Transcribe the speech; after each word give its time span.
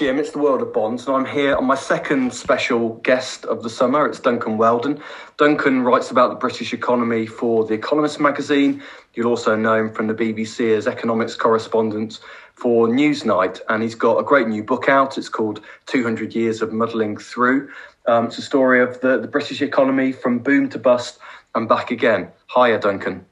Jim, 0.00 0.18
it's 0.18 0.30
the 0.30 0.38
world 0.38 0.62
of 0.62 0.72
bonds, 0.72 1.06
and 1.06 1.14
I'm 1.14 1.26
here 1.26 1.54
on 1.54 1.66
my 1.66 1.74
second 1.74 2.32
special 2.32 2.94
guest 3.02 3.44
of 3.44 3.62
the 3.62 3.68
summer. 3.68 4.06
It's 4.06 4.18
Duncan 4.18 4.56
Weldon. 4.56 5.02
Duncan 5.36 5.82
writes 5.82 6.10
about 6.10 6.30
the 6.30 6.36
British 6.36 6.72
economy 6.72 7.26
for 7.26 7.66
The 7.66 7.74
Economist 7.74 8.18
magazine. 8.18 8.82
You'll 9.12 9.26
also 9.26 9.56
know 9.56 9.74
him 9.74 9.92
from 9.92 10.06
the 10.06 10.14
BBC 10.14 10.74
as 10.74 10.86
economics 10.86 11.36
correspondent 11.36 12.18
for 12.54 12.88
Newsnight, 12.88 13.60
and 13.68 13.82
he's 13.82 13.94
got 13.94 14.16
a 14.16 14.22
great 14.22 14.48
new 14.48 14.64
book 14.64 14.88
out. 14.88 15.18
It's 15.18 15.28
called 15.28 15.60
200 15.84 16.34
Years 16.34 16.62
of 16.62 16.72
Muddling 16.72 17.18
Through. 17.18 17.70
Um, 18.06 18.28
it's 18.28 18.38
a 18.38 18.42
story 18.42 18.80
of 18.80 19.02
the, 19.02 19.20
the 19.20 19.28
British 19.28 19.60
economy 19.60 20.12
from 20.12 20.38
boom 20.38 20.70
to 20.70 20.78
bust 20.78 21.18
and 21.54 21.68
back 21.68 21.90
again. 21.90 22.28
Hiya, 22.56 22.80
Duncan. 22.80 23.26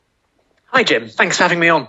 Hi, 0.67 0.83
Jim. 0.83 1.09
Thanks 1.09 1.39
for 1.39 1.45
having 1.45 1.61
me 1.61 1.71
on. 1.71 1.89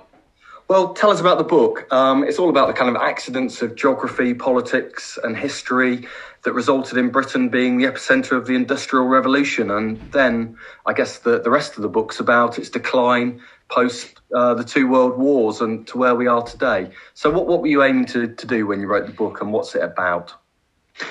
Well, 0.70 0.94
tell 0.94 1.10
us 1.10 1.20
about 1.20 1.40
the 1.40 1.44
book. 1.44 1.92
Um, 1.92 2.24
it's 2.24 2.38
all 2.38 2.52
about 2.52 2.68
the 2.68 2.74
kind 2.74 2.96
of 2.96 3.02
accidents 3.02 3.64
of 3.64 3.74
geography, 3.76 4.36
politics, 4.36 5.18
and 5.22 5.36
history 5.36 6.08
that 6.44 6.54
resulted 6.54 6.96
in 7.00 7.10
Britain 7.10 7.50
being 7.50 7.80
the 7.80 7.86
epicenter 7.86 8.34
of 8.34 8.46
the 8.46 8.54
Industrial 8.54 9.04
Revolution. 9.08 9.72
And 9.72 10.00
then 10.12 10.58
I 10.86 10.94
guess 10.94 11.20
the, 11.20 11.42
the 11.42 11.50
rest 11.50 11.78
of 11.78 11.82
the 11.82 11.90
book's 11.90 12.20
about 12.20 12.60
its 12.60 12.70
decline 12.70 13.42
post 13.68 14.22
uh, 14.32 14.54
the 14.54 14.64
two 14.64 14.88
world 14.88 15.18
wars 15.18 15.62
and 15.62 15.88
to 15.88 15.98
where 15.98 16.14
we 16.14 16.28
are 16.28 16.44
today. 16.44 16.92
So, 17.16 17.32
what, 17.32 17.48
what 17.48 17.62
were 17.62 17.68
you 17.68 17.82
aiming 17.82 18.06
to, 18.06 18.28
to 18.36 18.46
do 18.46 18.68
when 18.68 18.80
you 18.80 18.86
wrote 18.86 19.08
the 19.08 19.14
book, 19.14 19.42
and 19.42 19.52
what's 19.52 19.74
it 19.74 19.82
about? 19.82 20.34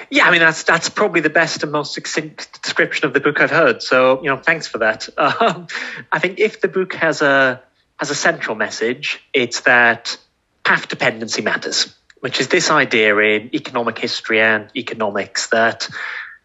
Yeah, 0.08 0.28
I 0.28 0.30
mean 0.30 0.40
that's 0.40 0.62
that's 0.62 0.88
probably 0.88 1.20
the 1.20 1.30
best 1.30 1.64
and 1.64 1.72
most 1.72 1.94
succinct 1.94 2.62
description 2.62 3.06
of 3.06 3.12
the 3.14 3.20
book 3.20 3.40
I've 3.40 3.50
heard. 3.50 3.82
So 3.82 4.22
you 4.22 4.28
know, 4.28 4.36
thanks 4.36 4.68
for 4.68 4.78
that. 4.78 5.08
Um, 5.18 5.66
I 6.12 6.20
think 6.20 6.38
if 6.38 6.60
the 6.60 6.68
book 6.68 6.94
has 6.94 7.22
a 7.22 7.62
as 8.00 8.10
a 8.10 8.14
central 8.14 8.56
message, 8.56 9.22
it's 9.32 9.60
that 9.62 10.16
path 10.64 10.88
dependency 10.88 11.42
matters, 11.42 11.94
which 12.20 12.40
is 12.40 12.48
this 12.48 12.70
idea 12.70 13.16
in 13.16 13.54
economic 13.54 13.98
history 13.98 14.40
and 14.40 14.70
economics 14.76 15.48
that, 15.48 15.88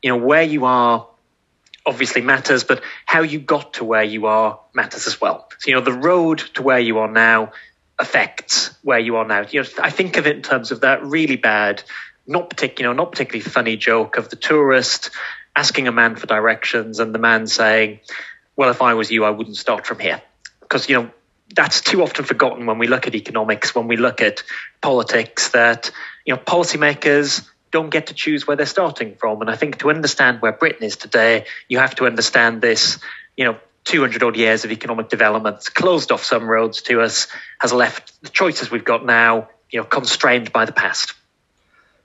you 0.01 0.09
know, 0.09 0.17
where 0.17 0.43
you 0.43 0.65
are 0.65 1.07
obviously 1.85 2.21
matters, 2.21 2.63
but 2.63 2.81
how 3.05 3.21
you 3.21 3.39
got 3.39 3.73
to 3.73 3.83
where 3.83 4.03
you 4.03 4.25
are 4.25 4.59
matters 4.73 5.05
as 5.07 5.19
well. 5.19 5.49
So, 5.59 5.69
you 5.69 5.75
know, 5.75 5.81
the 5.81 5.93
road 5.93 6.39
to 6.55 6.61
where 6.61 6.79
you 6.79 6.99
are 6.99 7.11
now 7.11 7.51
affects 7.99 8.73
where 8.81 8.99
you 8.99 9.17
are 9.17 9.25
now. 9.25 9.45
You 9.49 9.61
know, 9.61 9.69
I 9.81 9.89
think 9.89 10.17
of 10.17 10.25
it 10.25 10.35
in 10.35 10.41
terms 10.41 10.71
of 10.71 10.81
that 10.81 11.03
really 11.03 11.35
bad, 11.35 11.83
not 12.25 12.49
particular, 12.49 12.89
you 12.89 12.95
know, 12.95 13.03
not 13.03 13.11
particularly 13.11 13.41
funny 13.41 13.77
joke 13.77 14.17
of 14.17 14.29
the 14.29 14.35
tourist 14.35 15.11
asking 15.55 15.87
a 15.87 15.91
man 15.91 16.15
for 16.15 16.25
directions 16.25 16.99
and 16.99 17.13
the 17.13 17.19
man 17.19 17.45
saying, 17.47 17.99
"Well, 18.55 18.69
if 18.69 18.81
I 18.81 18.95
was 18.95 19.11
you, 19.11 19.23
I 19.23 19.29
wouldn't 19.29 19.57
start 19.57 19.85
from 19.85 19.99
here," 19.99 20.21
because 20.61 20.89
you 20.89 20.95
know 20.95 21.11
that's 21.53 21.81
too 21.81 22.01
often 22.01 22.25
forgotten 22.25 22.65
when 22.65 22.77
we 22.77 22.87
look 22.87 23.07
at 23.07 23.15
economics, 23.15 23.75
when 23.75 23.87
we 23.87 23.97
look 23.97 24.21
at 24.21 24.43
politics, 24.81 25.49
that 25.49 25.91
you 26.25 26.33
know 26.33 26.41
policymakers 26.41 27.47
don't 27.71 27.89
get 27.89 28.07
to 28.07 28.13
choose 28.13 28.47
where 28.47 28.55
they're 28.55 28.65
starting 28.65 29.15
from. 29.15 29.41
And 29.41 29.49
I 29.49 29.55
think 29.55 29.79
to 29.79 29.89
understand 29.89 30.41
where 30.41 30.51
Britain 30.51 30.83
is 30.83 30.95
today, 30.95 31.45
you 31.67 31.79
have 31.79 31.95
to 31.95 32.05
understand 32.05 32.61
this, 32.61 32.99
you 33.35 33.45
know, 33.45 33.57
200 33.85 34.21
odd 34.23 34.37
years 34.37 34.63
of 34.63 34.71
economic 34.71 35.09
development 35.09 35.73
closed 35.73 36.11
off 36.11 36.23
some 36.23 36.47
roads 36.47 36.83
to 36.83 37.01
us, 37.01 37.27
has 37.59 37.73
left 37.73 38.21
the 38.21 38.29
choices 38.29 38.69
we've 38.69 38.85
got 38.85 39.05
now, 39.05 39.49
you 39.71 39.79
know, 39.79 39.85
constrained 39.85 40.53
by 40.53 40.65
the 40.65 40.71
past. 40.71 41.13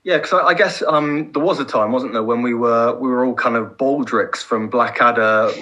Yeah, 0.08 0.16
because 0.16 0.32
I, 0.32 0.38
I, 0.38 0.54
guess 0.54 0.82
um, 0.88 1.32
there 1.32 1.42
was 1.42 1.60
a 1.60 1.66
time, 1.66 1.92
wasn't 1.92 2.14
there, 2.14 2.22
when 2.22 2.40
we 2.40 2.54
were 2.54 2.98
we 2.98 3.10
were 3.10 3.26
all 3.26 3.34
kind 3.34 3.56
of 3.56 3.76
baldricks 3.76 4.38
from 4.38 4.70
Blackadder, 4.70 5.52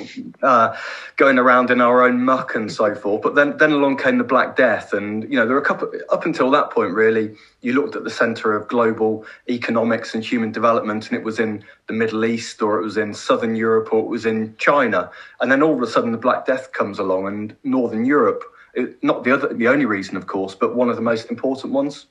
uh, 0.40 0.76
going 1.16 1.36
around 1.36 1.72
in 1.72 1.80
our 1.80 2.04
own 2.04 2.24
muck 2.24 2.54
and 2.54 2.70
so 2.70 2.94
forth. 2.94 3.22
But 3.22 3.34
then 3.34 3.56
then 3.56 3.72
along 3.72 3.96
came 3.96 4.18
the 4.18 4.22
Black 4.22 4.54
Death, 4.54 4.92
and 4.92 5.24
you 5.24 5.30
know 5.30 5.46
there 5.46 5.56
were 5.56 5.60
a 5.60 5.64
couple 5.64 5.90
up 6.10 6.24
until 6.26 6.48
that 6.52 6.70
point 6.70 6.94
really. 6.94 7.34
You 7.62 7.72
looked 7.72 7.96
at 7.96 8.04
the 8.04 8.10
centre 8.10 8.54
of 8.54 8.68
global 8.68 9.26
economics 9.48 10.14
and 10.14 10.24
human 10.24 10.52
development, 10.52 11.08
and 11.08 11.18
it 11.18 11.24
was 11.24 11.40
in 11.40 11.64
the 11.88 11.92
Middle 11.92 12.24
East, 12.24 12.62
or 12.62 12.78
it 12.78 12.84
was 12.84 12.96
in 12.96 13.14
Southern 13.14 13.56
Europe, 13.56 13.92
or 13.92 13.98
it 13.98 14.08
was 14.08 14.26
in 14.26 14.54
China. 14.58 15.10
And 15.40 15.50
then 15.50 15.60
all 15.60 15.74
of 15.74 15.82
a 15.82 15.88
sudden, 15.88 16.12
the 16.12 16.18
Black 16.18 16.46
Death 16.46 16.70
comes 16.70 17.00
along, 17.00 17.26
and 17.26 17.56
Northern 17.64 18.04
Europe, 18.04 18.44
it, 18.74 19.02
not 19.02 19.24
the 19.24 19.32
other, 19.32 19.52
the 19.52 19.66
only 19.66 19.86
reason, 19.86 20.16
of 20.16 20.28
course, 20.28 20.54
but 20.54 20.76
one 20.76 20.88
of 20.88 20.94
the 20.94 21.02
most 21.02 21.30
important 21.30 21.72
ones. 21.72 22.06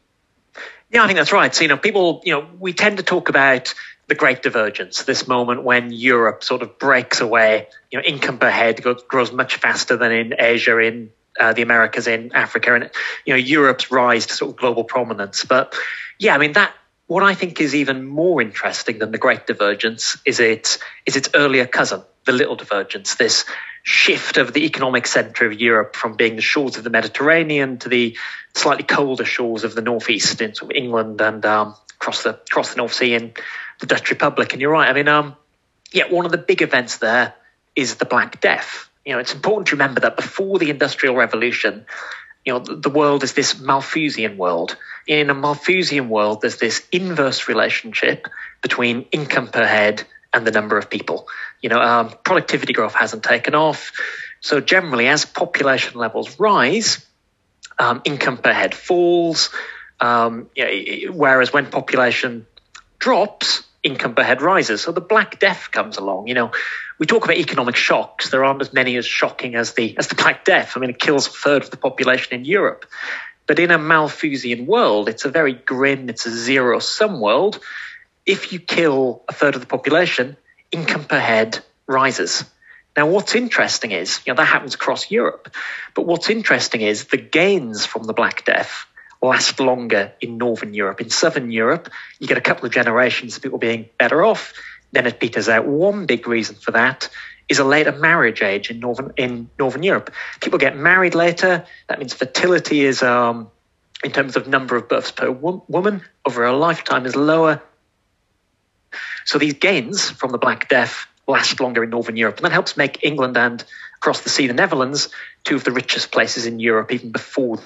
Yeah, 0.91 1.03
I 1.03 1.07
think 1.07 1.17
that's 1.17 1.31
right. 1.31 1.53
So, 1.53 1.63
you 1.63 1.67
know, 1.67 1.77
people, 1.77 2.21
you 2.23 2.33
know, 2.33 2.47
we 2.59 2.73
tend 2.73 2.97
to 2.97 3.03
talk 3.03 3.29
about 3.29 3.73
the 4.07 4.15
great 4.15 4.43
divergence, 4.43 5.03
this 5.03 5.27
moment 5.27 5.63
when 5.63 5.91
Europe 5.91 6.43
sort 6.43 6.61
of 6.61 6.77
breaks 6.77 7.21
away, 7.21 7.67
you 7.91 7.97
know, 7.97 8.03
income 8.03 8.37
per 8.37 8.49
head 8.49 8.83
grows 9.07 9.31
much 9.31 9.55
faster 9.55 9.97
than 9.97 10.11
in 10.11 10.35
Asia, 10.37 10.77
in 10.77 11.09
uh, 11.39 11.53
the 11.53 11.63
Americas, 11.63 12.07
in 12.07 12.31
Africa, 12.33 12.75
and, 12.75 12.91
you 13.25 13.33
know, 13.33 13.37
Europe's 13.37 13.89
rise 13.91 14.27
to 14.27 14.33
sort 14.35 14.51
of 14.51 14.57
global 14.57 14.83
prominence. 14.83 15.43
But 15.43 15.75
yeah, 16.19 16.35
I 16.35 16.37
mean, 16.37 16.53
that, 16.53 16.71
what 17.07 17.23
I 17.23 17.33
think 17.33 17.59
is 17.59 17.73
even 17.73 18.05
more 18.05 18.41
interesting 18.41 18.99
than 18.99 19.11
the 19.11 19.17
great 19.17 19.47
divergence 19.47 20.17
is 20.23 20.39
its, 20.39 20.79
is 21.05 21.15
its 21.15 21.29
earlier 21.33 21.65
cousin, 21.65 22.03
the 22.25 22.31
little 22.31 22.55
divergence, 22.55 23.15
this 23.15 23.45
shift 23.83 24.37
of 24.37 24.51
the 24.51 24.65
economic 24.65 25.05
center 25.05 25.45
of 25.45 25.53
Europe 25.53 25.95
from 25.95 26.15
being 26.15 26.35
the 26.35 26.41
shores 26.41 26.75
of 26.77 26.83
the 26.83 26.89
Mediterranean 26.89 27.77
to 27.77 27.89
the 27.89 28.17
slightly 28.55 28.83
colder 28.83 29.25
shores 29.25 29.63
of 29.63 29.75
the 29.75 29.81
northeast 29.81 30.41
in 30.41 30.55
sort 30.55 30.71
of 30.71 30.75
England 30.75 31.21
and 31.21 31.45
um, 31.45 31.75
across 31.91 32.23
the 32.23 32.31
across 32.31 32.71
the 32.71 32.77
North 32.77 32.93
Sea 32.93 33.13
in 33.13 33.33
the 33.79 33.85
Dutch 33.85 34.09
Republic. 34.09 34.53
And 34.53 34.61
you're 34.61 34.71
right. 34.71 34.89
I 34.89 34.93
mean, 34.93 35.07
um, 35.07 35.35
yeah, 35.91 36.05
one 36.09 36.25
of 36.25 36.31
the 36.31 36.37
big 36.39 36.61
events 36.61 36.97
there 36.97 37.35
is 37.75 37.95
the 37.95 38.05
Black 38.05 38.41
Death. 38.41 38.89
You 39.05 39.13
know, 39.13 39.19
it's 39.19 39.33
important 39.33 39.67
to 39.67 39.75
remember 39.75 40.01
that 40.01 40.15
before 40.15 40.57
the 40.57 40.71
Industrial 40.71 41.15
Revolution, 41.15 41.85
you 42.43 42.53
know, 42.53 42.59
the, 42.59 42.75
the 42.75 42.89
world 42.89 43.23
is 43.23 43.33
this 43.33 43.59
Malthusian 43.59 44.37
world. 44.37 44.77
In 45.05 45.29
a 45.29 45.35
Malthusian 45.35 46.09
world, 46.09 46.41
there's 46.41 46.57
this 46.57 46.87
inverse 46.91 47.47
relationship 47.47 48.27
between 48.63 49.03
income 49.11 49.47
per 49.49 49.65
head 49.65 50.03
and 50.35 50.45
the 50.45 50.51
number 50.51 50.77
of 50.77 50.89
people. 50.89 51.27
You 51.61 51.69
know, 51.69 51.81
um, 51.81 52.13
productivity 52.23 52.73
growth 52.73 52.93
hasn't 52.93 53.23
taken 53.23 53.55
off. 53.55 53.93
So 54.41 54.59
generally, 54.59 55.07
as 55.07 55.25
population 55.25 55.97
levels 55.97 56.39
rise, 56.39 57.03
um, 57.79 58.01
income 58.03 58.37
per 58.37 58.53
head 58.53 58.75
falls. 58.75 59.49
Um, 59.99 60.49
you 60.55 61.07
know, 61.07 61.13
whereas 61.13 61.53
when 61.53 61.67
population 61.67 62.45
drops, 62.99 63.63
income 63.81 64.13
per 64.13 64.23
head 64.23 64.41
rises. 64.41 64.81
So 64.81 64.91
the 64.91 65.01
Black 65.01 65.39
Death 65.39 65.69
comes 65.71 65.97
along. 65.97 66.27
You 66.27 66.33
know, 66.33 66.51
we 66.99 67.05
talk 67.05 67.23
about 67.23 67.37
economic 67.37 67.77
shocks. 67.77 68.29
There 68.29 68.43
aren't 68.43 68.61
as 68.61 68.73
many 68.73 68.97
as 68.97 69.05
shocking 69.05 69.55
as 69.55 69.73
the 69.73 69.97
as 69.97 70.09
the 70.09 70.15
Black 70.15 70.43
Death. 70.43 70.73
I 70.75 70.79
mean, 70.81 70.89
it 70.89 70.99
kills 70.99 71.27
a 71.27 71.31
third 71.31 71.63
of 71.63 71.71
the 71.71 71.77
population 71.77 72.33
in 72.33 72.45
Europe. 72.45 72.85
But 73.47 73.59
in 73.59 73.71
a 73.71 73.77
Malthusian 73.77 74.65
world, 74.65 75.07
it's 75.07 75.23
a 75.23 75.29
very 75.29 75.53
grim, 75.53 76.09
it's 76.09 76.25
a 76.25 76.31
zero 76.31 76.79
sum 76.79 77.21
world 77.21 77.59
if 78.25 78.51
you 78.51 78.59
kill 78.59 79.23
a 79.27 79.33
third 79.33 79.55
of 79.55 79.61
the 79.61 79.67
population, 79.67 80.37
income 80.71 81.05
per 81.05 81.19
head 81.19 81.59
rises. 81.87 82.43
Now, 82.97 83.07
what's 83.07 83.35
interesting 83.35 83.91
is, 83.91 84.21
you 84.25 84.33
know, 84.33 84.37
that 84.37 84.45
happens 84.45 84.73
across 84.73 85.11
Europe. 85.11 85.53
But 85.93 86.05
what's 86.05 86.29
interesting 86.29 86.81
is 86.81 87.05
the 87.05 87.17
gains 87.17 87.85
from 87.85 88.03
the 88.03 88.13
Black 88.13 88.45
Death 88.45 88.85
last 89.21 89.59
longer 89.59 90.13
in 90.21 90.37
Northern 90.37 90.73
Europe. 90.73 91.01
In 91.01 91.09
Southern 91.09 91.51
Europe, 91.51 91.89
you 92.19 92.27
get 92.27 92.37
a 92.37 92.41
couple 92.41 92.65
of 92.65 92.71
generations 92.71 93.35
of 93.35 93.43
people 93.43 93.59
being 93.59 93.89
better 93.97 94.23
off. 94.23 94.53
Then 94.91 95.07
it 95.07 95.19
peters 95.19 95.49
out. 95.49 95.65
One 95.65 96.05
big 96.05 96.27
reason 96.27 96.55
for 96.55 96.71
that 96.71 97.09
is 97.49 97.59
a 97.59 97.63
later 97.63 97.91
marriage 97.91 98.41
age 98.41 98.71
in 98.71 98.79
Northern 98.79 99.11
in 99.17 99.49
Northern 99.59 99.83
Europe. 99.83 100.11
People 100.41 100.57
get 100.57 100.77
married 100.77 101.15
later. 101.15 101.65
That 101.87 101.99
means 101.99 102.13
fertility 102.13 102.85
is, 102.85 103.03
um, 103.03 103.49
in 104.03 104.11
terms 104.11 104.35
of 104.35 104.47
number 104.47 104.75
of 104.75 104.87
births 104.87 105.11
per 105.11 105.29
woman, 105.29 106.01
over 106.25 106.45
a 106.45 106.55
lifetime 106.55 107.05
is 107.05 107.15
lower 107.15 107.61
so 109.25 109.39
these 109.39 109.55
gains 109.55 110.09
from 110.09 110.31
the 110.31 110.37
Black 110.37 110.69
Death 110.69 111.07
last 111.27 111.59
longer 111.59 111.83
in 111.83 111.89
Northern 111.89 112.15
Europe. 112.15 112.37
And 112.37 112.45
that 112.45 112.51
helps 112.51 112.77
make 112.77 113.03
England 113.03 113.35
and 113.37 113.63
across 113.97 114.21
the 114.21 114.29
sea, 114.29 114.47
the 114.47 114.53
Netherlands, 114.53 115.09
two 115.43 115.55
of 115.55 115.63
the 115.63 115.71
richest 115.71 116.11
places 116.11 116.45
in 116.45 116.59
Europe 116.59 116.91
even 116.91 117.11
before 117.11 117.59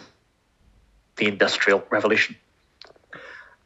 the 1.18 1.28
Industrial 1.28 1.84
Revolution. 1.90 2.38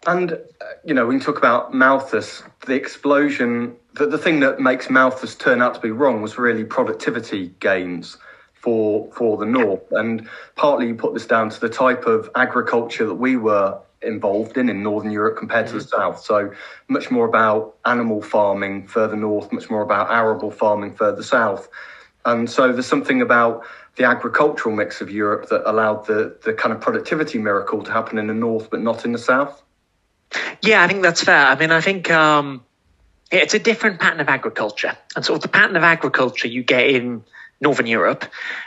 And, 0.05 0.33
uh, 0.33 0.37
you 0.83 0.93
know, 0.93 1.05
when 1.05 1.17
you 1.17 1.23
talk 1.23 1.37
about 1.37 1.73
Malthus, 1.73 2.43
the 2.65 2.73
explosion, 2.73 3.75
the, 3.93 4.07
the 4.07 4.17
thing 4.17 4.41
that 4.41 4.59
makes 4.59 4.89
Malthus 4.89 5.35
turn 5.35 5.61
out 5.61 5.75
to 5.75 5.79
be 5.79 5.91
wrong 5.91 6.21
was 6.21 6.37
really 6.37 6.65
productivity 6.65 7.53
gains 7.59 8.17
for 8.53 9.11
for 9.11 9.35
the 9.35 9.45
north 9.45 9.91
and 9.91 10.29
partly 10.55 10.87
you 10.87 10.95
put 10.95 11.13
this 11.13 11.25
down 11.25 11.49
to 11.49 11.59
the 11.59 11.67
type 11.67 12.05
of 12.05 12.29
agriculture 12.33 13.05
that 13.05 13.15
we 13.15 13.35
were 13.35 13.77
involved 14.03 14.57
in 14.57 14.69
in 14.69 14.83
northern 14.83 15.11
Europe 15.11 15.37
compared 15.37 15.67
to 15.67 15.73
the 15.73 15.79
mm-hmm. 15.79 16.01
south. 16.01 16.23
So 16.23 16.53
much 16.87 17.11
more 17.11 17.25
about 17.25 17.77
animal 17.85 18.21
farming 18.21 18.87
further 18.87 19.15
north, 19.15 19.51
much 19.51 19.69
more 19.69 19.81
about 19.81 20.11
arable 20.11 20.51
farming 20.51 20.95
further 20.95 21.23
south. 21.23 21.69
And 22.25 22.49
so 22.49 22.71
there's 22.71 22.87
something 22.87 23.21
about 23.21 23.65
the 23.95 24.05
agricultural 24.05 24.75
mix 24.75 25.01
of 25.01 25.11
Europe 25.11 25.49
that 25.49 25.69
allowed 25.69 26.07
the 26.07 26.37
the 26.43 26.53
kind 26.53 26.73
of 26.73 26.81
productivity 26.81 27.37
miracle 27.37 27.83
to 27.83 27.91
happen 27.91 28.17
in 28.17 28.27
the 28.27 28.33
north 28.33 28.69
but 28.69 28.81
not 28.81 29.05
in 29.05 29.11
the 29.11 29.19
south. 29.19 29.61
Yeah, 30.61 30.81
I 30.81 30.87
think 30.87 31.03
that's 31.03 31.23
fair. 31.23 31.45
I 31.45 31.55
mean, 31.55 31.71
I 31.71 31.81
think 31.81 32.09
um, 32.09 32.63
it's 33.31 33.53
a 33.53 33.59
different 33.59 33.99
pattern 33.99 34.19
of 34.19 34.29
agriculture, 34.29 34.97
and 35.15 35.23
sort 35.23 35.37
of 35.37 35.41
the 35.43 35.47
pattern 35.49 35.75
of 35.75 35.83
agriculture 35.83 36.47
you 36.47 36.63
get 36.63 36.87
in 36.89 37.23
Northern 37.63 37.87
Europe 37.87 38.25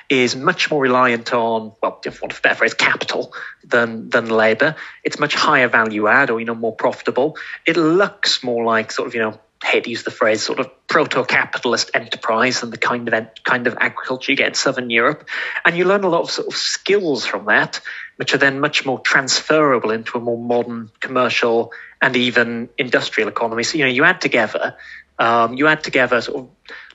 is 0.09 0.35
much 0.35 0.71
more 0.71 0.83
reliant 0.83 1.33
on, 1.33 1.73
well, 1.81 2.01
if 2.05 2.23
a 2.23 2.27
better 2.27 2.55
phrase, 2.55 2.75
capital 2.75 3.33
than 3.63 4.11
than 4.11 4.29
labour. 4.29 4.75
It's 5.05 5.19
much 5.19 5.35
higher 5.35 5.69
value 5.69 6.09
add, 6.09 6.31
or 6.31 6.41
you 6.41 6.47
know, 6.47 6.55
more 6.55 6.75
profitable. 6.75 7.37
It 7.65 7.77
looks 7.77 8.43
more 8.43 8.65
like 8.65 8.91
sort 8.91 9.07
of 9.07 9.15
you 9.15 9.21
know, 9.21 9.41
head 9.63 9.87
use 9.87 10.03
the 10.03 10.11
phrase 10.11 10.43
sort 10.43 10.61
of 10.61 10.71
proto-capitalist 10.87 11.91
enterprise 11.95 12.61
than 12.61 12.71
the 12.71 12.79
kind 12.79 13.09
of 13.09 13.29
kind 13.45 13.67
of 13.67 13.77
agriculture 13.79 14.33
you 14.33 14.37
get 14.37 14.49
in 14.49 14.55
Southern 14.55 14.91
Europe, 14.91 15.29
and 15.65 15.77
you 15.77 15.85
learn 15.85 16.05
a 16.05 16.09
lot 16.09 16.23
of 16.23 16.31
sort 16.31 16.49
of 16.49 16.55
skills 16.55 17.27
from 17.27 17.47
that, 17.47 17.81
which 18.17 18.35
are 18.35 18.39
then 18.39 18.61
much 18.61 18.87
more 18.87 19.01
transferable 19.01 19.91
into 19.91 20.19
a 20.19 20.21
more 20.21 20.39
modern 20.39 20.91
commercial 21.01 21.73
and 22.01 22.17
even 22.17 22.69
industrial 22.79 23.29
economy. 23.29 23.63
So 23.63 23.79
you 23.79 23.85
know, 23.85 23.91
you 23.91 24.05
add 24.05 24.21
together, 24.21 24.77
um, 25.19 25.55
you 25.55 25.67
add 25.67 25.83
together 25.83 26.21
sort 26.21 26.45
of 26.45 26.51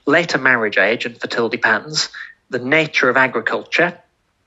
later 0.06 0.38
marriage 0.38 0.78
age 0.78 1.06
and 1.06 1.20
fertility 1.20 1.56
patterns, 1.56 2.08
the 2.50 2.58
nature 2.58 3.08
of 3.08 3.16
agriculture, 3.16 3.98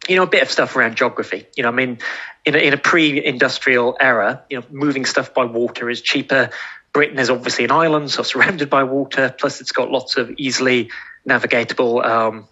you 0.07 0.15
know, 0.15 0.23
a 0.23 0.27
bit 0.27 0.43
of 0.43 0.51
stuff 0.51 0.75
around 0.75 0.95
geography. 0.95 1.47
You 1.55 1.63
know, 1.63 1.69
I 1.69 1.71
mean, 1.71 1.99
in 2.45 2.55
a, 2.55 2.57
in 2.59 2.73
a 2.73 2.77
pre-industrial 2.77 3.97
era, 3.99 4.43
you 4.49 4.59
know, 4.59 4.65
moving 4.69 5.05
stuff 5.05 5.33
by 5.33 5.45
water 5.45 5.89
is 5.89 6.01
cheaper. 6.01 6.49
Britain 6.93 7.19
is 7.19 7.29
obviously 7.29 7.65
an 7.65 7.71
island, 7.71 8.11
so 8.11 8.23
surrounded 8.23 8.69
by 8.69 8.83
water. 8.83 9.33
Plus, 9.37 9.61
it's 9.61 9.71
got 9.71 9.91
lots 9.91 10.17
of 10.17 10.31
easily 10.37 10.91
navigatable 11.27 12.05
um, 12.05 12.47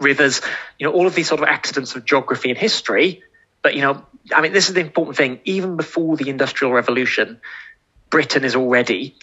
rivers. 0.00 0.40
You 0.78 0.86
know, 0.86 0.92
all 0.92 1.06
of 1.06 1.14
these 1.14 1.28
sort 1.28 1.42
of 1.42 1.48
accidents 1.48 1.94
of 1.94 2.04
geography 2.04 2.50
and 2.50 2.58
history. 2.58 3.22
But 3.62 3.74
you 3.74 3.82
know, 3.82 4.04
I 4.34 4.40
mean, 4.40 4.52
this 4.52 4.68
is 4.68 4.74
the 4.74 4.80
important 4.80 5.16
thing. 5.16 5.40
Even 5.44 5.76
before 5.76 6.16
the 6.16 6.30
Industrial 6.30 6.72
Revolution, 6.72 7.40
Britain 8.08 8.44
is 8.44 8.56
already 8.56 9.16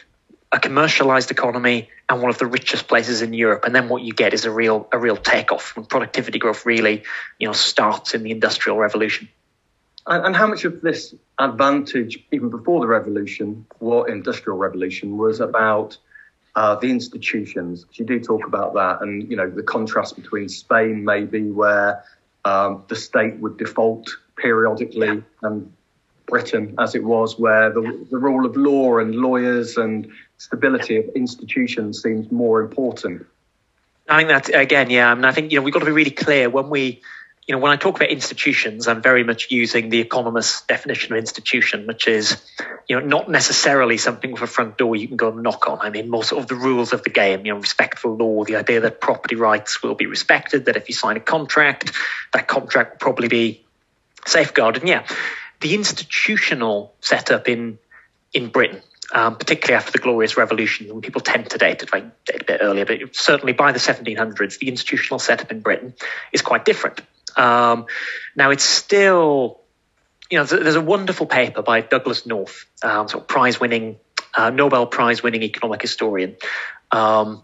a 0.52 0.60
commercialized 0.60 1.32
economy 1.32 1.90
and 2.08 2.22
one 2.22 2.30
of 2.30 2.38
the 2.38 2.46
richest 2.46 2.88
places 2.88 3.22
in 3.22 3.34
Europe. 3.34 3.66
And 3.66 3.76
then 3.76 3.90
what 3.90 4.02
you 4.04 4.14
get 4.14 4.34
is 4.34 4.46
a 4.46 4.52
real 4.52 4.88
a 4.92 4.98
real 4.98 5.18
takeoff 5.18 5.76
when 5.76 5.86
productivity 5.86 6.40
growth 6.40 6.66
really, 6.66 7.04
you 7.40 7.48
know, 7.48 7.54
starts 7.54 8.14
in 8.14 8.24
the 8.24 8.32
industrial 8.32 8.78
revolution. 8.78 9.28
And, 10.08 10.28
and 10.28 10.36
how 10.36 10.48
much 10.48 10.66
of 10.66 10.82
this 10.82 11.16
advantage, 11.40 12.20
even 12.32 12.50
before 12.50 12.80
the 12.80 12.88
revolution, 12.88 13.66
or 13.80 14.08
industrial 14.10 14.58
revolution, 14.58 15.18
was 15.18 15.40
about 15.40 15.98
uh, 16.56 16.76
the 16.76 16.92
institutions? 16.92 17.86
You 17.94 18.06
do 18.06 18.20
talk 18.20 18.46
about 18.46 18.76
that, 18.76 19.02
and 19.02 19.30
you 19.30 19.36
know 19.36 19.50
the 19.50 19.64
contrast 19.64 20.16
between 20.16 20.48
Spain, 20.48 21.04
maybe 21.04 21.50
where 21.50 22.04
um, 22.46 22.84
the 22.88 22.96
state 22.96 23.38
would 23.38 23.58
default 23.58 24.10
periodically, 24.38 25.08
yeah. 25.08 25.22
and 25.42 25.74
Britain, 26.28 26.76
as 26.80 26.96
it 26.96 27.04
was, 27.04 27.40
where 27.40 27.72
the, 27.72 28.06
the 28.10 28.18
rule 28.18 28.46
of 28.46 28.56
law 28.56 28.98
and 29.00 29.16
lawyers 29.16 29.78
and 29.78 30.12
stability 30.38 30.98
of 30.98 31.06
institutions 31.16 32.02
seems 32.02 32.32
more 32.32 32.62
important. 32.62 33.26
I 34.08 34.18
think 34.18 34.30
that 34.30 34.56
again, 34.56 34.90
yeah. 34.90 35.12
I 35.12 35.16
mean, 35.16 35.26
I 35.26 35.32
think 35.32 35.52
you 35.52 35.60
know 35.60 35.64
we've 35.64 35.74
got 35.74 35.80
to 35.80 35.86
be 35.86 35.92
really 35.92 36.12
clear 36.12 36.50
when 36.50 36.70
we, 36.70 37.02
you 37.48 37.56
know, 37.56 37.60
when 37.60 37.72
I 37.72 37.76
talk 37.76 37.96
about 37.96 38.10
institutions, 38.10 38.88
I'm 38.88 39.02
very 39.02 39.24
much 39.24 39.50
using 39.50 39.90
the 39.90 40.00
economist's 40.00 40.62
definition 40.62 41.14
of 41.14 41.20
institution, 41.20 41.88
which 41.88 42.08
is, 42.08 42.38
you 42.88 43.00
know, 43.00 43.06
not 43.06 43.30
necessarily 43.30 43.98
something 43.98 44.32
with 44.32 44.44
a 44.44 44.48
front 44.48 44.78
door 44.78 44.96
you 44.96 45.08
can 45.08 45.18
go 45.18 45.30
and 45.30 45.42
knock 45.42 45.68
on. 45.68 45.80
I 45.82 45.90
mean, 45.90 46.10
more 46.10 46.24
sort 46.24 46.44
of 46.44 46.48
the 46.48 46.56
rules 46.56 46.94
of 46.94 47.04
the 47.04 47.10
game, 47.10 47.46
you 47.46 47.54
know, 47.54 47.60
respect 47.60 47.98
for 47.98 48.10
law, 48.10 48.44
the 48.44 48.58
idea 48.58 48.82
that 48.82 49.02
property 49.02 49.36
rights 49.36 49.82
will 49.82 49.96
be 49.96 50.06
respected, 50.06 50.66
that 50.66 50.76
if 50.76 50.88
you 50.88 50.94
sign 50.94 51.18
a 51.18 51.22
contract, 51.22 51.92
that 52.34 52.48
contract 52.48 52.92
will 52.92 53.00
probably 53.00 53.28
be 53.28 53.66
safeguarded. 54.28 54.84
And 54.84 54.90
yeah, 54.90 55.08
the 55.62 55.74
institutional 55.74 56.94
setup 57.02 57.50
in 57.50 57.80
in 58.34 58.50
Britain 58.50 58.82
um, 59.14 59.38
particularly 59.38 59.78
after 59.78 59.92
the 59.92 60.00
Glorious 60.00 60.38
Revolution, 60.38 60.88
when 60.88 61.02
people 61.02 61.22
tend 61.22 61.50
to 61.52 61.58
date 61.58 61.84
it, 61.84 61.92
date 61.92 62.42
a 62.42 62.44
bit 62.44 62.60
earlier, 62.62 62.86
but 62.86 63.16
certainly 63.16 63.54
by 63.54 63.72
the 63.72 63.80
1700s, 63.80 64.60
the 64.60 64.68
institutional 64.68 65.20
setup 65.20 65.52
in 65.52 65.62
Britain 65.62 65.94
is 66.32 66.42
quite 66.42 66.66
different. 66.66 67.02
Um, 67.36 67.86
now, 68.36 68.52
it's 68.52 68.64
still, 68.64 69.62
you 70.30 70.38
know, 70.38 70.46
there's 70.46 70.76
a 70.76 70.82
wonderful 70.82 71.26
paper 71.26 71.62
by 71.62 71.82
Douglass 71.82 72.26
North, 72.26 72.66
um, 72.82 73.08
sort 73.08 73.24
of 73.24 73.28
prize-winning, 73.28 73.98
uh, 74.36 74.50
Nobel 74.50 74.88
Prize-winning 74.88 75.44
economic 75.44 75.82
historian, 75.82 76.36
um, 76.92 77.44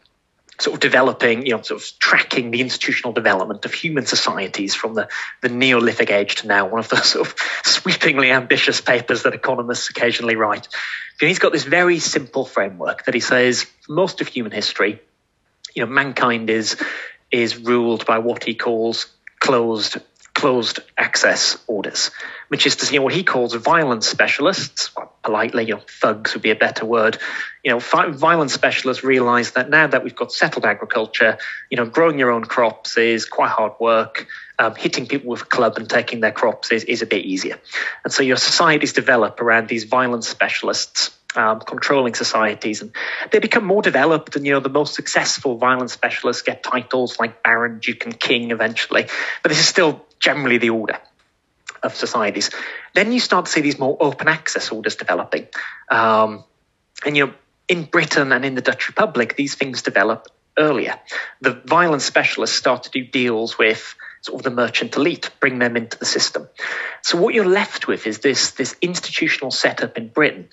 sort 0.60 0.76
of 0.76 0.80
developing, 0.80 1.46
you 1.46 1.56
know, 1.56 1.62
sort 1.62 1.82
of 1.82 2.00
tracking 2.00 2.52
the 2.52 2.62
institutional 2.62 3.14
development 3.14 3.66
of 3.66 3.74
human 3.74 4.06
societies 4.06 4.76
from 4.76 4.94
the, 4.94 5.08
the 5.42 5.50
Neolithic 5.50 6.12
age 6.12 6.36
to 6.36 6.48
now, 6.48 6.68
one 6.68 6.80
of 6.80 6.90
the 6.90 6.98
sort 7.02 7.28
of 7.28 7.36
sweepingly 7.64 8.32
ambitious 8.32 8.82
papers 8.82 9.24
that 9.24 9.34
economists 9.34 9.90
occasionally 9.90 10.36
write. 10.36 10.68
And 11.20 11.28
he's 11.28 11.40
got 11.40 11.52
this 11.52 11.64
very 11.64 12.00
simple 12.00 12.46
framework 12.46 13.06
that 13.06 13.14
he 13.14 13.20
says 13.20 13.68
most 13.88 14.22
of 14.22 14.28
human 14.28 14.52
history, 14.52 15.00
you 15.74 15.86
know, 15.86 15.92
mankind 15.92 16.50
is 16.50 16.82
is 17.32 17.58
ruled 17.58 18.06
by 18.06 18.18
what 18.20 18.44
he 18.44 18.56
calls 18.56 19.08
closed 19.40 19.98
closed 20.42 20.80
access 20.98 21.56
orders, 21.68 22.10
which 22.48 22.66
is 22.66 22.78
to 22.78 22.88
say, 22.88 22.98
what 22.98 23.14
he 23.14 23.24
calls 23.24 23.54
violence 23.54 24.08
specialists, 24.08 24.90
politely, 25.22 25.66
you 25.66 25.76
know, 25.76 25.82
thugs 26.02 26.34
would 26.34 26.42
be 26.42 26.50
a 26.50 26.56
better 26.56 26.84
word. 26.84 27.20
You 27.64 27.74
know, 27.74 27.80
violence 27.80 28.52
specialists 28.52 29.04
realize 29.04 29.52
that 29.52 29.70
now 29.70 29.86
that 29.86 30.04
we've 30.04 30.16
got 30.16 30.32
settled 30.32 30.66
agriculture, 30.66 31.38
you 31.70 31.78
know, 31.78 31.86
growing 31.86 32.18
your 32.18 32.32
own 32.32 32.44
crops 32.44 32.98
is 32.98 33.26
quite 33.26 33.52
hard 33.52 33.74
work. 33.80 34.26
Um, 34.58 34.74
hitting 34.74 35.06
people 35.06 35.30
with 35.30 35.44
a 35.44 35.46
club 35.46 35.78
and 35.78 35.88
taking 35.88 36.22
their 36.22 36.32
crops 36.32 36.72
is, 36.72 36.86
is 36.86 37.04
a 37.04 37.06
bit 37.06 37.24
easier. 37.24 37.60
And 38.04 38.12
so 38.12 38.24
your 38.24 38.38
societies 38.38 38.94
develop 38.94 39.42
around 39.42 39.68
these 39.68 39.84
violence 39.84 40.28
specialists 40.28 41.12
um, 41.36 41.60
controlling 41.60 42.14
societies, 42.16 42.82
and 42.82 42.92
they 43.32 43.40
become 43.40 43.64
more 43.64 43.82
developed. 43.82 44.36
And 44.36 44.46
you 44.46 44.54
know, 44.54 44.60
the 44.60 44.70
most 44.70 44.96
successful 44.96 45.58
violence 45.58 45.94
specialists 45.94 46.42
get 46.42 46.64
titles 46.64 47.20
like 47.20 47.42
Baron, 47.44 47.80
Duke, 47.80 48.06
and 48.06 48.20
King 48.20 48.52
eventually. 48.52 49.06
But 49.44 49.50
this 49.50 49.60
is 49.60 49.68
still 49.68 50.06
generally 50.22 50.58
the 50.58 50.70
order 50.70 50.98
of 51.84 51.96
societies. 51.96 52.52
Then 52.94 53.12
you 53.12 53.20
start 53.20 53.46
to 53.46 53.52
see 53.52 53.62
these 53.62 53.80
more 53.80 53.98
open 54.00 54.28
access 54.28 54.72
orders 54.72 54.96
developing, 54.96 55.48
um, 55.90 56.44
and 57.06 57.18
you 57.18 57.28
know, 57.28 57.34
in 57.68 57.84
Britain 57.84 58.32
and 58.32 58.46
in 58.46 58.56
the 58.56 58.62
Dutch 58.62 58.88
Republic, 58.88 59.36
these 59.36 59.56
things 59.56 59.82
develop 59.82 60.28
earlier. 60.58 61.00
The 61.42 61.62
violence 61.66 62.06
specialists 62.06 62.56
start 62.56 62.84
to 62.84 62.92
do 62.92 63.04
deals 63.04 63.58
with 63.58 63.96
sort 64.22 64.40
of 64.40 64.44
the 64.44 64.52
merchant 64.52 64.96
elite, 64.96 65.32
bring 65.40 65.60
them 65.60 65.76
into 65.76 65.98
the 65.98 66.06
system. 66.06 66.48
So 67.02 67.18
what 67.18 67.34
you're 67.34 67.46
left 67.46 67.88
with 67.88 68.06
is 68.06 68.20
this 68.20 68.52
this 68.52 68.76
institutional 68.82 69.52
setup 69.52 69.98
in 69.98 70.10
Britain 70.10 70.50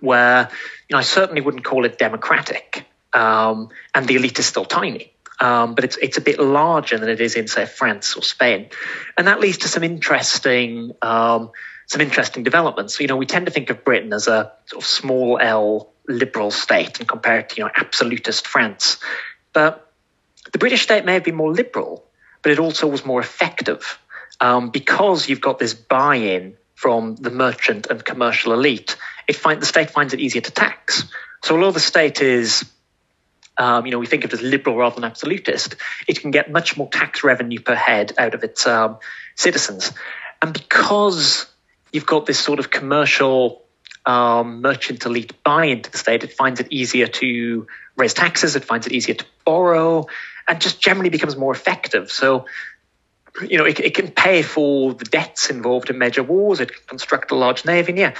where 0.00 0.50
you 0.88 0.94
know, 0.94 0.98
I 0.98 1.02
certainly 1.02 1.40
wouldn't 1.40 1.64
call 1.64 1.84
it 1.84 1.96
democratic, 1.96 2.86
um, 3.12 3.70
and 3.94 4.06
the 4.06 4.16
elite 4.16 4.38
is 4.38 4.46
still 4.46 4.64
tiny. 4.64 5.12
Um, 5.40 5.74
but 5.74 5.84
it's 5.84 5.96
it's 5.96 6.18
a 6.18 6.20
bit 6.20 6.38
larger 6.38 6.98
than 6.98 7.08
it 7.08 7.20
is 7.20 7.34
in 7.34 7.48
say 7.48 7.66
France 7.66 8.16
or 8.16 8.22
Spain, 8.22 8.70
and 9.16 9.26
that 9.26 9.40
leads 9.40 9.58
to 9.58 9.68
some 9.68 9.82
interesting 9.82 10.92
um, 11.02 11.50
some 11.86 12.00
interesting 12.00 12.42
developments. 12.42 12.96
So, 12.96 13.02
you 13.02 13.08
know, 13.08 13.16
we 13.16 13.26
tend 13.26 13.46
to 13.46 13.52
think 13.52 13.70
of 13.70 13.84
Britain 13.84 14.12
as 14.12 14.28
a 14.28 14.52
sort 14.66 14.82
of 14.82 14.88
small 14.88 15.38
L 15.40 15.92
liberal 16.06 16.50
state 16.50 16.98
and 17.00 17.08
compare 17.08 17.40
it 17.40 17.50
to 17.50 17.56
you 17.56 17.64
know 17.64 17.70
absolutist 17.74 18.46
France, 18.46 18.98
but 19.52 19.92
the 20.52 20.58
British 20.58 20.82
state 20.82 21.04
may 21.04 21.14
have 21.14 21.24
been 21.24 21.34
more 21.34 21.52
liberal, 21.52 22.04
but 22.42 22.52
it 22.52 22.58
also 22.58 22.86
was 22.86 23.04
more 23.04 23.20
effective 23.20 23.98
um, 24.40 24.70
because 24.70 25.28
you've 25.28 25.40
got 25.40 25.58
this 25.58 25.74
buy-in 25.74 26.56
from 26.74 27.16
the 27.16 27.30
merchant 27.30 27.86
and 27.88 28.04
commercial 28.04 28.52
elite 28.52 28.96
it 29.28 29.36
find, 29.36 29.60
the 29.60 29.66
state 29.66 29.90
finds 29.90 30.14
it 30.14 30.20
easier 30.20 30.42
to 30.42 30.50
tax. 30.50 31.04
So 31.42 31.54
although 31.54 31.70
the 31.70 31.80
state 31.80 32.20
is, 32.20 32.64
um, 33.58 33.86
you 33.86 33.92
know, 33.92 33.98
we 33.98 34.06
think 34.06 34.24
of 34.24 34.32
it 34.32 34.34
as 34.34 34.42
liberal 34.42 34.76
rather 34.76 34.94
than 34.94 35.04
absolutist, 35.04 35.76
it 36.08 36.20
can 36.20 36.30
get 36.30 36.50
much 36.50 36.76
more 36.76 36.88
tax 36.88 37.22
revenue 37.22 37.60
per 37.60 37.74
head 37.74 38.12
out 38.18 38.34
of 38.34 38.42
its 38.44 38.66
um, 38.66 38.98
citizens. 39.34 39.92
And 40.40 40.52
because 40.52 41.46
you've 41.92 42.06
got 42.06 42.26
this 42.26 42.38
sort 42.38 42.58
of 42.58 42.70
commercial 42.70 43.62
um, 44.06 44.62
merchant 44.62 45.04
elite 45.04 45.42
buy 45.44 45.66
into 45.66 45.90
the 45.90 45.98
state, 45.98 46.24
it 46.24 46.32
finds 46.32 46.60
it 46.60 46.68
easier 46.70 47.06
to 47.06 47.66
raise 47.96 48.14
taxes, 48.14 48.56
it 48.56 48.64
finds 48.64 48.86
it 48.86 48.92
easier 48.92 49.14
to 49.14 49.24
borrow, 49.44 50.06
and 50.48 50.60
just 50.60 50.80
generally 50.80 51.10
becomes 51.10 51.36
more 51.36 51.52
effective. 51.52 52.10
So 52.10 52.46
you 53.40 53.58
know, 53.58 53.64
it, 53.64 53.80
it, 53.80 53.94
can 53.94 54.10
pay 54.10 54.42
for 54.42 54.92
the 54.92 55.04
debts 55.04 55.50
involved 55.50 55.90
in 55.90 55.98
major 55.98 56.22
wars. 56.22 56.60
It 56.60 56.72
can 56.72 56.82
construct 56.86 57.30
a 57.30 57.34
large 57.34 57.64
navy. 57.64 57.92
And 57.92 57.98
yeah, 57.98 58.14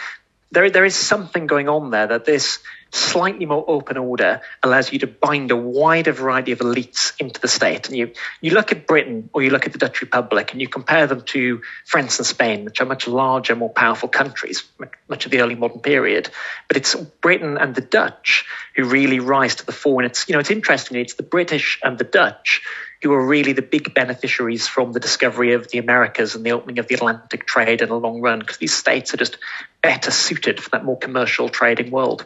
there, 0.51 0.71
there 0.71 0.85
is 0.85 0.95
something 0.95 1.47
going 1.47 1.69
on 1.69 1.91
there 1.91 2.07
that 2.07 2.25
this 2.25 2.61
slightly 2.93 3.47
more 3.47 3.65
open 3.67 3.97
order 3.97 4.43
allows 4.63 4.93
you 4.93 4.99
to 5.01 5.07
bind 5.07 5.51
a 5.51 5.57
wider 5.57 6.13
variety 6.13 6.53
of 6.53 6.59
elites 6.59 7.13
into 7.19 7.41
the 7.41 7.49
state. 7.49 7.89
And 7.89 7.97
you, 7.97 8.13
you 8.43 8.53
look 8.53 8.71
at 8.71 8.87
Britain 8.87 9.31
or 9.33 9.43
you 9.43 9.51
look 9.51 9.67
at 9.67 9.73
the 9.73 9.79
Dutch 9.79 10.03
Republic 10.03 10.53
and 10.53 10.61
you 10.61 10.69
compare 10.69 11.07
them 11.07 11.23
to 11.23 11.63
France 11.87 12.19
and 12.19 12.27
Spain, 12.27 12.65
which 12.67 12.81
are 12.81 12.87
much 12.87 13.09
larger, 13.09 13.57
more 13.57 13.71
powerful 13.71 14.11
countries, 14.11 14.63
much 15.09 15.25
of 15.25 15.31
the 15.31 15.41
early 15.41 15.55
modern 15.55 15.81
period. 15.81 16.29
But 16.69 16.77
it's 16.77 16.95
Britain 16.95 17.57
and 17.57 17.75
the 17.75 17.81
Dutch 17.81 18.45
who 18.77 18.85
really 18.85 19.21
rise 19.21 19.55
to 19.57 19.67
the 19.67 19.73
fore. 19.73 20.03
And 20.03 20.11
it's, 20.11 20.29
you 20.29 20.35
know, 20.35 20.41
it's 20.41 20.51
interesting. 20.51 20.99
It's 20.99 21.15
the 21.15 21.23
British 21.23 21.81
and 21.83 21.97
the 21.97 22.05
Dutch 22.05 22.63
who 23.03 23.13
are 23.13 23.27
really 23.27 23.53
the 23.53 23.63
big 23.63 23.95
beneficiaries 23.95 24.69
from 24.69 24.93
the 24.93 25.01
discovery 25.01 25.55
of 25.55 25.69
the 25.69 25.79
Americas 25.79 26.35
and 26.35 26.45
the 26.45 26.53
opening 26.53 26.79
of 26.79 26.87
the 26.87 26.95
Atlantic 26.95 27.47
trade 27.47 27.83
in 27.83 27.89
the 27.89 27.99
long 27.99 28.21
run, 28.21 28.39
because 28.39 28.59
these 28.59 28.75
states 28.75 29.13
are 29.13 29.17
just 29.17 29.39
better 29.83 30.11
suited 30.11 30.63
for 30.63 30.71
that 30.71 30.85
more 30.85 30.99
commercial 30.99 31.49
trading 31.49 31.91
world. 31.91 32.25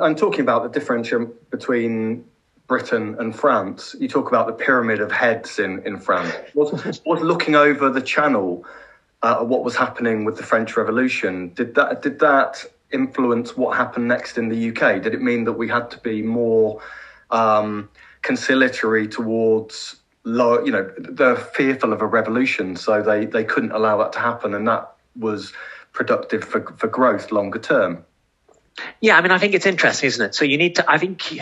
I'm, 0.00 0.14
talking 0.14 0.40
about 0.40 0.62
the 0.62 0.68
differential 0.68 1.26
between 1.50 2.24
Britain 2.66 3.16
and 3.18 3.34
France, 3.34 3.94
you 3.98 4.08
talk 4.08 4.28
about 4.28 4.46
the 4.46 4.52
pyramid 4.52 5.00
of 5.00 5.10
heads 5.10 5.58
in, 5.58 5.82
in 5.86 5.98
France. 5.98 6.34
Was, 6.54 7.00
was 7.06 7.20
looking 7.22 7.54
over 7.54 7.90
the 7.90 8.02
channel 8.02 8.64
uh, 9.22 9.42
what 9.44 9.64
was 9.64 9.74
happening 9.74 10.24
with 10.24 10.36
the 10.36 10.42
French 10.42 10.76
Revolution, 10.76 11.52
did 11.54 11.74
that 11.74 12.02
did 12.02 12.20
that 12.20 12.64
influence 12.92 13.56
what 13.56 13.76
happened 13.76 14.08
next 14.08 14.38
in 14.38 14.48
the 14.48 14.68
UK? 14.70 15.02
Did 15.02 15.14
it 15.14 15.20
mean 15.20 15.44
that 15.44 15.54
we 15.54 15.68
had 15.68 15.90
to 15.90 15.98
be 15.98 16.22
more 16.22 16.80
um, 17.30 17.88
conciliatory 18.22 19.08
towards 19.08 19.96
low, 20.24 20.64
you 20.64 20.70
know, 20.70 20.90
they're 20.98 21.36
fearful 21.36 21.92
of 21.92 22.00
a 22.00 22.06
revolution, 22.06 22.76
so 22.76 23.02
they, 23.02 23.24
they 23.24 23.44
couldn't 23.44 23.72
allow 23.72 23.96
that 23.98 24.12
to 24.12 24.18
happen, 24.18 24.54
and 24.54 24.68
that 24.68 24.92
was 25.16 25.52
productive 25.92 26.44
for, 26.44 26.60
for 26.76 26.86
growth 26.86 27.32
longer 27.32 27.58
term. 27.58 28.04
Yeah, 29.00 29.16
I 29.16 29.22
mean, 29.22 29.32
I 29.32 29.38
think 29.38 29.54
it's 29.54 29.66
interesting, 29.66 30.08
isn't 30.08 30.26
it? 30.26 30.34
So 30.34 30.44
you 30.44 30.58
need 30.58 30.76
to, 30.76 30.90
I 30.90 30.98
think, 30.98 31.40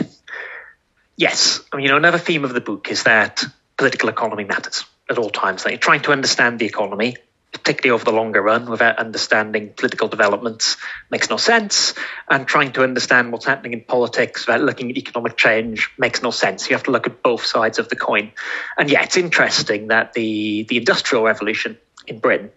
yes, 1.16 1.60
I 1.72 1.76
mean, 1.76 1.84
you 1.84 1.90
know, 1.90 1.96
another 1.96 2.18
theme 2.18 2.44
of 2.44 2.52
the 2.52 2.60
book 2.60 2.90
is 2.90 3.04
that 3.04 3.44
political 3.76 4.08
economy 4.08 4.44
matters 4.44 4.84
at 5.08 5.18
all 5.18 5.30
times. 5.30 5.64
That 5.64 5.70
you're 5.70 5.78
trying 5.78 6.02
to 6.02 6.12
understand 6.12 6.58
the 6.58 6.66
economy, 6.66 7.16
particularly 7.52 7.94
over 7.94 8.04
the 8.04 8.12
longer 8.12 8.42
run, 8.42 8.70
without 8.70 8.98
understanding 8.98 9.72
political 9.76 10.08
developments 10.08 10.76
makes 11.10 11.30
no 11.30 11.36
sense. 11.36 11.94
And 12.28 12.46
trying 12.46 12.72
to 12.72 12.82
understand 12.82 13.32
what's 13.32 13.46
happening 13.46 13.72
in 13.72 13.82
politics 13.82 14.46
without 14.46 14.62
looking 14.62 14.90
at 14.90 14.96
economic 14.96 15.36
change 15.36 15.90
makes 15.98 16.22
no 16.22 16.30
sense. 16.30 16.68
You 16.68 16.76
have 16.76 16.84
to 16.84 16.90
look 16.90 17.06
at 17.06 17.22
both 17.22 17.44
sides 17.44 17.78
of 17.78 17.88
the 17.88 17.96
coin. 17.96 18.32
And 18.76 18.90
yeah, 18.90 19.02
it's 19.02 19.16
interesting 19.16 19.88
that 19.88 20.12
the, 20.12 20.64
the 20.68 20.76
Industrial 20.78 21.24
Revolution 21.24 21.78
in 22.06 22.18
Britain 22.18 22.50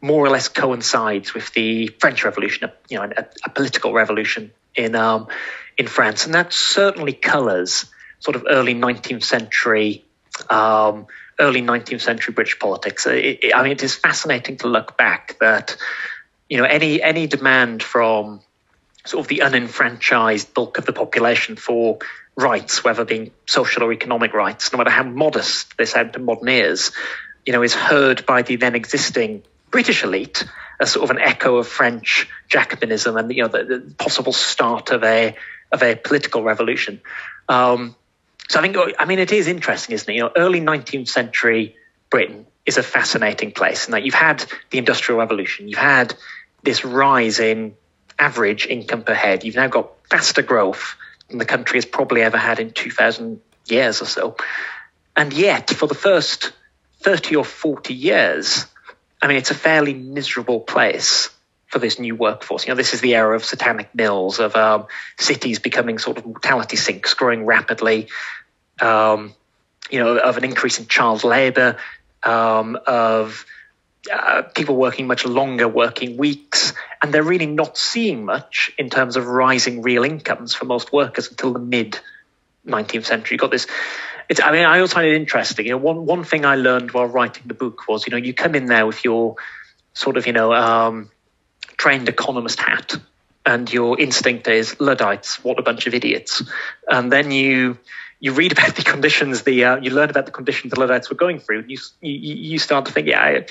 more 0.00 0.24
or 0.24 0.30
less 0.30 0.48
coincides 0.48 1.34
with 1.34 1.52
the 1.52 1.88
French 1.98 2.24
Revolution, 2.24 2.70
you 2.88 2.98
know, 2.98 3.04
a, 3.04 3.26
a 3.44 3.50
political 3.50 3.92
revolution 3.92 4.52
in 4.74 4.94
um, 4.94 5.28
in 5.76 5.86
France, 5.86 6.26
and 6.26 6.34
that 6.34 6.52
certainly 6.52 7.12
colours 7.12 7.86
sort 8.18 8.36
of 8.36 8.46
early 8.48 8.74
19th 8.74 9.24
century. 9.24 10.04
Um, 10.48 11.06
early 11.38 11.62
19th 11.62 12.02
century 12.02 12.34
British 12.34 12.58
politics. 12.58 13.06
It, 13.06 13.44
it, 13.44 13.54
I 13.54 13.62
mean, 13.62 13.72
it 13.72 13.82
is 13.82 13.94
fascinating 13.94 14.58
to 14.58 14.68
look 14.68 14.98
back 14.98 15.38
that, 15.40 15.76
you 16.48 16.58
know, 16.58 16.64
any 16.64 17.02
any 17.02 17.26
demand 17.26 17.82
from 17.82 18.40
sort 19.06 19.24
of 19.24 19.28
the 19.28 19.42
unenfranchised 19.42 20.52
bulk 20.52 20.78
of 20.78 20.84
the 20.84 20.92
population 20.92 21.56
for 21.56 21.98
rights, 22.36 22.84
whether 22.84 23.04
being 23.04 23.32
social 23.46 23.82
or 23.82 23.92
economic 23.92 24.34
rights, 24.34 24.72
no 24.72 24.78
matter 24.78 24.90
how 24.90 25.02
modest 25.02 25.76
they 25.78 25.86
sound 25.86 26.12
to 26.12 26.18
modern 26.18 26.48
ears, 26.48 26.92
you 27.46 27.52
know, 27.52 27.62
is 27.62 27.74
heard 27.74 28.26
by 28.26 28.42
the 28.42 28.56
then 28.56 28.74
existing 28.74 29.42
British 29.70 30.02
elite 30.02 30.44
as 30.80 30.92
sort 30.92 31.04
of 31.04 31.16
an 31.16 31.22
echo 31.22 31.56
of 31.56 31.68
French 31.68 32.28
Jacobinism 32.48 33.18
and 33.18 33.32
you 33.34 33.42
know 33.42 33.48
the, 33.48 33.64
the 33.64 33.94
possible 33.98 34.32
start 34.32 34.90
of 34.90 35.04
a 35.04 35.36
of 35.70 35.82
a 35.82 35.94
political 35.94 36.42
revolution. 36.42 37.00
Um, 37.48 37.94
so 38.48 38.58
I 38.58 38.62
think 38.62 38.76
I 38.98 39.04
mean 39.04 39.18
it 39.18 39.32
is 39.32 39.46
interesting, 39.46 39.94
isn't 39.94 40.08
it? 40.08 40.14
You 40.14 40.22
know, 40.22 40.32
early 40.36 40.60
19th 40.60 41.08
century 41.08 41.76
Britain 42.08 42.46
is 42.66 42.78
a 42.78 42.82
fascinating 42.82 43.52
place, 43.52 43.84
and 43.84 43.94
that 43.94 44.04
you've 44.04 44.14
had 44.14 44.44
the 44.70 44.78
Industrial 44.78 45.18
Revolution, 45.18 45.68
you've 45.68 45.78
had 45.78 46.14
this 46.62 46.84
rise 46.84 47.38
in 47.38 47.74
average 48.18 48.66
income 48.66 49.02
per 49.02 49.14
head, 49.14 49.44
you've 49.44 49.56
now 49.56 49.68
got 49.68 49.90
faster 50.10 50.42
growth 50.42 50.96
than 51.28 51.38
the 51.38 51.44
country 51.44 51.78
has 51.78 51.86
probably 51.86 52.22
ever 52.22 52.36
had 52.36 52.60
in 52.60 52.70
2,000 52.70 53.40
years 53.66 54.02
or 54.02 54.04
so, 54.04 54.36
and 55.16 55.32
yet 55.32 55.70
for 55.70 55.86
the 55.86 55.94
first 55.94 56.52
30 57.02 57.36
or 57.36 57.44
40 57.44 57.94
years, 57.94 58.66
I 59.22 59.26
mean, 59.26 59.36
it's 59.36 59.50
a 59.50 59.54
fairly 59.54 59.94
miserable 59.94 60.60
place 60.60 61.30
for 61.66 61.78
this 61.78 61.98
new 61.98 62.16
workforce. 62.16 62.66
You 62.66 62.72
know, 62.72 62.76
this 62.76 62.94
is 62.94 63.00
the 63.00 63.14
era 63.14 63.34
of 63.36 63.44
satanic 63.44 63.94
mills, 63.94 64.40
of 64.40 64.56
um, 64.56 64.86
cities 65.18 65.60
becoming 65.60 65.98
sort 65.98 66.18
of 66.18 66.26
mortality 66.26 66.76
sinks, 66.76 67.14
growing 67.14 67.46
rapidly, 67.46 68.08
um, 68.80 69.34
you 69.90 70.00
know, 70.00 70.18
of 70.18 70.36
an 70.36 70.44
increase 70.44 70.78
in 70.78 70.86
child 70.86 71.22
labour, 71.22 71.76
um, 72.22 72.78
of 72.86 73.46
uh, 74.12 74.42
people 74.42 74.76
working 74.76 75.06
much 75.06 75.24
longer 75.24 75.68
working 75.68 76.16
weeks, 76.16 76.72
and 77.00 77.14
they're 77.14 77.22
really 77.22 77.46
not 77.46 77.78
seeing 77.78 78.24
much 78.24 78.72
in 78.78 78.90
terms 78.90 79.16
of 79.16 79.26
rising 79.26 79.82
real 79.82 80.04
incomes 80.04 80.54
for 80.54 80.64
most 80.64 80.92
workers 80.92 81.30
until 81.30 81.52
the 81.52 81.58
mid 81.58 81.98
19th 82.66 83.04
century. 83.04 83.34
You've 83.34 83.40
got 83.40 83.50
this 83.50 83.66
it's, 84.30 84.40
I 84.40 84.52
mean, 84.52 84.64
I 84.64 84.78
also 84.78 84.94
find 84.94 85.08
it 85.08 85.16
interesting. 85.16 85.66
You 85.66 85.72
know, 85.72 85.78
one 85.78 86.06
one 86.06 86.22
thing 86.22 86.44
I 86.44 86.54
learned 86.54 86.92
while 86.92 87.06
writing 87.06 87.42
the 87.46 87.54
book 87.54 87.88
was, 87.88 88.06
you 88.06 88.12
know, 88.12 88.16
you 88.16 88.32
come 88.32 88.54
in 88.54 88.66
there 88.66 88.86
with 88.86 89.04
your 89.04 89.34
sort 89.92 90.16
of, 90.16 90.28
you 90.28 90.32
know, 90.32 90.54
um, 90.54 91.10
trained 91.76 92.08
economist 92.08 92.60
hat, 92.60 92.94
and 93.44 93.70
your 93.70 93.98
instinct 93.98 94.46
is 94.46 94.80
Luddites, 94.80 95.42
what 95.42 95.58
a 95.58 95.62
bunch 95.62 95.88
of 95.88 95.94
idiots, 95.94 96.44
and 96.86 97.12
then 97.12 97.32
you 97.32 97.76
you 98.20 98.32
read 98.32 98.52
about 98.52 98.76
the 98.76 98.84
conditions, 98.84 99.42
the 99.42 99.64
uh, 99.64 99.76
you 99.78 99.90
learn 99.90 100.10
about 100.10 100.26
the 100.26 100.32
conditions 100.32 100.72
the 100.72 100.78
Luddites 100.78 101.10
were 101.10 101.16
going 101.16 101.40
through, 101.40 101.62
and 101.62 101.70
you 101.70 101.78
you, 102.00 102.34
you 102.52 102.58
start 102.60 102.86
to 102.86 102.92
think, 102.92 103.08
yeah, 103.08 103.20
I, 103.20 103.30
you 103.32 103.46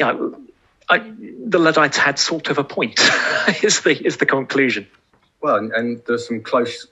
know, 0.00 0.40
I, 0.88 0.98
the 0.98 1.60
Luddites 1.60 1.98
had 1.98 2.18
sort 2.18 2.48
of 2.48 2.58
a 2.58 2.64
point, 2.64 2.98
is 3.62 3.82
the 3.82 3.96
is 4.04 4.16
the 4.16 4.26
conclusion. 4.26 4.88
Well, 5.40 5.54
and, 5.54 5.72
and 5.72 6.02
there's 6.04 6.26
some 6.26 6.40
close 6.40 6.88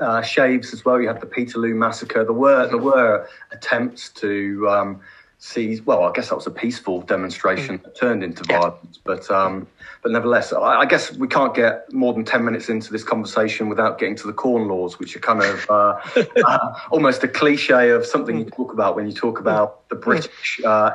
uh, 0.00 0.22
shaves 0.22 0.72
as 0.72 0.84
well. 0.84 1.00
You 1.00 1.08
had 1.08 1.20
the 1.20 1.26
Peterloo 1.26 1.74
massacre. 1.74 2.24
There 2.24 2.32
were 2.32 2.66
there 2.66 2.78
were 2.78 3.28
attempts 3.50 4.08
to 4.10 4.68
um, 4.68 5.00
see. 5.42 5.80
Well, 5.80 6.04
I 6.04 6.12
guess 6.12 6.28
that 6.28 6.36
was 6.36 6.46
a 6.46 6.50
peaceful 6.50 7.02
demonstration 7.02 7.80
that 7.84 7.96
turned 7.96 8.22
into 8.22 8.44
violence, 8.44 8.98
but 9.04 9.30
um, 9.30 9.66
but 10.02 10.12
nevertheless, 10.12 10.52
I, 10.52 10.80
I, 10.80 10.86
guess 10.86 11.12
we 11.16 11.28
can't 11.28 11.54
get 11.54 11.92
more 11.92 12.12
than 12.12 12.24
ten 12.24 12.44
minutes 12.44 12.68
into 12.68 12.92
this 12.92 13.04
conversation 13.04 13.68
without 13.68 13.98
getting 13.98 14.16
to 14.16 14.26
the 14.26 14.32
Corn 14.32 14.68
Laws, 14.68 14.98
which 14.98 15.16
are 15.16 15.20
kind 15.20 15.42
of 15.42 15.70
uh, 15.70 16.00
uh, 16.46 16.78
almost 16.90 17.24
a 17.24 17.28
cliche 17.28 17.90
of 17.90 18.06
something 18.06 18.38
you 18.38 18.44
talk 18.44 18.72
about 18.72 18.96
when 18.96 19.06
you 19.06 19.12
talk 19.12 19.40
about 19.40 19.88
the 19.88 19.96
British 19.96 20.60
uh, 20.64 20.92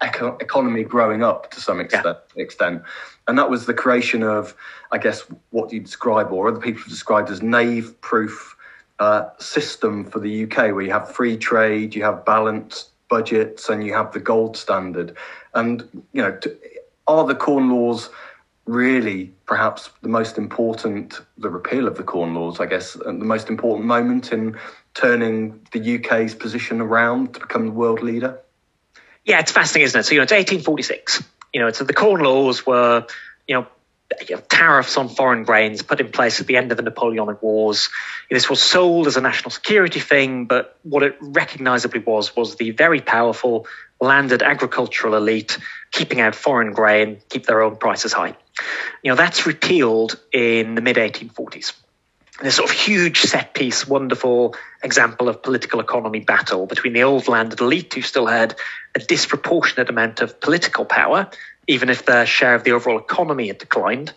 economy 0.00 0.84
growing 0.84 1.22
up 1.22 1.50
to 1.52 1.60
some 1.60 1.80
extent. 1.80 2.04
Yeah. 2.06 2.42
extent 2.42 2.82
and 3.28 3.38
that 3.38 3.50
was 3.50 3.66
the 3.66 3.74
creation 3.74 4.22
of, 4.22 4.54
I 4.92 4.98
guess, 4.98 5.22
what 5.50 5.72
you 5.72 5.80
describe 5.80 6.30
or 6.32 6.48
other 6.48 6.60
people 6.60 6.82
have 6.82 6.88
described 6.88 7.30
as 7.30 7.42
knave-proof 7.42 8.56
uh, 8.98 9.30
system 9.38 10.04
for 10.04 10.20
the 10.20 10.44
UK, 10.44 10.56
where 10.72 10.82
you 10.82 10.92
have 10.92 11.12
free 11.12 11.36
trade, 11.36 11.94
you 11.94 12.04
have 12.04 12.24
balanced 12.24 12.90
budgets, 13.08 13.68
and 13.68 13.84
you 13.84 13.94
have 13.94 14.12
the 14.12 14.20
gold 14.20 14.56
standard. 14.56 15.16
And 15.54 16.04
you 16.12 16.22
know, 16.22 16.38
are 17.06 17.26
the 17.26 17.34
Corn 17.34 17.70
Laws 17.70 18.10
really 18.66 19.32
perhaps 19.46 19.90
the 20.02 20.08
most 20.08 20.38
important, 20.38 21.20
the 21.38 21.48
repeal 21.48 21.86
of 21.86 21.96
the 21.96 22.02
Corn 22.02 22.34
Laws, 22.34 22.58
I 22.58 22.66
guess, 22.66 22.94
the 22.94 23.12
most 23.12 23.48
important 23.48 23.86
moment 23.86 24.32
in 24.32 24.58
turning 24.94 25.66
the 25.70 25.96
UK's 25.96 26.34
position 26.34 26.80
around 26.80 27.34
to 27.34 27.40
become 27.40 27.66
the 27.66 27.72
world 27.72 28.02
leader? 28.02 28.40
Yeah, 29.24 29.38
it's 29.38 29.52
fascinating, 29.52 29.84
isn't 29.86 30.00
it? 30.00 30.02
So, 30.04 30.12
you 30.12 30.18
know, 30.18 30.24
it's 30.24 30.32
1846 30.32 31.22
you 31.56 31.62
know, 31.62 31.70
so 31.70 31.84
the 31.84 31.94
Corn 31.94 32.22
Laws 32.22 32.66
were, 32.66 33.06
you 33.48 33.54
know, 33.54 33.66
tariffs 34.48 34.96
on 34.96 35.08
foreign 35.08 35.44
grains 35.44 35.82
put 35.82 36.00
in 36.00 36.10
place 36.10 36.40
at 36.40 36.46
the 36.46 36.56
end 36.56 36.70
of 36.70 36.76
the 36.76 36.82
Napoleonic 36.82 37.42
Wars. 37.42 37.88
This 38.30 38.48
was 38.48 38.62
sold 38.62 39.06
as 39.06 39.16
a 39.16 39.20
national 39.20 39.50
security 39.50 40.00
thing, 40.00 40.46
but 40.46 40.78
what 40.82 41.02
it 41.02 41.16
recognizably 41.20 42.00
was 42.00 42.34
was 42.36 42.56
the 42.56 42.70
very 42.70 43.00
powerful 43.00 43.66
landed 44.00 44.42
agricultural 44.42 45.14
elite 45.14 45.58
keeping 45.92 46.20
out 46.20 46.34
foreign 46.34 46.72
grain, 46.72 47.18
keep 47.28 47.46
their 47.46 47.62
own 47.62 47.76
prices 47.76 48.12
high. 48.12 48.36
You 49.02 49.12
know, 49.12 49.16
that's 49.16 49.46
repealed 49.46 50.18
in 50.32 50.74
the 50.74 50.82
mid 50.82 50.96
1840s 50.96 51.72
this 52.42 52.56
sort 52.56 52.68
of 52.68 52.76
huge 52.76 53.20
set 53.20 53.54
piece, 53.54 53.88
wonderful 53.88 54.54
example 54.82 55.28
of 55.28 55.42
political 55.42 55.80
economy 55.80 56.20
battle 56.20 56.66
between 56.66 56.92
the 56.92 57.02
old 57.02 57.28
landed 57.28 57.60
elite, 57.60 57.94
who 57.94 58.02
still 58.02 58.26
had 58.26 58.54
a 58.94 58.98
disproportionate 58.98 59.88
amount 59.88 60.20
of 60.20 60.38
political 60.40 60.84
power, 60.84 61.30
even 61.66 61.88
if 61.88 62.04
their 62.04 62.26
share 62.26 62.54
of 62.54 62.64
the 62.64 62.72
overall 62.72 62.98
economy 62.98 63.48
had 63.48 63.58
declined, 63.58 64.12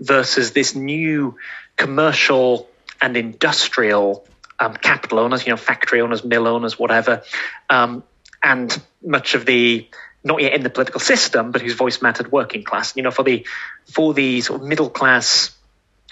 versus 0.00 0.52
this 0.52 0.74
new 0.74 1.36
commercial 1.76 2.68
and 3.00 3.16
industrial 3.16 4.26
um, 4.58 4.74
capital 4.74 5.18
owners, 5.18 5.46
you 5.46 5.52
know, 5.52 5.56
factory 5.56 6.00
owners, 6.00 6.24
mill 6.24 6.46
owners, 6.46 6.78
whatever, 6.78 7.22
um, 7.68 8.02
and 8.42 8.80
much 9.02 9.34
of 9.34 9.46
the 9.46 9.88
not 10.22 10.40
yet 10.40 10.54
in 10.54 10.62
the 10.62 10.70
political 10.70 11.00
system, 11.00 11.50
but 11.50 11.60
whose 11.60 11.74
voice 11.74 12.00
mattered 12.00 12.32
working 12.32 12.64
class. 12.64 12.96
You 12.96 13.02
know, 13.02 13.10
for 13.10 13.22
the 13.22 13.46
for 13.92 14.14
the 14.14 14.40
sort 14.40 14.62
of 14.62 14.66
middle 14.66 14.88
class 14.88 15.54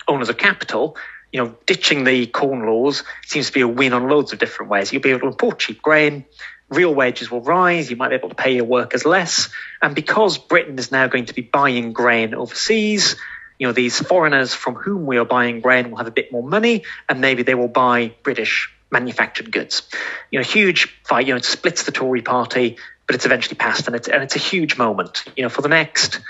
owners 0.07 0.29
of 0.29 0.37
capital, 0.37 0.97
you 1.33 1.43
know, 1.43 1.57
ditching 1.67 2.05
the 2.05 2.27
corn 2.27 2.67
laws 2.67 3.05
seems 3.27 3.47
to 3.47 3.53
be 3.53 3.63
a 3.63 3.69
win 3.69 3.93
on 3.95 4.09
loads 4.09 4.33
of 4.33 4.39
different 4.39 4.71
ways. 4.71 4.93
You'll 4.93 5.03
be 5.03 5.11
able 5.11 5.21
to 5.21 5.27
import 5.29 5.59
cheap 5.59 5.81
grain, 5.81 6.27
real 6.73 6.95
wages 6.95 7.31
will 7.31 7.41
rise, 7.41 7.91
you 7.91 7.97
might 7.97 8.09
be 8.09 8.15
able 8.15 8.29
to 8.29 8.35
pay 8.35 8.55
your 8.55 8.65
workers 8.65 9.05
less. 9.05 9.49
And 9.81 9.95
because 9.95 10.39
Britain 10.39 10.79
is 10.79 10.91
now 10.91 11.07
going 11.07 11.27
to 11.27 11.35
be 11.35 11.43
buying 11.43 11.93
grain 11.93 12.35
overseas, 12.35 13.17
you 13.59 13.67
know, 13.67 13.73
these 13.73 14.01
foreigners 14.01 14.55
from 14.55 14.75
whom 14.75 15.07
we 15.07 15.19
are 15.19 15.25
buying 15.25 15.61
grain 15.61 15.91
will 15.91 15.99
have 15.99 16.07
a 16.07 16.13
bit 16.13 16.33
more 16.33 16.43
money 16.43 16.85
and 17.09 17.21
maybe 17.21 17.43
they 17.43 17.55
will 17.55 17.69
buy 17.69 18.15
British 18.23 18.73
manufactured 18.91 19.53
goods. 19.53 19.83
You 20.31 20.39
know, 20.39 20.45
huge 20.45 20.89
fight, 21.05 21.27
you 21.27 21.33
know, 21.33 21.39
it 21.39 21.45
splits 21.45 21.85
the 21.85 21.93
Tory 21.93 22.23
party, 22.23 22.77
but 23.07 23.15
it's 23.15 23.25
eventually 23.25 23.57
passed 23.57 23.87
and 23.87 23.97
it's, 23.97 24.09
and 24.09 24.23
it's 24.23 24.37
a 24.37 24.41
huge 24.41 24.77
moment. 24.77 25.25
You 25.37 25.45
know, 25.45 25.49
for 25.49 25.63
the 25.63 25.69
next, 25.69 26.21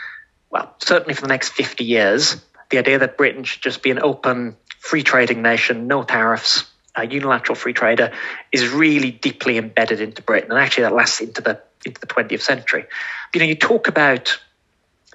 well, 0.50 0.74
certainly 0.80 1.14
for 1.14 1.22
the 1.22 1.28
next 1.28 1.50
50 1.50 1.84
years, 1.84 2.36
the 2.70 2.78
idea 2.78 2.98
that 2.98 3.16
Britain 3.16 3.44
should 3.44 3.62
just 3.62 3.82
be 3.82 3.90
an 3.90 3.98
open 4.00 4.56
free 4.78 5.02
trading 5.02 5.42
nation, 5.42 5.86
no 5.86 6.02
tariffs, 6.02 6.71
unilateral 7.00 7.56
free 7.56 7.72
trader, 7.72 8.12
is 8.52 8.68
really 8.68 9.10
deeply 9.10 9.56
embedded 9.56 10.00
into 10.00 10.22
Britain, 10.22 10.50
and 10.50 10.60
actually 10.60 10.84
that 10.84 10.94
lasts 10.94 11.20
into 11.20 11.40
the 11.40 11.60
into 11.84 12.00
the 12.00 12.06
20th 12.06 12.42
century. 12.42 12.84
You 13.34 13.40
know, 13.40 13.46
you 13.46 13.56
talk 13.56 13.88
about 13.88 14.38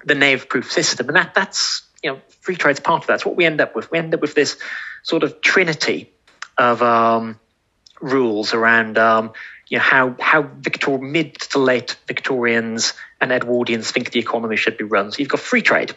the 0.04 0.14
knave-proof 0.14 0.70
system, 0.70 1.08
and 1.08 1.16
that 1.16 1.34
that's 1.34 1.82
you 2.02 2.10
know 2.10 2.20
free 2.40 2.56
trade's 2.56 2.80
part 2.80 3.02
of 3.02 3.06
that. 3.06 3.14
That's 3.14 3.26
what 3.26 3.36
we 3.36 3.44
end 3.44 3.60
up 3.60 3.74
with. 3.74 3.90
We 3.90 3.98
end 3.98 4.14
up 4.14 4.20
with 4.20 4.34
this 4.34 4.58
sort 5.02 5.22
of 5.22 5.40
trinity 5.40 6.10
of 6.56 6.82
um, 6.82 7.38
rules 8.00 8.54
around 8.54 8.98
um, 8.98 9.32
you 9.68 9.78
know 9.78 9.84
how 9.84 10.16
how 10.18 10.42
Victor 10.42 10.98
mid 10.98 11.34
to 11.36 11.58
late 11.58 11.96
Victorians 12.06 12.94
and 13.20 13.30
Edwardians 13.30 13.90
think 13.90 14.10
the 14.10 14.18
economy 14.20 14.56
should 14.56 14.76
be 14.76 14.84
run. 14.84 15.12
So 15.12 15.18
you've 15.18 15.28
got 15.28 15.40
free 15.40 15.62
trade, 15.62 15.94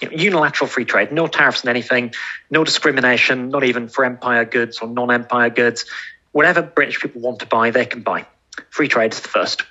you 0.00 0.10
know, 0.10 0.16
unilateral 0.16 0.68
free 0.68 0.84
trade, 0.84 1.12
no 1.12 1.26
tariffs 1.26 1.64
on 1.64 1.70
anything, 1.70 2.12
no 2.50 2.64
discrimination, 2.64 3.50
not 3.50 3.64
even 3.64 3.88
for 3.88 4.04
empire 4.04 4.44
goods 4.44 4.78
or 4.78 4.88
non-empire 4.88 5.50
goods. 5.50 5.86
Whatever 6.32 6.62
British 6.62 7.00
people 7.00 7.20
want 7.20 7.40
to 7.40 7.46
buy, 7.46 7.70
they 7.70 7.86
can 7.86 8.02
buy. 8.02 8.26
Free 8.70 8.88
trade 8.88 9.12
is 9.12 9.20
the 9.20 9.28
first. 9.28 9.62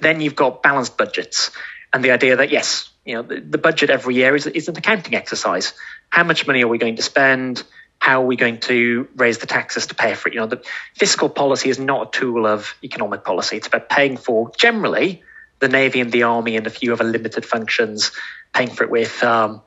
Then 0.00 0.20
you've 0.20 0.36
got 0.36 0.62
balanced 0.62 0.96
budgets 0.96 1.50
and 1.92 2.04
the 2.04 2.10
idea 2.10 2.36
that 2.36 2.50
yes, 2.50 2.90
you 3.04 3.14
know, 3.14 3.22
the, 3.22 3.40
the 3.40 3.58
budget 3.58 3.90
every 3.90 4.14
year 4.14 4.36
is, 4.36 4.46
is 4.46 4.68
an 4.68 4.76
accounting 4.76 5.14
exercise. 5.14 5.72
How 6.10 6.24
much 6.24 6.46
money 6.46 6.62
are 6.62 6.68
we 6.68 6.78
going 6.78 6.96
to 6.96 7.02
spend? 7.02 7.62
How 7.98 8.22
are 8.22 8.26
we 8.26 8.36
going 8.36 8.60
to 8.60 9.08
raise 9.16 9.38
the 9.38 9.46
taxes 9.46 9.86
to 9.88 9.94
pay 9.94 10.14
for 10.14 10.28
it? 10.28 10.34
You 10.34 10.40
know, 10.40 10.46
the 10.46 10.62
fiscal 10.94 11.28
policy 11.28 11.68
is 11.68 11.78
not 11.78 12.08
a 12.08 12.18
tool 12.18 12.46
of 12.46 12.74
economic 12.84 13.24
policy. 13.24 13.56
It's 13.56 13.66
about 13.66 13.88
paying 13.88 14.16
for 14.16 14.52
generally 14.56 15.22
the 15.60 15.68
navy 15.68 16.00
and 16.00 16.12
the 16.12 16.24
army 16.24 16.56
and 16.56 16.66
a 16.66 16.70
few 16.70 16.92
other 16.92 17.04
limited 17.04 17.44
functions, 17.44 18.12
paying 18.52 18.70
for 18.70 18.84
it 18.84 18.90
with 18.90 19.22
um, 19.22 19.62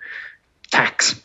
tax. 0.71 1.21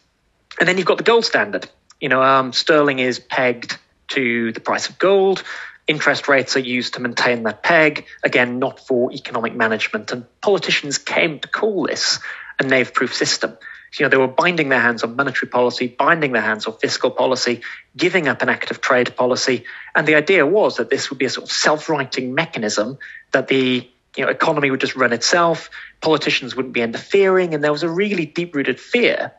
And 0.59 0.69
then 0.69 0.79
you've 0.79 0.87
got 0.87 0.99
the 0.99 1.05
gold 1.05 1.25
standard. 1.25 1.69
You 2.01 2.09
know, 2.09 2.23
um, 2.23 2.53
sterling 2.53 2.99
is 2.99 3.19
pegged 3.19 3.79
to 4.09 4.53
the 4.53 4.61
price 4.61 4.89
of 4.89 4.99
gold. 4.99 5.43
Interest 5.87 6.27
rates 6.29 6.57
are 6.57 6.61
used 6.61 6.95
to 6.95 7.01
maintain 7.01 7.45
that 7.45 7.63
peg, 7.63 8.07
again, 8.25 8.59
not 8.59 8.85
for 8.87 9.13
economic 9.13 9.55
management. 9.55 10.11
And 10.11 10.27
politicians 10.41 10.99
came 10.99 11.39
to 11.41 11.49
call 11.49 11.87
this 11.87 12.19
a 12.59 12.65
knave 12.65 12.93
proof 12.93 13.15
system. 13.15 13.57
You 13.99 14.05
know, 14.05 14.11
they 14.11 14.17
were 14.17 14.29
binding 14.29 14.69
their 14.69 14.81
hands 14.81 15.05
on 15.05 15.17
monetary 15.17 15.49
policy, 15.49 15.87
binding 15.87 16.33
their 16.33 16.43
hands 16.43 16.67
on 16.67 16.77
fiscal 16.77 17.11
policy, 17.11 17.63
giving 17.97 18.29
up 18.29 18.43
an 18.43 18.49
active 18.49 18.81
trade 18.81 19.17
policy. 19.17 19.65
And 19.95 20.07
the 20.07 20.17
idea 20.17 20.45
was 20.45 20.77
that 20.77 20.91
this 20.91 21.09
would 21.09 21.19
be 21.19 21.25
a 21.25 21.31
sort 21.31 21.45
of 21.47 21.53
self 21.53 21.89
righting 21.89 22.35
mechanism 22.35 22.99
that 23.33 23.49
the 23.49 23.89
you 24.17 24.25
know, 24.25 24.31
economy 24.31 24.71
would 24.71 24.81
just 24.81 24.97
run 24.97 25.13
itself, 25.13 25.71
politicians 26.01 26.57
wouldn't 26.57 26.75
be 26.75 26.81
interfering, 26.81 27.55
and 27.55 27.63
there 27.63 27.73
was 27.73 27.83
a 27.83 27.89
really 27.89 28.27
deep 28.27 28.55
rooted 28.55 28.81
fear 28.81 29.33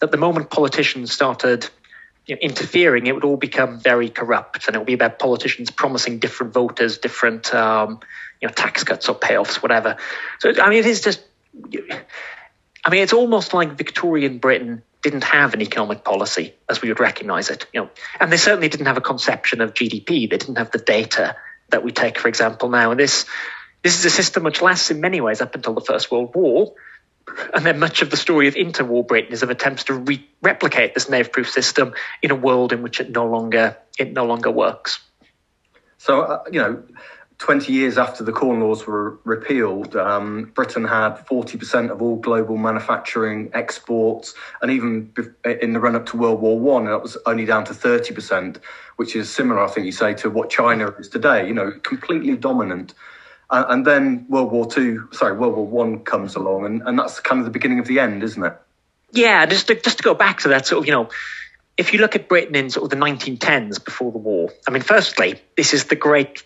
that 0.00 0.10
the 0.10 0.16
moment 0.16 0.50
politicians 0.50 1.12
started 1.12 1.68
you 2.26 2.36
know, 2.36 2.40
interfering, 2.40 3.06
it 3.06 3.14
would 3.14 3.24
all 3.24 3.36
become 3.36 3.80
very 3.80 4.08
corrupt, 4.08 4.66
and 4.66 4.76
it 4.76 4.78
would 4.78 4.86
be 4.86 4.94
about 4.94 5.18
politicians 5.18 5.70
promising 5.70 6.18
different 6.18 6.52
voters 6.52 6.98
different, 6.98 7.52
um, 7.54 8.00
you 8.40 8.48
know, 8.48 8.54
tax 8.54 8.84
cuts 8.84 9.08
or 9.08 9.14
payoffs, 9.14 9.56
whatever. 9.56 9.96
So 10.38 10.52
I 10.60 10.70
mean, 10.70 10.80
it 10.80 10.86
is 10.86 11.00
just. 11.00 11.22
I 12.84 12.90
mean, 12.90 13.02
it's 13.02 13.12
almost 13.12 13.54
like 13.54 13.72
Victorian 13.72 14.38
Britain 14.38 14.82
didn't 15.02 15.24
have 15.24 15.54
an 15.54 15.60
economic 15.60 16.04
policy 16.04 16.54
as 16.68 16.80
we 16.80 16.88
would 16.88 17.00
recognise 17.00 17.50
it, 17.50 17.66
you 17.72 17.82
know, 17.82 17.90
and 18.18 18.32
they 18.32 18.36
certainly 18.36 18.68
didn't 18.68 18.86
have 18.86 18.96
a 18.96 19.02
conception 19.02 19.60
of 19.60 19.74
GDP. 19.74 20.30
They 20.30 20.38
didn't 20.38 20.56
have 20.56 20.70
the 20.70 20.78
data 20.78 21.36
that 21.70 21.84
we 21.84 21.92
take, 21.92 22.18
for 22.18 22.28
example, 22.28 22.68
now. 22.68 22.92
And 22.92 23.00
this 23.00 23.26
this 23.82 23.98
is 23.98 24.04
a 24.04 24.10
system 24.10 24.44
which 24.44 24.62
lasts 24.62 24.90
in 24.90 25.00
many 25.00 25.20
ways 25.20 25.40
up 25.40 25.54
until 25.54 25.74
the 25.74 25.80
First 25.80 26.10
World 26.10 26.34
War, 26.34 26.74
and 27.54 27.64
then 27.64 27.78
much 27.78 28.02
of 28.02 28.10
the 28.10 28.16
story 28.16 28.48
of 28.48 28.54
interwar 28.54 29.06
Britain 29.06 29.32
is 29.32 29.42
of 29.42 29.50
attempts 29.50 29.84
to 29.84 29.94
re- 29.94 30.28
replicate 30.42 30.94
this 30.94 31.08
knave-proof 31.08 31.48
system 31.48 31.94
in 32.20 32.30
a 32.30 32.34
world 32.34 32.72
in 32.72 32.82
which 32.82 33.00
it 33.00 33.10
no 33.10 33.26
longer 33.26 33.76
it 33.98 34.12
no 34.12 34.24
longer 34.24 34.50
works. 34.50 35.00
So 35.98 36.22
uh, 36.22 36.42
you 36.50 36.60
know, 36.60 36.82
twenty 37.38 37.72
years 37.72 37.96
after 37.96 38.24
the 38.24 38.32
Corn 38.32 38.60
Laws 38.60 38.86
were 38.86 39.18
repealed, 39.24 39.94
um, 39.94 40.50
Britain 40.54 40.84
had 40.84 41.14
forty 41.26 41.56
percent 41.58 41.90
of 41.92 42.02
all 42.02 42.16
global 42.16 42.56
manufacturing 42.56 43.50
exports, 43.54 44.34
and 44.60 44.70
even 44.72 45.12
in 45.44 45.72
the 45.72 45.80
run-up 45.80 46.06
to 46.06 46.16
World 46.16 46.40
War 46.40 46.58
One, 46.58 46.86
that 46.86 47.02
was 47.02 47.16
only 47.24 47.44
down 47.44 47.64
to 47.66 47.74
thirty 47.74 48.12
percent, 48.14 48.58
which 48.96 49.14
is 49.14 49.30
similar, 49.30 49.62
I 49.62 49.68
think 49.68 49.86
you 49.86 49.92
say, 49.92 50.14
to 50.14 50.30
what 50.30 50.50
China 50.50 50.88
is 50.98 51.08
today. 51.08 51.46
You 51.46 51.54
know, 51.54 51.70
completely 51.82 52.36
dominant. 52.36 52.94
Uh, 53.52 53.66
and 53.68 53.86
then 53.86 54.24
World 54.30 54.50
War 54.50 54.66
Two, 54.66 55.10
sorry, 55.12 55.36
World 55.36 55.54
War 55.54 55.66
One 55.66 56.00
comes 56.00 56.34
along, 56.36 56.64
and, 56.64 56.82
and 56.86 56.98
that's 56.98 57.20
kind 57.20 57.38
of 57.38 57.44
the 57.44 57.50
beginning 57.50 57.78
of 57.78 57.86
the 57.86 58.00
end, 58.00 58.22
isn't 58.22 58.42
it? 58.42 58.56
Yeah, 59.12 59.44
just 59.44 59.68
to, 59.68 59.74
just 59.78 59.98
to 59.98 60.02
go 60.02 60.14
back 60.14 60.40
to 60.40 60.48
that 60.48 60.66
sort 60.66 60.80
of, 60.80 60.86
you 60.86 60.92
know, 60.92 61.10
if 61.76 61.92
you 61.92 61.98
look 62.00 62.16
at 62.16 62.28
Britain 62.28 62.54
in 62.56 62.70
sort 62.70 62.84
of 62.84 62.98
the 62.98 63.04
1910s 63.04 63.84
before 63.84 64.10
the 64.10 64.16
war, 64.16 64.50
I 64.66 64.70
mean, 64.70 64.80
firstly, 64.80 65.38
this 65.54 65.74
is 65.74 65.84
the 65.84 65.96
great, 65.96 66.42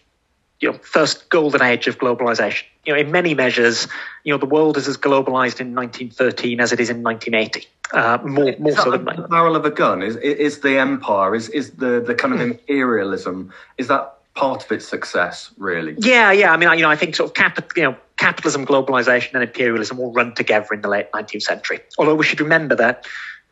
you 0.59 0.73
know, 0.73 0.79
first 0.79 1.29
golden 1.29 1.63
age 1.63 1.87
of 1.87 1.97
globalization. 1.97 2.65
You 2.85 2.95
know, 2.95 2.99
in 2.99 3.13
many 3.13 3.35
measures, 3.35 3.87
you 4.25 4.33
know, 4.33 4.39
the 4.39 4.47
world 4.47 4.77
is 4.77 4.89
as 4.89 4.97
globalized 4.97 5.61
in 5.61 5.77
1913 5.77 6.61
as 6.61 6.73
it 6.73 6.81
is 6.81 6.91
in 6.91 7.05
1980. 7.05 7.69
Uh, 7.93 8.19
more, 8.25 8.53
more 8.59 8.73
so 8.73 8.91
than 8.91 9.05
the 9.05 9.29
barrel 9.29 9.55
of 9.55 9.65
a 9.65 9.71
gun. 9.71 10.03
Is 10.03 10.17
is 10.17 10.59
the 10.59 10.79
empire? 10.79 11.37
Is 11.37 11.49
is 11.51 11.71
the 11.73 12.03
the 12.05 12.17
kind 12.17 12.35
of 12.35 12.41
imperialism? 12.41 13.53
Is 13.79 13.87
that 13.87 14.16
part 14.37 14.65
of 14.65 14.71
its 14.71 14.87
success, 14.87 15.51
really. 15.59 15.97
Yeah, 15.99 16.31
yeah. 16.31 16.53
I 16.53 16.57
mean, 16.57 16.71
you 16.79 16.83
know, 16.83 16.91
I 16.91 16.97
think 16.97 17.17
sort 17.17 17.37
of 17.37 17.65
you 17.77 17.83
know, 17.83 17.97
capitalism, 18.17 18.65
globalization, 18.65 19.35
and 19.35 19.43
imperialism 19.43 19.99
all 19.99 20.13
run 20.13 20.35
together 20.35 20.69
in 20.73 20.83
the 20.83 20.89
late 20.89 21.11
19th 21.11 21.43
century. 21.43 21.81
Although 21.99 22.15
we 22.15 22.25
should 22.25 22.41
remember 22.41 22.77
that 22.77 23.07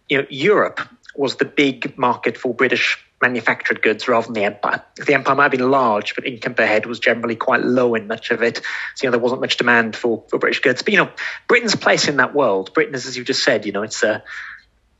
you 0.08 0.18
know 0.18 0.26
Europe 0.30 0.80
was 1.16 1.36
the 1.36 1.44
big 1.44 1.96
market 1.98 2.36
for 2.36 2.54
British 2.54 2.98
manufactured 3.22 3.80
goods 3.80 4.06
rather 4.06 4.26
than 4.26 4.34
the 4.34 4.44
empire. 4.44 4.82
The 4.96 5.14
empire 5.14 5.34
might 5.34 5.44
have 5.44 5.52
been 5.52 5.70
large, 5.70 6.14
but 6.14 6.26
income 6.26 6.54
per 6.54 6.66
head 6.66 6.84
was 6.86 6.98
generally 6.98 7.36
quite 7.36 7.62
low 7.62 7.94
in 7.94 8.06
much 8.06 8.30
of 8.30 8.42
it. 8.42 8.58
So 8.94 9.04
you 9.04 9.08
know 9.08 9.12
there 9.12 9.20
wasn't 9.20 9.40
much 9.40 9.56
demand 9.56 9.96
for, 9.96 10.24
for 10.28 10.38
British 10.38 10.60
goods. 10.60 10.82
But 10.82 10.92
you 10.92 10.98
know 10.98 11.10
Britain's 11.48 11.74
place 11.74 12.08
in 12.08 12.18
that 12.18 12.34
world, 12.34 12.74
Britain 12.74 12.94
is 12.94 13.06
as 13.06 13.16
you 13.16 13.24
just 13.24 13.42
said, 13.42 13.66
you 13.66 13.72
know 13.72 13.82
it's 13.82 14.02
a 14.02 14.22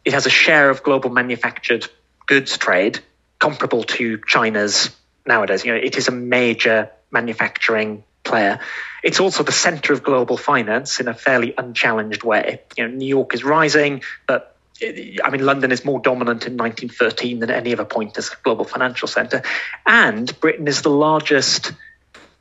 it 0.05 0.13
has 0.13 0.27
a 0.27 0.31
share 0.31 0.71
of 0.71 0.83
global 0.83 1.11
manufactured 1.11 1.87
goods 2.27 2.57
trade 2.57 3.01
comparable 3.39 3.85
to 3.85 4.21
China's 4.27 4.95
nowadays. 5.27 5.65
You 5.65 5.73
know, 5.73 5.79
it 5.79 5.97
is 5.97 6.09
a 6.09 6.13
major 6.13 6.91
manufacturing 7.11 8.05
player. 8.25 8.61
It's 9.03 9.21
also 9.21 9.43
the 9.43 9.53
center 9.53 9.93
of 9.93 10.03
global 10.03 10.37
finance 10.37 11.01
in 11.01 11.09
a 11.09 11.15
fairly 11.15 11.55
unchallenged 11.57 12.23
way. 12.23 12.63
You 12.77 12.89
know, 12.89 12.95
New 12.95 13.07
York 13.07 13.35
is 13.35 13.45
rising, 13.45 14.03
but 14.27 14.57
I 14.83 15.31
mean, 15.31 15.45
London 15.45 15.71
is 15.71 15.85
more 15.85 16.01
dominant 16.01 16.47
in 16.47 16.57
1913 16.57 17.39
than 17.39 17.51
any 17.51 17.73
other 17.73 17.85
point 17.85 18.19
as 18.19 18.33
a 18.33 18.37
global 18.43 18.65
financial 18.65 19.07
center. 19.07 19.43
And 19.87 20.39
Britain 20.41 20.67
is 20.67 20.83
the 20.83 20.91
largest 20.91 21.73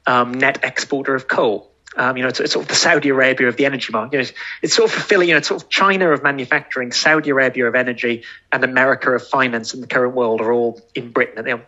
um, 0.08 0.34
net 0.34 0.63
exporter 0.63 1.13
of 1.13 1.28
coal. 1.28 1.69
Um, 1.96 2.17
you 2.17 2.24
know, 2.24 2.30
it's, 2.30 2.39
it's, 2.39 2.54
sort 2.54 2.63
of 2.63 2.69
the 2.69 2.76
Saudi 2.76 3.10
Arabia 3.10 3.50
of 3.50 3.56
the 3.56 3.65
energy 3.65 3.93
market. 3.93 4.13
You 4.13 4.17
know, 4.17 4.22
it's, 4.24 4.34
it's, 4.63 4.74
sort 4.74 4.89
of 4.89 4.96
fulfilling, 4.96 5.30
you 5.30 5.36
know, 5.36 5.38
it's 5.38 5.48
sort 5.48 5.62
of 5.62 5.69
China 5.69 6.12
of 6.12 6.24
manufacturing, 6.24 6.91
Saudi 6.91 7.30
Arabia 7.30 7.67
of 7.67 7.76
energy, 7.76 8.24
and 8.52 8.63
America 8.63 9.12
of 9.12 9.28
finance 9.28 9.76
in 9.76 9.82
the 9.82 9.88
current 9.88 10.15
world 10.15 10.41
are 10.41 10.52
all 10.52 10.82
in 10.96 11.12
Britain. 11.12 11.48
And 11.48 11.63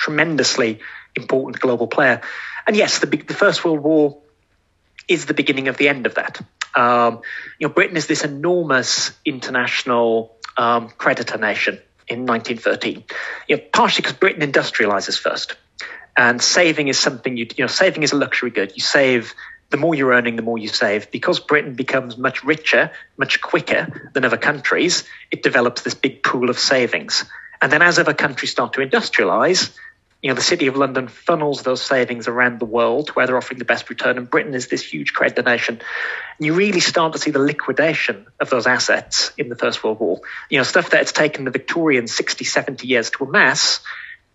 tremendously 0.00 0.80
important 1.14 1.60
global 1.60 1.86
player. 1.86 2.20
And 2.66 2.74
yes, 2.74 2.98
the, 2.98 3.06
the 3.06 3.34
First 3.34 3.64
World 3.64 3.80
War 3.80 4.18
is 5.06 5.26
the 5.26 5.34
beginning 5.34 5.68
of 5.68 5.76
the 5.76 5.88
end 5.88 6.06
of 6.06 6.14
that. 6.14 6.40
Um, 6.74 7.20
you 7.58 7.68
know, 7.68 7.74
Britain 7.74 7.96
is 7.96 8.06
this 8.06 8.24
enormous 8.24 9.12
international 9.24 10.36
um, 10.56 10.88
creditor 10.88 11.36
nation 11.36 11.80
in 12.08 12.26
1913. 12.26 13.04
You 13.48 13.56
know, 13.56 13.62
partially 13.72 14.02
because 14.02 14.16
Britain 14.16 14.50
industrializes 14.50 15.18
first, 15.18 15.56
and 16.16 16.40
saving 16.40 16.88
is 16.88 16.98
something 16.98 17.36
you 17.36 17.46
you 17.56 17.64
know 17.64 17.68
saving 17.68 18.02
is 18.02 18.12
a 18.12 18.16
luxury 18.16 18.50
good. 18.50 18.72
You 18.74 18.82
save 18.82 19.34
the 19.70 19.76
more 19.76 19.94
you're 19.94 20.12
earning, 20.12 20.36
the 20.36 20.42
more 20.42 20.58
you 20.58 20.68
save. 20.68 21.10
Because 21.10 21.40
Britain 21.40 21.74
becomes 21.74 22.18
much 22.18 22.44
richer, 22.44 22.90
much 23.16 23.40
quicker 23.40 24.10
than 24.12 24.24
other 24.24 24.36
countries, 24.36 25.04
it 25.30 25.42
develops 25.42 25.82
this 25.82 25.94
big 25.94 26.22
pool 26.22 26.50
of 26.50 26.58
savings. 26.58 27.24
And 27.62 27.70
then 27.70 27.82
as 27.82 27.98
other 27.98 28.14
countries 28.14 28.50
start 28.50 28.72
to 28.74 28.80
industrialize, 28.80 29.72
you 30.22 30.28
know, 30.28 30.34
the 30.34 30.42
City 30.42 30.66
of 30.66 30.76
London 30.76 31.08
funnels 31.08 31.62
those 31.62 31.80
savings 31.80 32.28
around 32.28 32.60
the 32.60 32.66
world 32.66 33.06
to 33.06 33.12
where 33.14 33.26
they're 33.26 33.36
offering 33.36 33.58
the 33.58 33.64
best 33.64 33.88
return, 33.88 34.18
and 34.18 34.28
Britain 34.28 34.54
is 34.54 34.68
this 34.68 34.82
huge 34.82 35.14
creditor 35.14 35.42
nation. 35.42 35.80
And 36.38 36.46
you 36.46 36.52
really 36.54 36.80
start 36.80 37.14
to 37.14 37.18
see 37.18 37.30
the 37.30 37.38
liquidation 37.38 38.26
of 38.38 38.50
those 38.50 38.66
assets 38.66 39.32
in 39.38 39.48
the 39.48 39.56
First 39.56 39.82
World 39.82 39.98
War. 39.98 40.20
You 40.50 40.58
know, 40.58 40.64
stuff 40.64 40.90
that 40.90 41.00
it's 41.00 41.12
taken 41.12 41.44
the 41.44 41.50
Victorians 41.50 42.14
60, 42.14 42.44
70 42.44 42.86
years 42.86 43.10
to 43.10 43.24
amass, 43.24 43.80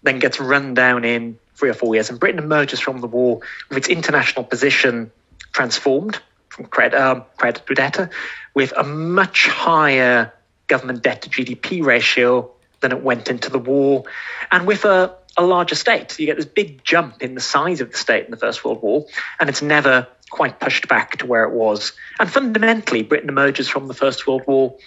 then 0.02 0.20
gets 0.20 0.40
run 0.40 0.74
down 0.74 1.06
in 1.06 1.38
three 1.56 1.70
or 1.70 1.74
four 1.74 1.94
years. 1.94 2.10
And 2.10 2.20
Britain 2.20 2.40
emerges 2.40 2.80
from 2.80 3.00
the 3.00 3.08
war 3.08 3.42
with 3.70 3.78
its 3.78 3.88
international 3.88 4.44
position 4.44 5.12
transformed 5.52 6.20
from 6.50 6.66
credit, 6.66 7.00
um, 7.00 7.26
credit 7.38 7.66
to 7.68 7.76
debtor, 7.76 8.10
with 8.54 8.74
a 8.76 8.84
much 8.84 9.48
higher 9.48 10.34
government 10.68 11.04
debt 11.04 11.24
to 11.24 11.30
GDP 11.30 11.84
ratio 11.84 12.52
than 12.80 12.92
it 12.92 13.02
went 13.02 13.30
into 13.30 13.50
the 13.50 13.60
war, 13.60 14.04
and 14.52 14.68
with 14.68 14.86
a 14.86 15.16
a 15.38 15.44
larger 15.44 15.76
state. 15.76 16.18
You 16.20 16.26
get 16.26 16.38
this 16.38 16.46
big 16.46 16.84
jump 16.84 17.22
in 17.22 17.36
the 17.36 17.42
size 17.42 17.82
of 17.82 17.92
the 17.92 17.98
state 17.98 18.26
in 18.26 18.32
the 18.32 18.38
First 18.38 18.64
World 18.64 18.82
War, 18.82 19.06
and 19.40 19.50
it's 19.50 19.62
never 19.62 20.08
quite 20.30 20.60
pushed 20.60 20.88
back 20.88 21.18
to 21.18 21.26
where 21.26 21.44
it 21.44 21.54
was. 21.54 21.94
And 22.20 22.32
fundamentally, 22.32 23.04
Britain 23.04 23.30
emerges 23.30 23.70
from 23.70 23.88
the 23.88 23.94
First 23.94 24.28
World 24.28 24.44
War 24.48 24.78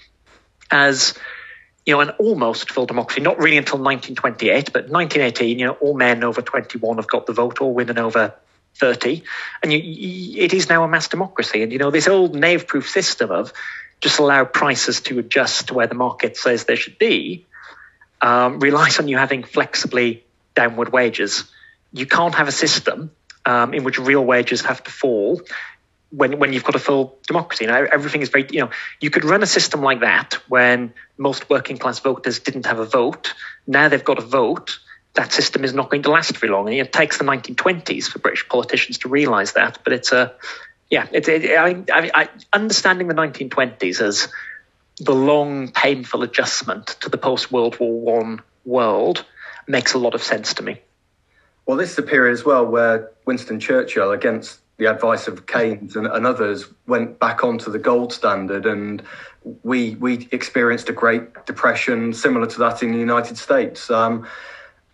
as 0.70 1.14
you 1.86 1.94
know, 1.94 2.00
an 2.00 2.10
almost 2.18 2.70
full 2.70 2.84
democracy, 2.84 3.22
not 3.22 3.38
really 3.38 3.56
until 3.56 3.78
1928, 3.78 4.74
but 4.74 4.90
1918, 4.90 5.58
you 5.58 5.66
know, 5.66 5.72
all 5.72 5.96
men 5.96 6.22
over 6.22 6.42
21 6.42 6.96
have 6.96 7.08
got 7.08 7.24
the 7.24 7.32
vote, 7.32 7.62
all 7.62 7.72
women 7.72 7.98
over 7.98 8.34
30. 8.74 9.22
And 9.62 9.72
you, 9.72 9.78
you, 9.78 10.42
it 10.42 10.52
is 10.52 10.68
now 10.68 10.84
a 10.84 10.88
mass 10.88 11.08
democracy. 11.08 11.62
And, 11.62 11.72
you 11.72 11.78
know, 11.78 11.90
this 11.90 12.06
old 12.06 12.34
knave 12.34 12.66
proof 12.66 12.90
system 12.90 13.30
of 13.30 13.54
just 14.02 14.18
allow 14.18 14.44
prices 14.44 15.00
to 15.00 15.18
adjust 15.18 15.68
to 15.68 15.74
where 15.74 15.86
the 15.86 15.94
market 15.94 16.36
says 16.36 16.64
they 16.64 16.76
should 16.76 16.98
be 16.98 17.46
um, 18.20 18.60
relies 18.60 18.98
on 18.98 19.08
you 19.08 19.16
having 19.16 19.42
flexibly 19.42 20.24
downward 20.58 20.90
wages. 20.92 21.44
You 21.92 22.06
can't 22.06 22.34
have 22.34 22.48
a 22.48 22.56
system 22.64 23.12
um, 23.46 23.74
in 23.74 23.84
which 23.84 23.98
real 23.98 24.24
wages 24.24 24.62
have 24.62 24.82
to 24.86 24.90
fall 24.90 25.40
when 26.10 26.38
when 26.40 26.52
you've 26.52 26.64
got 26.64 26.74
a 26.74 26.84
full 26.88 27.18
democracy. 27.26 27.66
Now 27.66 27.84
everything 27.98 28.22
is 28.22 28.30
very 28.30 28.46
you 28.50 28.60
know 28.62 28.70
you 29.00 29.10
could 29.10 29.24
run 29.24 29.42
a 29.42 29.46
system 29.58 29.82
like 29.82 30.00
that 30.00 30.34
when 30.48 30.92
most 31.16 31.48
working 31.48 31.78
class 31.78 32.00
voters 32.00 32.40
didn't 32.40 32.66
have 32.66 32.80
a 32.80 32.84
vote. 32.84 33.34
Now 33.66 33.88
they've 33.88 34.10
got 34.12 34.18
a 34.18 34.26
vote. 34.40 34.80
That 35.14 35.32
system 35.32 35.64
is 35.64 35.74
not 35.74 35.90
going 35.90 36.02
to 36.02 36.10
last 36.10 36.36
very 36.36 36.52
long, 36.52 36.68
and 36.68 36.76
it 36.76 36.92
takes 36.92 37.18
the 37.18 37.24
1920s 37.24 38.08
for 38.08 38.18
British 38.18 38.48
politicians 38.48 38.98
to 38.98 39.08
realise 39.08 39.52
that. 39.52 39.78
But 39.84 39.92
it's 39.92 40.12
a 40.12 40.34
yeah, 40.90 41.06
it, 41.12 41.28
I, 41.28 41.84
I, 41.92 42.10
I, 42.22 42.28
understanding 42.52 43.08
the 43.08 43.14
1920s 43.14 44.00
as 44.00 44.28
the 44.98 45.14
long, 45.14 45.70
painful 45.70 46.22
adjustment 46.22 46.86
to 47.02 47.08
the 47.08 47.18
post 47.18 47.52
World 47.52 47.78
War 47.78 48.00
One 48.00 48.40
world 48.64 49.24
makes 49.68 49.94
a 49.94 49.98
lot 49.98 50.14
of 50.14 50.22
sense 50.22 50.54
to 50.54 50.62
me. 50.62 50.80
Well, 51.66 51.76
this 51.76 51.92
is 51.92 51.98
a 51.98 52.02
period 52.02 52.32
as 52.32 52.44
well 52.44 52.64
where 52.64 53.10
Winston 53.26 53.60
Churchill, 53.60 54.10
against 54.10 54.60
the 54.78 54.86
advice 54.86 55.28
of 55.28 55.46
Keynes 55.46 55.96
and, 55.96 56.06
and, 56.06 56.24
others 56.24 56.66
went 56.86 57.18
back 57.18 57.44
onto 57.44 57.70
the 57.70 57.78
gold 57.78 58.12
standard, 58.12 58.64
and 58.64 59.02
we 59.62 59.96
we 59.96 60.28
experienced 60.30 60.88
a 60.88 60.92
Great 60.92 61.46
Depression 61.46 62.14
similar 62.14 62.46
to 62.46 62.58
that 62.60 62.82
in 62.82 62.92
the 62.92 62.98
United 62.98 63.36
States. 63.36 63.90
Um, 63.90 64.26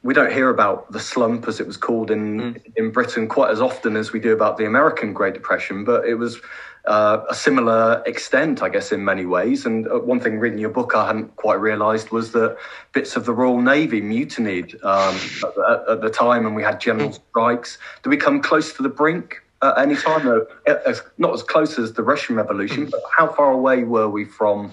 we 0.03 0.15
don't 0.15 0.33
hear 0.33 0.51
about 0.51 0.91
the 0.91 1.01
slump, 1.01 1.47
as 1.49 1.61
it 1.61 1.67
was 1.67 1.77
called 1.77 2.11
in 2.11 2.41
mm. 2.41 2.73
in 2.77 2.91
Britain, 2.91 3.29
quite 3.29 3.51
as 3.51 3.61
often 3.61 3.97
as 3.97 4.13
we 4.13 4.19
do 4.19 4.33
about 4.33 4.57
the 4.57 4.67
American 4.67 5.13
Great 5.13 5.35
Depression, 5.35 5.85
but 5.85 6.07
it 6.07 6.15
was. 6.15 6.41
Uh, 6.87 7.25
a 7.31 7.35
similar 7.35 8.03
extent, 8.05 8.63
I 8.63 8.69
guess, 8.69 8.93
in 8.93 9.03
many 9.03 9.25
ways. 9.25 9.65
And 9.65 9.89
uh, 9.89 10.01
one 10.01 10.21
thing 10.21 10.39
reading 10.39 10.59
your 10.59 10.69
book 10.69 10.95
I 10.95 11.07
hadn't 11.07 11.35
quite 11.37 11.59
realised 11.59 12.11
was 12.11 12.33
that 12.33 12.59
bits 12.93 13.17
of 13.17 13.25
the 13.25 13.33
Royal 13.33 13.63
Navy 13.63 14.03
mutinied 14.03 14.75
um, 14.85 15.19
at, 15.67 15.89
at, 15.89 16.01
the 16.03 16.11
time, 16.11 16.45
and 16.45 16.55
we 16.55 16.63
had 16.63 16.83
general 16.83 17.09
mm. 17.09 17.21
strikes. 17.31 17.79
Do 18.03 18.11
we 18.11 18.19
come 18.19 18.43
close 18.43 18.75
to 18.75 18.83
the 18.83 18.91
brink 18.91 19.43
at 19.63 19.79
any 19.79 19.97
time, 19.97 20.27
though, 20.27 20.47
as, 20.67 21.03
not 21.17 21.33
as 21.33 21.43
close 21.43 21.79
as 21.79 21.95
the 21.95 22.03
Russian 22.03 22.37
Revolution, 22.37 22.87
but 22.91 23.01
how 23.17 23.29
far 23.29 23.51
away 23.51 23.85
were 23.85 24.09
we 24.09 24.27
from 24.27 24.73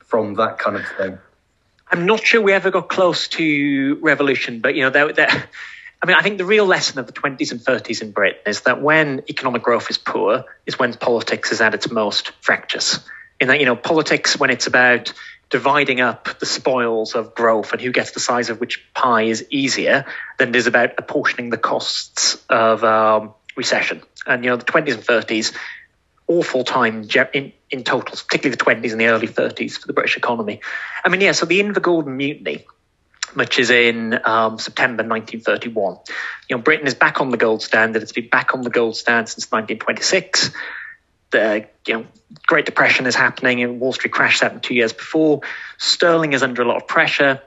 from 0.00 0.34
that 0.34 0.58
kind 0.58 0.76
of 0.76 0.82
thing? 0.98 1.18
I'm 1.90 2.06
not 2.06 2.24
sure 2.24 2.40
we 2.40 2.52
ever 2.52 2.70
got 2.70 2.88
close 2.88 3.28
to 3.28 3.98
revolution, 4.02 4.60
but 4.60 4.74
you 4.74 4.82
know, 4.82 4.90
there, 4.90 5.12
there, 5.12 5.48
I 6.02 6.06
mean, 6.06 6.16
I 6.16 6.22
think 6.22 6.38
the 6.38 6.44
real 6.44 6.66
lesson 6.66 6.98
of 6.98 7.06
the 7.06 7.12
20s 7.12 7.52
and 7.52 7.60
30s 7.60 8.02
in 8.02 8.10
Britain 8.10 8.40
is 8.46 8.62
that 8.62 8.82
when 8.82 9.22
economic 9.28 9.62
growth 9.62 9.88
is 9.88 9.98
poor, 9.98 10.44
is 10.66 10.76
when 10.76 10.94
politics 10.94 11.52
is 11.52 11.60
at 11.60 11.74
its 11.74 11.90
most 11.90 12.32
fractious. 12.40 12.98
In 13.38 13.48
that, 13.48 13.60
you 13.60 13.66
know, 13.66 13.76
politics 13.76 14.38
when 14.38 14.50
it's 14.50 14.66
about 14.66 15.12
dividing 15.48 16.00
up 16.00 16.38
the 16.40 16.46
spoils 16.46 17.14
of 17.14 17.34
growth 17.34 17.72
and 17.72 17.80
who 17.80 17.92
gets 17.92 18.12
the 18.12 18.20
size 18.20 18.50
of 18.50 18.58
which 18.58 18.84
pie 18.94 19.24
is 19.24 19.46
easier 19.50 20.06
than 20.38 20.48
it 20.48 20.56
is 20.56 20.66
about 20.66 20.90
apportioning 20.98 21.50
the 21.50 21.58
costs 21.58 22.42
of 22.48 22.82
um, 22.82 23.34
recession. 23.54 24.02
And, 24.26 24.42
you 24.42 24.50
know, 24.50 24.56
the 24.56 24.64
20s 24.64 24.94
and 24.94 25.04
30s, 25.04 25.54
awful 26.26 26.64
time 26.64 27.06
in, 27.34 27.52
in 27.70 27.84
total, 27.84 28.16
particularly 28.16 28.56
the 28.56 28.64
20s 28.64 28.92
and 28.92 29.00
the 29.00 29.06
early 29.06 29.28
30s 29.28 29.78
for 29.78 29.86
the 29.86 29.92
British 29.92 30.16
economy. 30.16 30.62
I 31.04 31.10
mean, 31.10 31.20
yeah, 31.20 31.32
so 31.32 31.46
the 31.46 31.60
Invergordon 31.60 32.16
Mutiny, 32.16 32.66
which 33.34 33.58
is 33.58 33.70
in 33.70 34.14
um, 34.24 34.58
September 34.58 35.02
1931. 35.02 35.98
You 36.48 36.56
know, 36.56 36.62
Britain 36.62 36.86
is 36.86 36.94
back 36.94 37.20
on 37.20 37.30
the 37.30 37.36
gold 37.36 37.62
standard. 37.62 38.02
It's 38.02 38.12
been 38.12 38.28
back 38.28 38.54
on 38.54 38.62
the 38.62 38.70
gold 38.70 38.96
standard 38.96 39.28
since 39.28 39.50
1926. 39.50 40.50
The 41.30 41.66
you 41.86 41.94
know, 41.94 42.06
Great 42.46 42.66
Depression 42.66 43.06
is 43.06 43.14
happening, 43.14 43.62
and 43.62 43.80
Wall 43.80 43.92
Street 43.92 44.12
crashed 44.12 44.42
happened 44.42 44.62
two 44.62 44.74
years 44.74 44.92
before. 44.92 45.40
Sterling 45.78 46.32
is 46.34 46.42
under 46.42 46.62
a 46.62 46.66
lot 46.66 46.76
of 46.76 46.86
pressure. 46.86 47.40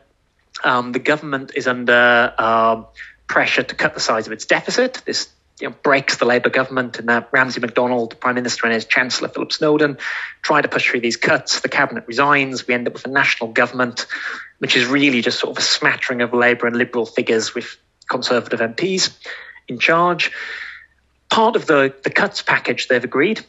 Um, 0.63 0.91
the 0.91 0.99
government 0.99 1.51
is 1.55 1.67
under 1.67 2.33
um, 2.37 2.87
pressure 3.27 3.63
to 3.63 3.75
cut 3.75 3.93
the 3.93 3.99
size 3.99 4.27
of 4.27 4.33
its 4.33 4.45
deficit. 4.45 5.01
This 5.05 5.29
you 5.59 5.69
know, 5.69 5.75
breaks 5.83 6.17
the 6.17 6.25
Labour 6.25 6.49
government 6.49 6.99
and 6.99 7.07
that 7.07 7.29
Ramsay 7.31 7.61
MacDonald, 7.61 8.19
Prime 8.19 8.35
Minister, 8.35 8.65
and 8.65 8.73
his 8.73 8.85
Chancellor 8.85 9.29
Philip 9.29 9.53
Snowden 9.53 9.97
try 10.41 10.61
to 10.61 10.67
push 10.67 10.89
through 10.89 10.99
these 10.99 11.17
cuts. 11.17 11.61
The 11.61 11.69
cabinet 11.69 12.05
resigns. 12.07 12.67
We 12.67 12.73
end 12.73 12.87
up 12.87 12.93
with 12.93 13.05
a 13.05 13.09
national 13.09 13.51
government, 13.53 14.05
which 14.59 14.75
is 14.75 14.85
really 14.85 15.21
just 15.21 15.39
sort 15.39 15.51
of 15.51 15.57
a 15.57 15.65
smattering 15.65 16.21
of 16.21 16.33
Labour 16.33 16.67
and 16.67 16.75
Liberal 16.75 17.05
figures 17.05 17.55
with 17.55 17.77
Conservative 18.09 18.59
MPs 18.59 19.15
in 19.67 19.79
charge. 19.79 20.31
Part 21.29 21.55
of 21.55 21.65
the, 21.65 21.93
the 22.03 22.09
cuts 22.09 22.41
package 22.41 22.87
they've 22.87 23.03
agreed 23.03 23.45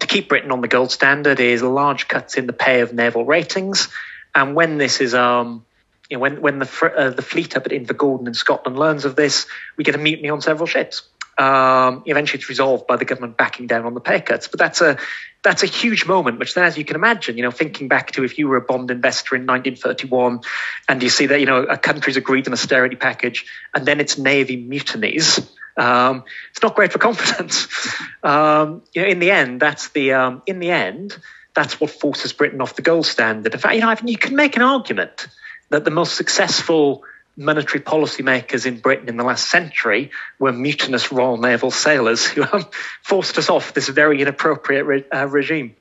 to 0.00 0.06
keep 0.06 0.28
Britain 0.28 0.50
on 0.50 0.60
the 0.60 0.68
gold 0.68 0.90
standard 0.90 1.40
is 1.40 1.62
large 1.62 2.08
cuts 2.08 2.36
in 2.36 2.46
the 2.46 2.52
pay 2.52 2.80
of 2.80 2.92
naval 2.92 3.24
ratings. 3.24 3.88
And 4.34 4.54
when 4.54 4.78
this 4.78 5.00
is 5.00 5.14
um, 5.14 5.64
you 6.08 6.16
know, 6.16 6.20
when 6.20 6.40
when 6.40 6.58
the 6.58 6.92
uh, 6.96 7.10
the 7.10 7.22
fleet 7.22 7.56
up 7.56 7.66
at 7.66 7.72
Invergordon 7.72 8.26
in 8.26 8.34
Scotland 8.34 8.78
learns 8.78 9.04
of 9.04 9.16
this, 9.16 9.46
we 9.76 9.84
get 9.84 9.94
a 9.94 9.98
mutiny 9.98 10.30
on 10.30 10.40
several 10.40 10.66
ships. 10.66 11.02
Um, 11.38 12.02
eventually, 12.06 12.40
it's 12.40 12.48
resolved 12.48 12.88
by 12.88 12.96
the 12.96 13.04
government 13.04 13.36
backing 13.36 13.68
down 13.68 13.86
on 13.86 13.94
the 13.94 14.00
pay 14.00 14.20
cuts. 14.20 14.48
But 14.48 14.58
that's 14.58 14.80
a 14.80 14.98
that's 15.44 15.62
a 15.62 15.66
huge 15.66 16.04
moment, 16.04 16.40
which 16.40 16.54
then, 16.54 16.64
as 16.64 16.76
you 16.76 16.84
can 16.84 16.96
imagine, 16.96 17.36
you 17.36 17.44
know, 17.44 17.52
thinking 17.52 17.86
back 17.86 18.10
to 18.12 18.24
if 18.24 18.38
you 18.38 18.48
were 18.48 18.56
a 18.56 18.60
bond 18.60 18.90
investor 18.90 19.36
in 19.36 19.42
1931, 19.42 20.40
and 20.88 21.02
you 21.02 21.08
see 21.08 21.26
that 21.26 21.38
you 21.38 21.46
know 21.46 21.62
a 21.62 21.78
country's 21.78 22.16
agreed 22.16 22.48
an 22.48 22.52
austerity 22.52 22.96
package, 22.96 23.46
and 23.72 23.86
then 23.86 24.00
its 24.00 24.18
navy 24.18 24.56
mutinies. 24.56 25.48
Um, 25.76 26.24
it's 26.50 26.60
not 26.60 26.74
great 26.74 26.92
for 26.92 26.98
confidence. 26.98 27.68
Um, 28.20 28.82
you 28.92 29.02
know, 29.02 29.08
in 29.08 29.20
the 29.20 29.30
end, 29.30 29.60
that's 29.60 29.90
the 29.90 30.14
um, 30.14 30.42
in 30.44 30.58
the 30.58 30.72
end, 30.72 31.16
that's 31.54 31.80
what 31.80 31.90
forces 31.90 32.32
Britain 32.32 32.60
off 32.60 32.74
the 32.74 32.82
gold 32.82 33.06
standard. 33.06 33.54
In 33.54 33.60
fact, 33.60 33.76
you 33.76 33.80
know, 33.80 33.94
you 34.04 34.18
can 34.18 34.34
make 34.34 34.56
an 34.56 34.62
argument 34.62 35.28
that 35.70 35.84
the 35.84 35.90
most 35.92 36.16
successful 36.16 37.04
monetary 37.38 37.82
policymakers 37.82 38.66
in 38.66 38.80
Britain 38.80 39.08
in 39.08 39.16
the 39.16 39.22
last 39.22 39.48
century 39.48 40.10
were 40.40 40.52
mutinous 40.52 41.12
Royal 41.12 41.36
Naval 41.36 41.70
sailors 41.70 42.26
who 42.26 42.42
um, 42.52 42.66
forced 43.02 43.38
us 43.38 43.48
off 43.48 43.72
this 43.74 43.88
very 43.88 44.20
inappropriate 44.20 44.84
re- 44.84 45.04
uh, 45.14 45.26
regime. 45.28 45.76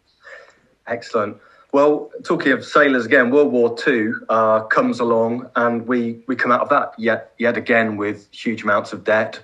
Excellent. 0.86 1.38
Well, 1.74 2.12
talking 2.24 2.54
of 2.54 2.64
sailors 2.64 3.06
again, 3.06 3.32
World 3.32 3.52
War 3.52 3.76
II 3.86 4.12
uh, 4.30 4.62
comes 4.62 5.00
along, 5.00 5.50
and 5.56 5.86
we, 5.88 6.24
we 6.28 6.36
come 6.36 6.52
out 6.52 6.62
of 6.62 6.70
that 6.70 6.94
yet 6.98 7.34
yet 7.38 7.58
again 7.58 7.98
with 7.98 8.28
huge 8.32 8.64
amounts 8.64 8.94
of 8.94 9.04
debt, 9.04 9.42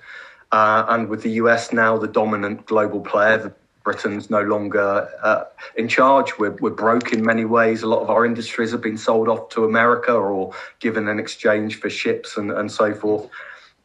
uh, 0.50 0.86
and 0.88 1.08
with 1.08 1.22
the 1.22 1.32
US 1.32 1.72
now 1.72 1.98
the 1.98 2.08
dominant 2.08 2.64
global 2.64 3.00
player, 3.00 3.38
the 3.38 3.54
Britain's 3.84 4.30
no 4.30 4.40
longer 4.40 5.08
uh, 5.22 5.44
in 5.76 5.88
charge. 5.88 6.38
We're, 6.38 6.56
we're 6.60 6.70
broke 6.70 7.12
in 7.12 7.22
many 7.22 7.44
ways. 7.44 7.82
A 7.82 7.86
lot 7.86 8.00
of 8.00 8.10
our 8.10 8.24
industries 8.24 8.72
have 8.72 8.80
been 8.80 8.96
sold 8.96 9.28
off 9.28 9.50
to 9.50 9.64
America 9.64 10.12
or 10.12 10.54
given 10.80 11.06
in 11.06 11.18
exchange 11.18 11.78
for 11.78 11.90
ships 11.90 12.36
and, 12.36 12.50
and 12.50 12.72
so 12.72 12.94
forth. 12.94 13.28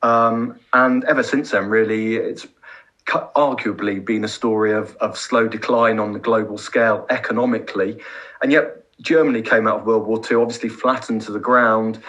Um, 0.01 0.57
and 0.73 1.03
ever 1.03 1.21
since 1.21 1.51
then, 1.51 1.65
really, 1.65 2.15
it's 2.15 2.47
arguably 3.07 4.03
been 4.03 4.23
a 4.23 4.29
story 4.29 4.71
of, 4.71 4.95
of 4.97 5.17
slow 5.17 5.47
decline 5.47 5.99
on 5.99 6.13
the 6.13 6.19
global 6.19 6.57
scale 6.57 7.05
economically. 7.09 7.99
And 8.41 8.51
yet, 8.51 8.85
Germany 9.01 9.41
came 9.41 9.67
out 9.67 9.81
of 9.81 9.85
World 9.85 10.07
War 10.07 10.21
II, 10.29 10.37
obviously 10.37 10.69
flattened 10.69 11.21
to 11.23 11.31
the 11.31 11.39
ground 11.39 12.01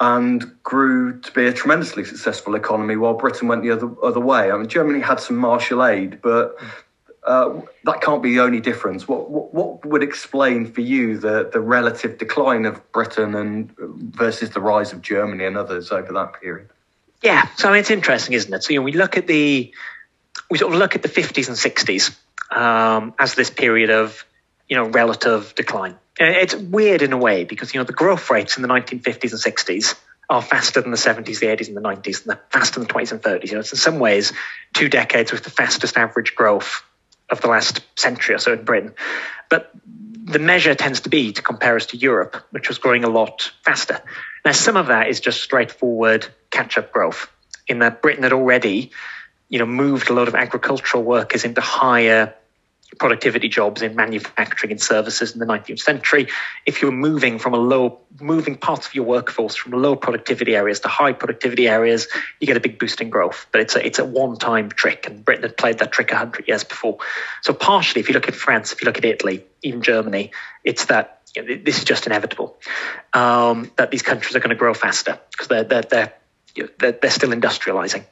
and 0.00 0.62
grew 0.62 1.20
to 1.20 1.32
be 1.32 1.46
a 1.46 1.52
tremendously 1.52 2.04
successful 2.04 2.56
economy 2.56 2.96
while 2.96 3.14
Britain 3.14 3.48
went 3.48 3.62
the 3.62 3.70
other 3.70 3.90
other 4.02 4.20
way. 4.20 4.50
I 4.50 4.56
mean, 4.56 4.68
Germany 4.68 5.00
had 5.00 5.20
some 5.20 5.36
Marshall 5.36 5.84
aid, 5.84 6.20
but 6.20 6.56
uh, 7.24 7.60
that 7.84 8.02
can't 8.02 8.22
be 8.22 8.34
the 8.34 8.40
only 8.40 8.60
difference. 8.60 9.08
What, 9.08 9.30
what, 9.30 9.54
what 9.54 9.86
would 9.86 10.02
explain 10.02 10.70
for 10.70 10.82
you 10.82 11.16
the 11.18 11.48
the 11.50 11.60
relative 11.60 12.18
decline 12.18 12.66
of 12.66 12.92
Britain 12.92 13.34
and 13.34 13.74
versus 13.76 14.50
the 14.50 14.60
rise 14.60 14.92
of 14.92 15.00
Germany 15.00 15.44
and 15.44 15.56
others 15.56 15.90
over 15.90 16.12
that 16.12 16.40
period? 16.40 16.68
Yeah, 17.22 17.48
so 17.56 17.72
it's 17.72 17.90
interesting, 17.90 18.34
isn't 18.34 18.52
it? 18.52 18.62
So 18.62 18.72
you 18.72 18.80
know, 18.80 18.84
we 18.84 18.92
look 18.92 19.16
at 19.16 19.26
the 19.26 19.72
we 20.50 20.58
sort 20.58 20.74
of 20.74 20.78
look 20.78 20.94
at 20.94 21.02
the 21.02 21.08
50s 21.08 21.48
and 21.48 21.56
60s 21.56 22.14
um, 22.54 23.14
as 23.18 23.34
this 23.34 23.48
period 23.48 23.88
of 23.88 24.26
you 24.68 24.76
know 24.76 24.84
relative 24.84 25.54
decline. 25.54 25.96
It's 26.20 26.54
weird 26.54 27.02
in 27.02 27.12
a 27.12 27.18
way 27.18 27.44
because 27.44 27.72
you 27.72 27.80
know 27.80 27.84
the 27.84 27.94
growth 27.94 28.30
rates 28.30 28.56
in 28.56 28.62
the 28.62 28.68
1950s 28.68 29.32
and 29.32 29.40
60s 29.40 29.98
are 30.28 30.42
faster 30.42 30.80
than 30.80 30.90
the 30.90 30.96
70s, 30.96 31.40
the 31.40 31.46
80s, 31.46 31.68
and 31.68 31.76
the 31.76 31.82
90s, 31.82 32.22
and 32.22 32.30
they're 32.30 32.42
faster 32.50 32.80
than 32.80 32.88
the 32.88 32.94
20s 32.94 33.12
and 33.12 33.22
30s. 33.22 33.46
You 33.46 33.54
know, 33.54 33.60
it's 33.60 33.72
in 33.72 33.78
some 33.78 33.98
ways 33.98 34.32
two 34.72 34.88
decades 34.88 35.32
with 35.32 35.42
the 35.42 35.50
fastest 35.50 35.96
average 35.96 36.34
growth 36.34 36.82
of 37.30 37.40
the 37.40 37.48
last 37.48 37.80
century 37.96 38.34
or 38.34 38.38
so 38.38 38.52
in 38.52 38.64
Britain. 38.64 38.94
But 39.48 39.70
the 40.24 40.38
measure 40.38 40.74
tends 40.74 41.00
to 41.00 41.08
be 41.08 41.32
to 41.32 41.42
compare 41.42 41.76
us 41.76 41.86
to 41.86 41.96
Europe, 41.96 42.36
which 42.50 42.68
was 42.68 42.78
growing 42.78 43.04
a 43.04 43.08
lot 43.08 43.52
faster. 43.62 44.00
Now, 44.44 44.52
some 44.52 44.76
of 44.76 44.86
that 44.86 45.08
is 45.08 45.20
just 45.20 45.42
straightforward 45.42 46.26
catch-up 46.50 46.92
growth, 46.92 47.30
in 47.66 47.80
that 47.80 48.02
Britain 48.02 48.22
had 48.22 48.32
already, 48.32 48.90
you 49.48 49.58
know, 49.58 49.66
moved 49.66 50.10
a 50.10 50.12
lot 50.12 50.28
of 50.28 50.34
agricultural 50.34 51.02
workers 51.02 51.44
into 51.44 51.60
higher 51.60 52.34
productivity 52.98 53.48
jobs 53.48 53.82
in 53.82 53.96
manufacturing 53.96 54.72
and 54.72 54.80
services 54.80 55.32
in 55.32 55.38
the 55.38 55.46
19th 55.46 55.80
century. 55.80 56.28
If 56.66 56.82
you're 56.82 56.92
moving 56.92 57.38
from 57.38 57.54
a 57.54 57.58
low, 57.58 58.00
moving 58.20 58.56
parts 58.56 58.86
of 58.86 58.94
your 58.94 59.04
workforce 59.04 59.56
from 59.56 59.72
low 59.72 59.96
productivity 59.96 60.54
areas 60.54 60.80
to 60.80 60.88
high 60.88 61.12
productivity 61.12 61.68
areas, 61.68 62.08
you 62.40 62.46
get 62.46 62.56
a 62.56 62.60
big 62.60 62.78
boost 62.78 63.00
in 63.00 63.10
growth. 63.10 63.46
But 63.52 63.62
it's 63.62 63.76
a, 63.76 63.86
it's 63.86 63.98
a 63.98 64.04
one-time 64.04 64.70
trick, 64.70 65.06
and 65.06 65.24
Britain 65.24 65.44
had 65.44 65.56
played 65.56 65.78
that 65.78 65.92
trick 65.92 66.10
100 66.10 66.48
years 66.48 66.64
before. 66.64 66.98
So 67.42 67.52
partially, 67.54 68.00
if 68.00 68.08
you 68.08 68.14
look 68.14 68.28
at 68.28 68.34
France, 68.34 68.72
if 68.72 68.82
you 68.82 68.86
look 68.86 68.98
at 68.98 69.04
Italy, 69.04 69.44
even 69.62 69.82
Germany, 69.82 70.32
it's 70.62 70.86
that 70.86 71.20
you 71.34 71.42
know, 71.42 71.62
this 71.62 71.78
is 71.78 71.84
just 71.84 72.06
inevitable 72.06 72.56
um, 73.12 73.70
that 73.76 73.90
these 73.90 74.02
countries 74.02 74.36
are 74.36 74.40
going 74.40 74.50
to 74.50 74.56
grow 74.56 74.74
faster 74.74 75.18
because 75.30 75.48
they're, 75.48 75.64
they're, 75.64 75.82
they're, 75.82 76.14
they're, 76.78 76.92
they're 76.92 77.10
still 77.10 77.30
industrializing. 77.30 78.04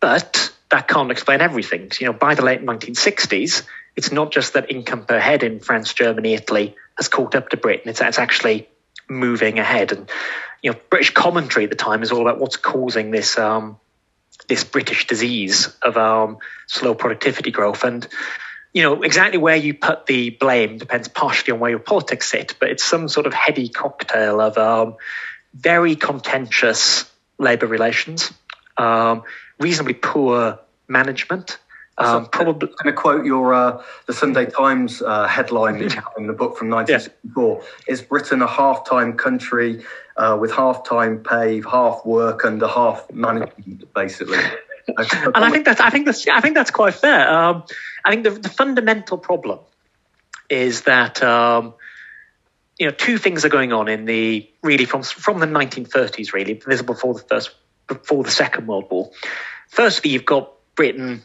But 0.00 0.52
that 0.70 0.88
can't 0.88 1.10
explain 1.10 1.40
everything. 1.40 1.90
So, 1.92 1.98
you 2.00 2.06
know, 2.06 2.12
by 2.12 2.34
the 2.34 2.42
late 2.42 2.60
1960s, 2.60 3.62
it's 3.96 4.12
not 4.12 4.30
just 4.30 4.52
that 4.52 4.70
income 4.70 5.06
per 5.06 5.18
head 5.18 5.42
in 5.42 5.60
France, 5.60 5.92
Germany, 5.94 6.34
Italy 6.34 6.76
has 6.96 7.08
caught 7.08 7.34
up 7.34 7.48
to 7.48 7.56
Britain. 7.56 7.88
It's, 7.88 8.00
it's 8.00 8.18
actually 8.18 8.68
moving 9.08 9.58
ahead. 9.58 9.92
And 9.92 10.10
you 10.62 10.72
know, 10.72 10.78
British 10.90 11.14
commentary 11.14 11.64
at 11.64 11.70
the 11.70 11.76
time 11.76 12.02
is 12.02 12.12
all 12.12 12.20
about 12.20 12.38
what's 12.38 12.56
causing 12.56 13.10
this 13.10 13.38
um, 13.38 13.78
this 14.48 14.64
British 14.64 15.06
disease 15.06 15.74
of 15.82 15.96
um, 15.96 16.38
slow 16.66 16.94
productivity 16.94 17.50
growth. 17.50 17.84
And 17.84 18.06
you 18.72 18.82
know, 18.82 19.02
exactly 19.02 19.38
where 19.38 19.56
you 19.56 19.72
put 19.72 20.06
the 20.06 20.30
blame 20.30 20.76
depends 20.76 21.08
partially 21.08 21.52
on 21.52 21.60
where 21.60 21.70
your 21.70 21.78
politics 21.78 22.30
sit, 22.30 22.56
but 22.60 22.70
it's 22.70 22.84
some 22.84 23.08
sort 23.08 23.26
of 23.26 23.32
heady 23.32 23.68
cocktail 23.68 24.40
of 24.40 24.58
um, 24.58 24.96
very 25.54 25.96
contentious 25.96 27.10
labour 27.38 27.66
relations, 27.66 28.32
um, 28.76 29.22
reasonably 29.58 29.94
poor 29.94 30.58
management, 30.88 31.58
um, 31.98 32.26
probably 32.26 32.68
going 32.68 32.84
to 32.84 32.92
quote 32.92 33.24
your 33.24 33.54
uh, 33.54 33.82
the 34.06 34.12
Sunday 34.12 34.46
Times 34.46 35.00
uh, 35.00 35.26
headline 35.26 35.76
in 36.18 36.26
the 36.26 36.32
book 36.32 36.56
from 36.58 36.68
1964. 36.68 37.60
Yeah. 37.60 37.92
Is 37.92 38.02
Britain 38.02 38.42
a 38.42 38.46
half-time 38.46 39.16
country 39.16 39.84
uh, 40.16 40.36
with 40.38 40.52
half-time 40.52 41.22
pay, 41.22 41.62
half 41.62 42.04
work, 42.04 42.44
and 42.44 42.62
a 42.62 42.68
half 42.68 43.10
management, 43.10 43.92
basically? 43.94 44.38
and 44.88 45.32
I 45.34 45.50
think 45.50 45.64
that's 45.64 45.80
I 45.80 45.90
think 45.90 46.06
that's 46.06 46.28
I 46.28 46.40
think 46.40 46.54
that's 46.54 46.70
quite 46.70 46.94
fair. 46.94 47.28
Um, 47.28 47.64
I 48.04 48.10
think 48.10 48.24
the, 48.24 48.30
the, 48.30 48.48
fundamental 48.48 49.18
problem 49.18 49.60
is 50.48 50.82
that 50.82 51.22
um, 51.22 51.74
you 52.78 52.86
know 52.86 52.92
two 52.92 53.18
things 53.18 53.44
are 53.44 53.48
going 53.48 53.72
on 53.72 53.88
in 53.88 54.04
the 54.04 54.48
really 54.62 54.84
from 54.84 55.02
from 55.02 55.40
the 55.40 55.46
1930s 55.46 56.32
really 56.32 56.54
this 56.54 56.80
is 56.80 56.82
before 56.82 57.14
the 57.14 57.20
first 57.20 57.54
before 57.88 58.22
the 58.22 58.30
Second 58.30 58.66
World 58.66 58.86
War. 58.90 59.10
Firstly, 59.68 60.10
you've 60.10 60.24
got 60.24 60.52
Britain 60.74 61.22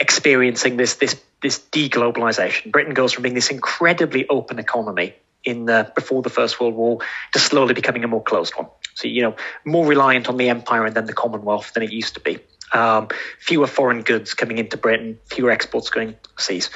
experiencing 0.00 0.76
this 0.76 0.94
this 0.94 1.20
this 1.42 1.58
deglobalization. 1.58 2.72
Britain 2.72 2.94
goes 2.94 3.12
from 3.12 3.22
being 3.22 3.34
this 3.34 3.50
incredibly 3.50 4.26
open 4.28 4.58
economy 4.58 5.14
in 5.44 5.64
the, 5.64 5.92
before 5.94 6.22
the 6.22 6.30
First 6.30 6.58
World 6.58 6.74
War 6.74 6.98
to 7.32 7.38
slowly 7.38 7.72
becoming 7.72 8.02
a 8.02 8.08
more 8.08 8.22
closed 8.22 8.54
one. 8.56 8.66
So 8.94 9.08
you 9.08 9.22
know 9.22 9.36
more 9.64 9.86
reliant 9.86 10.28
on 10.28 10.36
the 10.36 10.48
empire 10.48 10.84
and 10.84 10.94
then 10.94 11.06
the 11.06 11.12
Commonwealth 11.12 11.72
than 11.74 11.82
it 11.82 11.92
used 11.92 12.14
to 12.14 12.20
be. 12.20 12.38
Um, 12.72 13.08
fewer 13.38 13.68
foreign 13.68 14.02
goods 14.02 14.34
coming 14.34 14.58
into 14.58 14.76
Britain, 14.76 15.20
fewer 15.26 15.50
exports 15.50 15.88
going 15.90 16.16
overseas. 16.32 16.70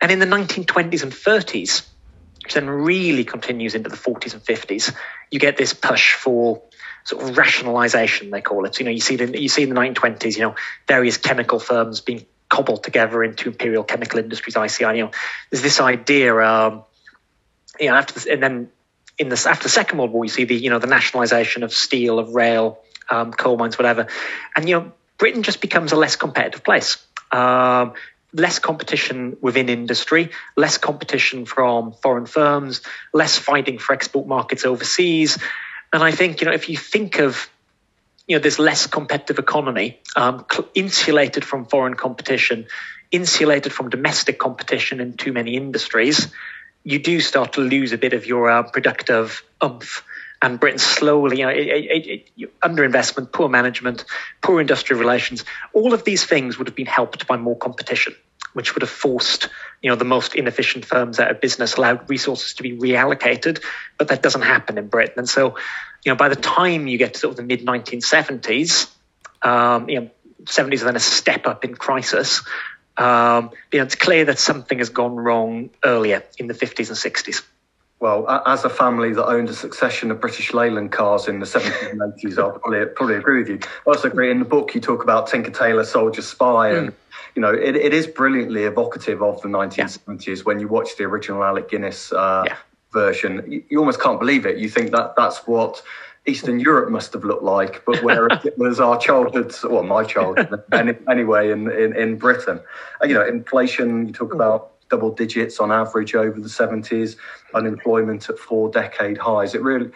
And 0.00 0.12
in 0.12 0.18
the 0.18 0.26
1920s 0.26 1.02
and 1.02 1.12
30s, 1.12 1.86
which 2.42 2.54
then 2.54 2.68
really 2.68 3.24
continues 3.24 3.74
into 3.74 3.88
the 3.88 3.96
40s 3.96 4.34
and 4.34 4.42
50s, 4.42 4.94
you 5.30 5.38
get 5.38 5.56
this 5.56 5.72
push 5.72 6.14
for 6.14 6.62
sort 7.04 7.22
of 7.22 7.36
rationalization, 7.36 8.30
they 8.30 8.40
call 8.42 8.66
it. 8.66 8.78
You 8.78 8.84
know, 8.84 8.90
you 8.90 9.00
see 9.00 9.16
the, 9.16 9.40
you 9.40 9.48
see 9.48 9.62
in 9.62 9.70
the 9.70 9.74
1920s, 9.74 10.36
you 10.36 10.42
know, 10.42 10.54
various 10.86 11.16
chemical 11.16 11.58
firms 11.58 12.00
being 12.00 12.26
cobbled 12.52 12.84
together 12.84 13.24
into 13.24 13.48
Imperial 13.48 13.82
Chemical 13.82 14.18
Industries 14.18 14.56
(ICI). 14.56 14.96
You 14.96 15.04
know, 15.04 15.10
there's 15.50 15.62
this 15.62 15.80
idea, 15.80 16.36
um, 16.36 16.84
you 17.80 17.88
know, 17.88 17.96
after 17.96 18.12
this, 18.12 18.26
and 18.26 18.42
then 18.42 18.68
in 19.16 19.30
the 19.30 19.46
after 19.48 19.62
the 19.62 19.70
Second 19.70 19.98
World 19.98 20.12
War, 20.12 20.24
you 20.24 20.28
see 20.28 20.44
the 20.44 20.54
you 20.54 20.68
know 20.68 20.78
the 20.78 20.86
nationalisation 20.86 21.62
of 21.62 21.72
steel, 21.72 22.18
of 22.18 22.34
rail, 22.34 22.78
um, 23.08 23.32
coal 23.32 23.56
mines, 23.56 23.78
whatever, 23.78 24.06
and 24.54 24.68
you 24.68 24.78
know 24.78 24.92
Britain 25.16 25.42
just 25.42 25.62
becomes 25.62 25.92
a 25.92 25.96
less 25.96 26.16
competitive 26.16 26.62
place. 26.62 27.04
Um, 27.32 27.94
less 28.34 28.58
competition 28.58 29.36
within 29.40 29.68
industry, 29.68 30.30
less 30.56 30.78
competition 30.78 31.44
from 31.46 31.92
foreign 31.92 32.26
firms, 32.26 32.82
less 33.12 33.38
fighting 33.38 33.78
for 33.78 33.94
export 33.94 34.26
markets 34.26 34.64
overseas. 34.64 35.38
And 35.92 36.02
I 36.02 36.12
think, 36.12 36.40
you 36.40 36.46
know, 36.46 36.54
if 36.54 36.68
you 36.70 36.76
think 36.76 37.18
of 37.18 37.50
you 38.32 38.38
know, 38.38 38.42
this 38.42 38.58
less 38.58 38.86
competitive 38.86 39.38
economy, 39.38 40.00
um, 40.16 40.46
insulated 40.74 41.44
from 41.44 41.66
foreign 41.66 41.92
competition, 41.92 42.66
insulated 43.10 43.74
from 43.74 43.90
domestic 43.90 44.38
competition 44.38 45.00
in 45.00 45.12
too 45.12 45.34
many 45.34 45.54
industries, 45.54 46.32
you 46.82 46.98
do 46.98 47.20
start 47.20 47.52
to 47.52 47.60
lose 47.60 47.92
a 47.92 47.98
bit 47.98 48.14
of 48.14 48.24
your 48.24 48.50
uh, 48.50 48.62
productive 48.62 49.44
umph. 49.60 50.02
And 50.40 50.58
Britain 50.58 50.78
slowly, 50.78 51.40
you 51.40 51.46
know, 51.46 52.48
underinvestment, 52.62 53.32
poor 53.32 53.50
management, 53.50 54.06
poor 54.40 54.62
industrial 54.62 54.98
relations, 54.98 55.44
all 55.74 55.92
of 55.92 56.04
these 56.04 56.24
things 56.24 56.56
would 56.56 56.68
have 56.68 56.74
been 56.74 56.86
helped 56.86 57.26
by 57.26 57.36
more 57.36 57.58
competition, 57.58 58.14
which 58.52 58.74
would 58.74 58.82
have 58.82 58.90
forced, 58.90 59.48
you 59.80 59.90
know, 59.90 59.96
the 59.96 60.04
most 60.04 60.34
inefficient 60.34 60.84
firms 60.84 61.18
out 61.18 61.30
of 61.30 61.40
business, 61.40 61.76
allowed 61.76 62.08
resources 62.08 62.54
to 62.54 62.62
be 62.62 62.76
reallocated. 62.76 63.62
But 63.98 64.08
that 64.08 64.22
doesn't 64.22 64.42
happen 64.42 64.78
in 64.78 64.88
Britain. 64.88 65.14
And 65.18 65.28
so 65.28 65.56
you 66.04 66.12
know, 66.12 66.16
by 66.16 66.28
the 66.28 66.36
time 66.36 66.86
you 66.86 66.98
get 66.98 67.14
to 67.14 67.20
sort 67.20 67.30
of 67.32 67.36
the 67.36 67.42
mid 67.42 67.64
1970s, 67.64 68.90
um, 69.42 69.88
you 69.88 70.00
know, 70.00 70.10
70s 70.44 70.82
are 70.82 70.86
then 70.86 70.96
a 70.96 71.00
step 71.00 71.46
up 71.46 71.64
in 71.64 71.74
crisis. 71.74 72.42
Um, 72.96 73.50
you 73.72 73.78
know, 73.78 73.84
it's 73.84 73.94
clear 73.94 74.24
that 74.26 74.38
something 74.38 74.78
has 74.78 74.90
gone 74.90 75.16
wrong 75.16 75.70
earlier 75.84 76.24
in 76.38 76.48
the 76.48 76.54
50s 76.54 76.88
and 76.88 77.14
60s. 77.14 77.42
Well, 78.00 78.28
as 78.28 78.64
a 78.64 78.68
family 78.68 79.12
that 79.14 79.24
owned 79.24 79.48
a 79.48 79.54
succession 79.54 80.10
of 80.10 80.20
British 80.20 80.52
Leyland 80.52 80.90
cars 80.90 81.28
in 81.28 81.38
the 81.38 81.46
70s 81.46 81.92
and 81.92 82.00
80s, 82.00 82.36
I'll 82.36 82.58
probably, 82.58 82.84
probably 82.86 83.14
agree 83.14 83.38
with 83.38 83.48
you. 83.48 83.60
I 83.62 83.90
also 83.90 84.08
agree 84.08 84.32
in 84.32 84.40
the 84.40 84.44
book 84.44 84.74
you 84.74 84.80
talk 84.80 85.04
about 85.04 85.28
Tinker 85.28 85.52
Tailor 85.52 85.84
Soldier 85.84 86.22
Spy, 86.22 86.70
and 86.70 86.92
you 87.34 87.42
know 87.42 87.52
it, 87.52 87.76
it 87.76 87.94
is 87.94 88.06
brilliantly 88.06 88.64
evocative 88.64 89.22
of 89.22 89.40
the 89.42 89.48
1970s 89.48 90.26
yeah. 90.26 90.42
when 90.44 90.60
you 90.60 90.68
watch 90.68 90.96
the 90.96 91.04
original 91.04 91.42
Alec 91.42 91.70
Guinness 91.70 92.12
uh, 92.12 92.44
yeah 92.46 92.56
version, 92.92 93.64
you 93.68 93.78
almost 93.78 94.00
can't 94.00 94.20
believe 94.20 94.46
it. 94.46 94.58
You 94.58 94.68
think 94.68 94.92
that 94.92 95.14
that's 95.16 95.38
what 95.46 95.82
Eastern 96.26 96.60
Europe 96.60 96.90
must 96.90 97.12
have 97.14 97.24
looked 97.24 97.42
like, 97.42 97.84
but 97.84 98.02
where 98.02 98.26
it 98.26 98.54
was 98.58 98.78
our 98.78 98.98
childhood, 98.98 99.54
well, 99.64 99.82
my 99.82 100.04
childhood 100.04 100.62
anyway, 101.08 101.50
in, 101.50 101.70
in, 101.70 101.96
in 101.96 102.16
Britain. 102.16 102.60
Uh, 103.02 103.06
you 103.06 103.14
know, 103.14 103.26
inflation, 103.26 104.06
you 104.06 104.12
talk 104.12 104.34
about 104.34 104.70
double 104.88 105.10
digits 105.10 105.58
on 105.58 105.72
average 105.72 106.14
over 106.14 106.38
the 106.38 106.48
70s, 106.48 107.16
unemployment 107.54 108.28
at 108.28 108.38
four 108.38 108.70
decade 108.70 109.18
highs. 109.18 109.54
It 109.54 109.62
really, 109.62 109.90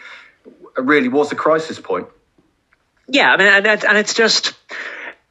it 0.46 0.82
really 0.82 1.08
was 1.08 1.30
a 1.32 1.36
crisis 1.36 1.78
point. 1.78 2.08
Yeah, 3.08 3.32
I 3.32 3.36
mean, 3.36 3.46
and, 3.46 3.84
and 3.84 3.98
it's 3.98 4.14
just, 4.14 4.54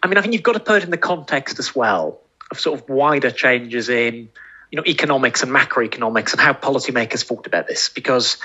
I 0.02 0.08
mean, 0.08 0.18
I 0.18 0.22
think 0.22 0.34
you've 0.34 0.44
got 0.44 0.54
to 0.54 0.60
put 0.60 0.78
it 0.78 0.84
in 0.84 0.92
the 0.92 0.98
context 0.98 1.60
as 1.60 1.76
well 1.76 2.22
of 2.52 2.60
sort 2.60 2.80
of 2.80 2.90
wider 2.90 3.32
changes 3.32 3.90
in 3.90 4.30
you 4.72 4.78
know, 4.78 4.84
economics 4.86 5.44
and 5.44 5.52
macroeconomics 5.52 6.34
and 6.34 6.42
how 6.42 6.54
policymakers 6.54 7.24
thought 7.24 7.48
about 7.48 7.68
this 7.68 7.90
because, 7.90 8.38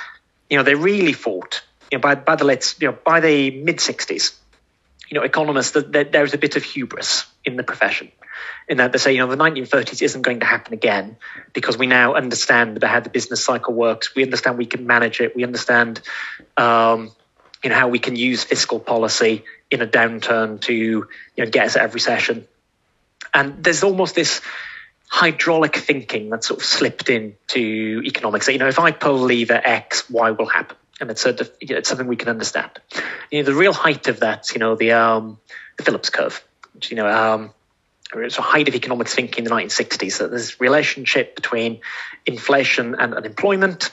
you 0.48 0.56
know, 0.56 0.62
they 0.62 0.74
really 0.74 1.12
thought, 1.12 1.62
you 1.90 1.98
know, 1.98 2.02
by, 2.02 2.14
by 2.14 2.36
the 2.36 2.44
late, 2.44 2.74
you 2.80 2.88
know, 2.88 2.96
by 3.04 3.20
the 3.20 3.50
mid 3.50 3.78
60s, 3.78 4.34
you 5.08 5.18
know, 5.18 5.24
economists, 5.24 5.72
that 5.72 6.12
there's 6.12 6.34
a 6.34 6.38
bit 6.38 6.56
of 6.56 6.62
hubris 6.62 7.26
in 7.44 7.56
the 7.56 7.64
profession 7.64 8.12
in 8.68 8.76
that 8.76 8.92
they 8.92 8.98
say, 8.98 9.12
you 9.12 9.18
know, 9.18 9.26
the 9.26 9.36
1930s 9.36 10.02
isn't 10.02 10.22
going 10.22 10.40
to 10.40 10.46
happen 10.46 10.72
again 10.72 11.16
because 11.52 11.76
we 11.76 11.86
now 11.86 12.14
understand 12.14 12.82
how 12.82 13.00
the 13.00 13.10
business 13.10 13.44
cycle 13.44 13.74
works. 13.74 14.14
We 14.14 14.22
understand 14.22 14.56
we 14.56 14.66
can 14.66 14.86
manage 14.86 15.20
it. 15.20 15.34
We 15.34 15.42
understand, 15.42 16.00
um, 16.56 17.10
you 17.64 17.70
know, 17.70 17.76
how 17.76 17.88
we 17.88 17.98
can 17.98 18.14
use 18.14 18.44
fiscal 18.44 18.78
policy 18.78 19.44
in 19.70 19.82
a 19.82 19.86
downturn 19.86 20.60
to, 20.62 20.74
you 20.74 21.08
know, 21.38 21.46
get 21.46 21.66
us 21.66 21.76
out 21.76 21.86
of 21.86 21.94
recession. 21.94 22.46
And 23.32 23.62
there's 23.62 23.82
almost 23.82 24.14
this 24.14 24.40
hydraulic 25.08 25.76
thinking 25.76 26.30
that 26.30 26.44
sort 26.44 26.60
of 26.60 26.66
slipped 26.66 27.08
into 27.08 28.02
economics. 28.04 28.46
So, 28.46 28.52
you 28.52 28.58
know, 28.58 28.68
if 28.68 28.78
I 28.78 28.92
pull 28.92 29.18
lever 29.18 29.60
X, 29.62 30.08
Y 30.08 30.30
will 30.30 30.46
happen. 30.46 30.76
And 31.00 31.10
it's, 31.10 31.24
a, 31.24 31.36
it's 31.60 31.88
something 31.88 32.06
we 32.06 32.16
can 32.16 32.28
understand. 32.28 32.70
You 33.30 33.42
know, 33.42 33.44
the 33.44 33.54
real 33.54 33.72
height 33.72 34.08
of 34.08 34.20
that, 34.20 34.52
you 34.52 34.58
know, 34.58 34.74
the, 34.76 34.92
um, 34.92 35.38
the 35.78 35.82
Phillips 35.82 36.10
curve, 36.10 36.44
which, 36.74 36.90
you 36.90 36.96
know, 36.96 37.08
um, 37.08 37.52
it's 38.14 38.38
a 38.38 38.42
height 38.42 38.68
of 38.68 38.74
economics 38.74 39.14
thinking 39.14 39.44
in 39.44 39.50
the 39.50 39.56
1960s 39.56 40.18
that 40.18 40.30
there's 40.30 40.60
relationship 40.60 41.36
between 41.36 41.80
inflation 42.26 42.96
and 42.98 43.14
unemployment. 43.14 43.90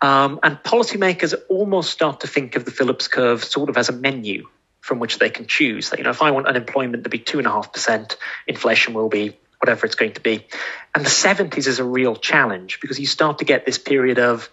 Um, 0.00 0.40
and 0.42 0.62
policymakers 0.62 1.34
almost 1.48 1.90
start 1.90 2.20
to 2.20 2.26
think 2.26 2.56
of 2.56 2.64
the 2.64 2.70
Phillips 2.70 3.08
curve 3.08 3.42
sort 3.42 3.70
of 3.70 3.76
as 3.78 3.88
a 3.88 3.92
menu 3.92 4.46
from 4.86 5.00
which 5.00 5.18
they 5.18 5.30
can 5.30 5.46
choose. 5.46 5.90
That, 5.90 5.98
you 5.98 6.04
know, 6.04 6.10
if 6.10 6.22
I 6.22 6.30
want 6.30 6.46
unemployment 6.46 7.02
to 7.04 7.10
be 7.10 7.18
two 7.18 7.38
and 7.38 7.46
a 7.46 7.50
half 7.50 7.72
percent, 7.72 8.16
inflation 8.46 8.94
will 8.94 9.08
be 9.08 9.36
whatever 9.58 9.84
it's 9.84 9.96
going 9.96 10.12
to 10.12 10.20
be. 10.20 10.46
And 10.94 11.04
the 11.04 11.10
70s 11.10 11.66
is 11.66 11.80
a 11.80 11.84
real 11.84 12.14
challenge 12.14 12.80
because 12.80 13.00
you 13.00 13.06
start 13.06 13.38
to 13.38 13.44
get 13.44 13.66
this 13.66 13.78
period 13.78 14.20
of 14.20 14.48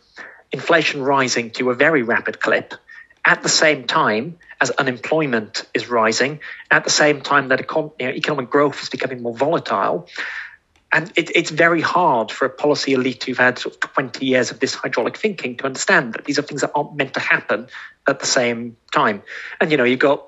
inflation 0.51 1.03
rising 1.03 1.51
to 1.51 1.69
a 1.69 1.75
very 1.75 2.01
rapid 2.01 2.39
clip 2.39 2.73
at 3.23 3.43
the 3.43 3.49
same 3.49 3.85
time 3.85 4.37
as 4.59 4.71
unemployment 4.71 5.67
is 5.73 5.87
rising, 5.87 6.39
at 6.71 6.83
the 6.83 6.89
same 6.89 7.21
time 7.21 7.49
that 7.49 7.59
econ- 7.59 7.93
you 7.99 8.07
know, 8.07 8.13
economic 8.13 8.49
growth 8.49 8.81
is 8.81 8.89
becoming 8.89 9.21
more 9.21 9.35
volatile. 9.35 10.07
And 10.93 11.11
it, 11.15 11.35
it's 11.35 11.49
very 11.49 11.81
hard 11.81 12.31
for 12.31 12.45
a 12.45 12.49
policy 12.51 12.93
elite 12.93 13.23
who've 13.23 13.37
had 13.37 13.57
sort 13.57 13.73
of 13.73 13.81
20 13.81 14.25
years 14.27 14.51
of 14.51 14.59
this 14.59 14.75
hydraulic 14.75 15.17
thinking 15.17 15.57
to 15.57 15.65
understand 15.65 16.13
that 16.13 16.23
these 16.23 16.37
are 16.37 16.43
things 16.43 16.61
that 16.61 16.71
aren't 16.75 16.95
meant 16.95 17.15
to 17.15 17.19
happen 17.19 17.67
at 18.07 18.19
the 18.19 18.27
same 18.27 18.77
time. 18.93 19.23
And, 19.59 19.71
you 19.71 19.77
know, 19.77 19.85
you've 19.85 19.97
got 19.97 20.27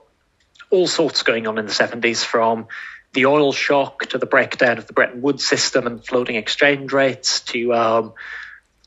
all 0.71 0.87
sorts 0.87 1.21
going 1.21 1.45
on 1.45 1.59
in 1.59 1.67
the 1.67 1.71
70s 1.71 2.25
from 2.25 2.65
the 3.13 3.27
oil 3.27 3.53
shock 3.53 4.07
to 4.07 4.17
the 4.17 4.25
breakdown 4.25 4.79
of 4.79 4.87
the 4.87 4.93
Bretton 4.93 5.21
Woods 5.21 5.45
system 5.45 5.85
and 5.85 6.03
floating 6.03 6.35
exchange 6.35 6.91
rates 6.91 7.41
to, 7.41 7.71
um, 7.75 8.13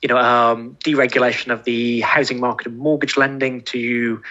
you 0.03 0.09
know, 0.09 0.19
um, 0.19 0.77
deregulation 0.85 1.53
of 1.53 1.63
the 1.63 2.01
housing 2.01 2.41
market 2.41 2.67
and 2.67 2.77
mortgage 2.77 3.17
lending 3.17 3.63
to 3.63 4.23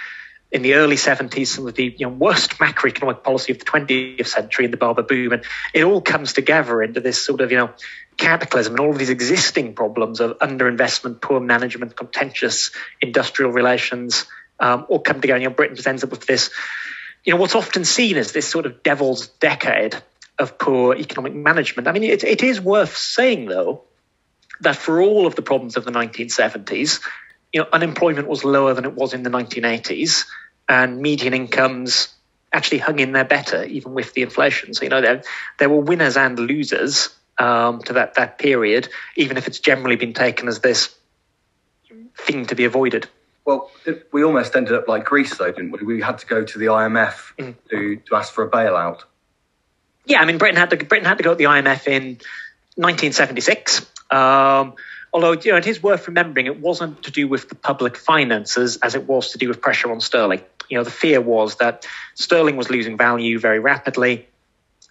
in 0.52 0.62
the 0.62 0.76
early 0.76 0.96
70s, 0.96 1.48
some 1.48 1.68
of 1.68 1.76
the 1.76 1.96
you 1.98 2.06
know, 2.06 2.14
worst 2.14 2.52
macroeconomic 2.58 3.24
policy 3.24 3.52
of 3.52 3.60
the 3.60 3.66
20th 3.66 4.28
century 4.28 4.66
in 4.66 4.72
the 4.72 4.78
Barber 4.78 5.04
boom. 5.04 5.34
And 5.34 5.44
it 5.74 5.84
all 5.84 6.02
comes 6.02 6.34
together 6.34 6.82
into 6.82 7.02
this 7.02 7.24
sort 7.24 7.42
of, 7.42 7.52
you 7.52 7.58
know, 7.58 7.72
capitalism 8.16 8.74
and 8.74 8.80
all 8.80 8.92
of 8.92 8.98
these 8.98 9.10
existing 9.10 9.74
problems 9.74 10.20
of 10.20 10.40
underinvestment, 10.40 11.22
poor 11.22 11.40
management, 11.40 11.96
contentious 11.96 12.72
industrial 13.02 13.52
relations 13.52 14.26
um, 14.60 14.86
all 14.90 15.00
come 15.00 15.22
together. 15.22 15.40
You 15.40 15.50
know, 15.50 15.56
Britain 15.56 15.76
just 15.76 15.88
ends 15.88 16.04
up 16.04 16.12
with 16.12 16.26
this, 16.26 16.50
you 17.24 17.34
know, 17.34 17.40
what's 17.40 17.56
often 17.56 17.86
seen 17.86 18.18
as 18.18 18.32
this 18.32 18.48
sort 18.48 18.66
of 18.66 18.84
devil's 18.84 19.28
decade 19.28 19.96
of 20.40 20.58
poor 20.58 20.96
economic 20.96 21.34
management. 21.34 21.88
I 21.88 21.92
mean, 21.92 22.04
it, 22.04 22.24
it 22.24 22.44
is 22.44 22.62
worth 22.62 22.96
saying, 22.96 23.48
though, 23.48 23.84
that 24.62 24.76
for 24.76 25.02
all 25.02 25.28
of 25.28 25.36
the 25.36 25.42
problems 25.42 25.78
of 25.78 25.86
the 25.86 25.92
1970s, 25.92 27.02
you 27.58 27.64
know, 27.64 27.70
unemployment 27.74 28.28
was 28.28 28.44
lower 28.46 28.76
than 28.76 28.86
it 28.86 28.94
was 28.94 29.16
in 29.16 29.24
the 29.24 29.32
1980s, 29.32 30.28
and 30.70 31.02
median 31.02 31.34
incomes 31.34 32.10
actually 32.54 32.78
hung 32.78 33.00
in 33.00 33.14
there 33.14 33.26
better, 33.26 33.64
even 33.64 33.96
with 33.96 34.14
the 34.14 34.22
inflation. 34.22 34.76
So, 34.76 34.84
you 34.84 34.90
know, 34.90 35.02
there, 35.02 35.24
there 35.58 35.68
were 35.68 35.82
winners 35.82 36.18
and 36.18 36.38
losers 36.38 37.10
um, 37.40 37.82
to 37.82 37.94
that, 37.94 38.14
that 38.14 38.38
period, 38.38 38.90
even 39.16 39.38
if 39.38 39.48
it's 39.48 39.60
generally 39.60 39.96
been 39.96 40.14
taken 40.14 40.48
as 40.48 40.60
this 40.60 40.94
thing 42.16 42.46
to 42.46 42.54
be 42.54 42.66
avoided. 42.66 43.10
Well, 43.44 43.72
we 44.12 44.24
almost 44.24 44.56
ended 44.56 44.76
up 44.76 44.88
like 44.88 45.06
Greece, 45.06 45.36
though, 45.36 45.52
didn't 45.52 45.72
we? 45.72 45.96
We 45.96 46.02
had 46.02 46.20
to 46.20 46.28
go 46.28 46.44
to 46.44 46.60
the 46.60 46.68
IMF 46.68 47.34
mm. 47.40 47.56
to, 47.72 47.96
to 47.96 48.16
ask 48.16 48.32
for 48.34 48.44
a 48.44 48.52
bailout. 48.52 49.02
Yeah, 50.06 50.22
I 50.22 50.26
mean, 50.26 50.38
Britain 50.38 50.58
had 50.58 50.70
to 50.70 50.78
Britain 50.78 51.08
had 51.08 51.18
to 51.18 51.24
go 51.24 51.32
to 51.32 51.36
the 51.36 51.46
IMF 51.46 51.88
in 51.88 52.20
1976. 52.76 53.84
Um, 54.12 54.76
Although 55.14 55.34
you 55.34 55.52
know, 55.52 55.58
it 55.58 55.68
is 55.68 55.82
worth 55.82 56.08
remembering 56.08 56.48
it 56.48 56.60
wasn't 56.60 57.04
to 57.04 57.12
do 57.12 57.28
with 57.28 57.50
the 57.50 57.56
public 57.56 57.98
finances 57.98 58.78
as 58.78 58.96
it 58.96 59.08
was 59.08 59.32
to 59.32 59.38
do 59.38 59.48
with 59.48 59.62
pressure 59.62 59.92
on 59.92 60.02
sterling. 60.02 60.42
You 60.70 60.78
know, 60.78 60.84
the 60.84 60.92
fear 60.92 61.22
was 61.22 61.56
that 61.58 61.86
sterling 62.16 62.58
was 62.58 62.70
losing 62.70 62.98
value 62.98 63.40
very 63.40 63.60
rapidly. 63.60 64.28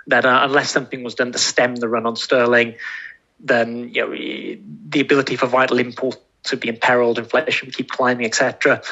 That 0.06 0.24
uh, 0.24 0.40
unless 0.42 0.70
something 0.70 1.02
was 1.02 1.16
done 1.16 1.32
to 1.32 1.38
stem 1.38 1.76
the 1.76 1.88
run 1.88 2.06
on 2.06 2.16
sterling, 2.16 2.76
then 3.40 3.90
you 3.92 4.02
know 4.02 4.60
the 4.88 5.00
ability 5.00 5.36
for 5.36 5.46
vital 5.46 5.78
imports 5.78 6.18
would 6.50 6.60
be 6.60 6.68
imperiled, 6.68 7.18
inflation 7.18 7.66
would 7.66 7.76
keep 7.76 7.90
climbing, 7.90 8.26
etc. 8.26 8.82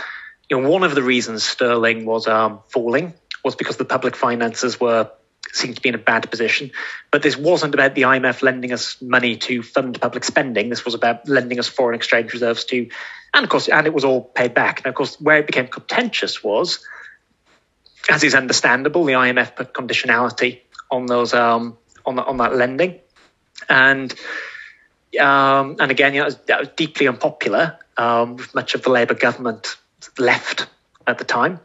You 0.51 0.61
know, 0.61 0.69
one 0.69 0.83
of 0.83 0.95
the 0.95 1.03
reasons 1.03 1.45
sterling 1.45 2.05
was 2.05 2.27
um, 2.27 2.61
falling 2.69 3.15
was 3.45 3.55
because 3.55 3.77
the 3.77 3.85
public 3.85 4.17
finances 4.17 4.81
were 4.81 5.11
seemed 5.55 5.77
to 5.77 5.83
be 5.83 5.88
in 5.88 5.95
a 5.95 5.99
bad 5.99 6.31
position. 6.31 6.71
But 7.11 7.23
this 7.23 7.37
wasn't 7.37 7.75
about 7.75 7.95
the 7.95 8.03
IMF 8.03 8.43
lending 8.43 8.73
us 8.73 9.01
money 9.01 9.37
to 9.37 9.62
fund 9.62 10.01
public 10.01 10.25
spending. 10.25 10.69
This 10.69 10.85
was 10.85 10.95
about 10.95 11.29
lending 11.29 11.59
us 11.59 11.69
foreign 11.69 11.95
exchange 11.95 12.33
reserves 12.33 12.64
to, 12.67 12.88
and 13.33 13.45
of 13.45 13.51
course, 13.51 13.69
and 13.69 13.87
it 13.87 13.95
was 13.95 14.05
all 14.05 14.23
paid 14.23 14.55
back. 14.55 14.79
And 14.79 14.87
of 14.87 14.95
course, 14.95 15.21
where 15.21 15.38
it 15.38 15.47
became 15.47 15.69
contentious 15.69 16.43
was, 16.43 16.85
as 18.11 18.25
is 18.25 18.35
understandable, 18.35 19.05
the 19.05 19.14
IMF 19.14 19.57
put 19.57 19.73
conditionality 19.73 20.61
on 20.90 21.07
those 21.07 21.33
um, 21.33 21.79
on 22.05 22.19
on 22.19 22.37
that 22.38 22.55
lending, 22.55 23.01
and 23.69 24.14
um, 25.21 25.77
and 25.79 25.90
again, 25.90 26.14
you 26.14 26.21
know, 26.21 26.29
that 26.29 26.37
was, 26.37 26.47
that 26.47 26.61
was 26.61 26.69
deeply 26.77 27.09
unpopular 27.09 27.79
um, 27.97 28.37
with 28.37 28.55
much 28.55 28.75
of 28.75 28.83
the 28.83 28.90
Labour 28.90 29.14
government 29.14 29.77
left 30.19 30.67
at 31.07 31.19
the 31.19 31.25
time. 31.25 31.61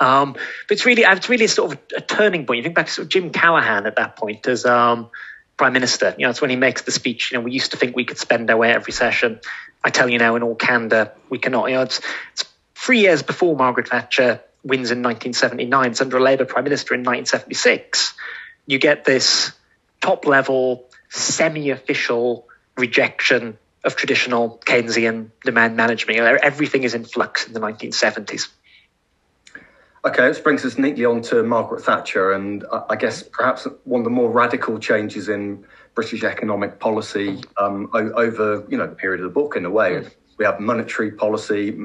Um, 0.00 0.34
but 0.34 0.70
it's 0.70 0.86
really, 0.86 1.02
it's 1.02 1.28
really 1.28 1.46
sort 1.46 1.72
of 1.72 1.78
a 1.96 2.00
turning 2.00 2.46
point. 2.46 2.58
You 2.58 2.62
think 2.62 2.74
back 2.74 2.86
to 2.86 2.92
sort 2.92 3.04
of 3.06 3.08
Jim 3.10 3.30
Callaghan 3.30 3.86
at 3.86 3.96
that 3.96 4.16
point 4.16 4.46
as 4.46 4.64
um, 4.64 5.10
prime 5.56 5.72
minister. 5.72 6.14
You 6.16 6.26
know, 6.26 6.30
it's 6.30 6.40
when 6.40 6.50
he 6.50 6.56
makes 6.56 6.82
the 6.82 6.92
speech. 6.92 7.32
You 7.32 7.38
know, 7.38 7.44
we 7.44 7.52
used 7.52 7.72
to 7.72 7.76
think 7.76 7.96
we 7.96 8.04
could 8.04 8.18
spend 8.18 8.50
our 8.50 8.56
way 8.56 8.72
every 8.72 8.92
session. 8.92 9.40
I 9.82 9.90
tell 9.90 10.08
you 10.08 10.18
now, 10.18 10.36
in 10.36 10.42
all 10.42 10.54
candor, 10.54 11.12
we 11.28 11.38
cannot. 11.38 11.68
You 11.68 11.76
know, 11.76 11.82
it's, 11.82 12.00
it's 12.32 12.44
three 12.74 13.00
years 13.00 13.22
before 13.22 13.56
Margaret 13.56 13.88
Thatcher 13.88 14.40
wins 14.62 14.90
in 14.90 15.02
1979. 15.02 15.90
It's 15.90 16.00
under 16.00 16.16
a 16.16 16.22
Labour 16.22 16.44
prime 16.44 16.64
minister 16.64 16.94
in 16.94 17.00
1976. 17.00 18.14
You 18.66 18.78
get 18.78 19.04
this 19.04 19.52
top 20.00 20.26
level, 20.26 20.86
semi 21.08 21.70
official 21.70 22.46
rejection 22.76 23.58
of 23.84 23.96
traditional 23.96 24.60
Keynesian 24.64 25.30
demand 25.44 25.76
management. 25.76 26.18
You 26.18 26.24
know, 26.24 26.38
everything 26.40 26.84
is 26.84 26.94
in 26.94 27.04
flux 27.04 27.46
in 27.46 27.52
the 27.52 27.60
1970s. 27.60 28.48
Okay, 30.08 30.26
this 30.26 30.40
brings 30.40 30.64
us 30.64 30.78
neatly 30.78 31.04
on 31.04 31.20
to 31.20 31.42
Margaret 31.42 31.82
Thatcher, 31.82 32.32
and 32.32 32.64
I 32.88 32.96
guess 32.96 33.22
perhaps 33.22 33.66
one 33.84 34.00
of 34.00 34.04
the 34.04 34.10
more 34.10 34.30
radical 34.30 34.78
changes 34.78 35.28
in 35.28 35.66
British 35.94 36.24
economic 36.24 36.80
policy 36.80 37.42
um, 37.58 37.90
over 37.92 38.64
you 38.70 38.78
know 38.78 38.86
the 38.86 38.94
period 38.94 39.20
of 39.20 39.24
the 39.24 39.34
book. 39.34 39.54
In 39.54 39.66
a 39.66 39.70
way, 39.70 40.02
we 40.38 40.46
have 40.46 40.60
monetary 40.60 41.10
policy, 41.10 41.78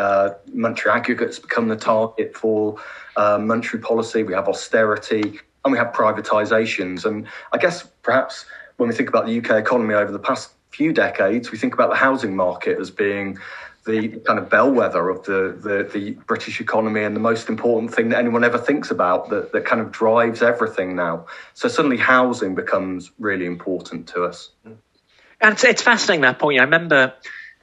uh, 0.00 0.30
monetary 0.54 0.94
aggregates 0.94 1.38
become 1.38 1.68
the 1.68 1.76
target 1.76 2.34
for 2.34 2.76
uh, 3.18 3.36
monetary 3.36 3.82
policy. 3.82 4.22
We 4.22 4.32
have 4.32 4.48
austerity, 4.48 5.38
and 5.66 5.70
we 5.70 5.76
have 5.76 5.92
privatisations. 5.92 7.04
And 7.04 7.26
I 7.52 7.58
guess 7.58 7.86
perhaps 8.00 8.46
when 8.78 8.88
we 8.88 8.94
think 8.94 9.10
about 9.10 9.26
the 9.26 9.36
UK 9.36 9.50
economy 9.60 9.92
over 9.92 10.10
the 10.10 10.18
past 10.18 10.52
few 10.70 10.94
decades, 10.94 11.52
we 11.52 11.58
think 11.58 11.74
about 11.74 11.90
the 11.90 11.96
housing 11.96 12.34
market 12.34 12.80
as 12.80 12.90
being 12.90 13.36
the 13.84 14.08
kind 14.20 14.38
of 14.38 14.48
bellwether 14.48 15.08
of 15.10 15.24
the, 15.24 15.58
the, 15.60 15.90
the, 15.92 16.10
British 16.26 16.60
economy 16.60 17.04
and 17.04 17.14
the 17.14 17.20
most 17.20 17.48
important 17.48 17.94
thing 17.94 18.08
that 18.08 18.18
anyone 18.18 18.42
ever 18.42 18.58
thinks 18.58 18.90
about 18.90 19.28
that, 19.28 19.52
that 19.52 19.66
kind 19.66 19.80
of 19.80 19.92
drives 19.92 20.42
everything 20.42 20.96
now. 20.96 21.26
So 21.52 21.68
suddenly 21.68 21.98
housing 21.98 22.54
becomes 22.54 23.10
really 23.18 23.44
important 23.44 24.08
to 24.08 24.24
us. 24.24 24.50
And 24.64 25.52
it's, 25.52 25.64
it's 25.64 25.82
fascinating 25.82 26.22
that 26.22 26.38
point. 26.38 26.60
I 26.60 26.64
remember 26.64 27.12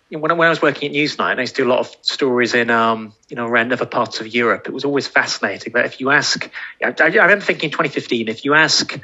when, 0.10 0.30
I, 0.30 0.34
when 0.36 0.48
I 0.48 0.50
was 0.50 0.62
working 0.62 0.90
at 0.90 0.96
Newsnight, 0.96 1.38
I 1.38 1.42
used 1.42 1.56
to 1.56 1.64
do 1.64 1.70
a 1.70 1.72
lot 1.72 1.80
of 1.80 1.96
stories 2.02 2.54
in, 2.54 2.70
um, 2.70 3.14
you 3.30 3.36
know, 3.36 3.48
around 3.48 3.74
other 3.74 3.86
parts 3.86 4.20
of 4.20 4.28
Europe. 4.28 4.68
It 4.68 4.74
was 4.74 4.86
always 4.86 5.08
fascinating 5.08 5.74
that 5.74 5.86
if 5.86 6.00
you 6.00 6.12
ask, 6.12 6.50
I, 6.84 6.94
I 7.00 7.06
remember 7.06 7.46
thinking 7.46 7.70
in 7.70 7.72
2015, 7.72 8.28
if 8.28 8.46
you 8.46 8.54
ask 8.54 9.00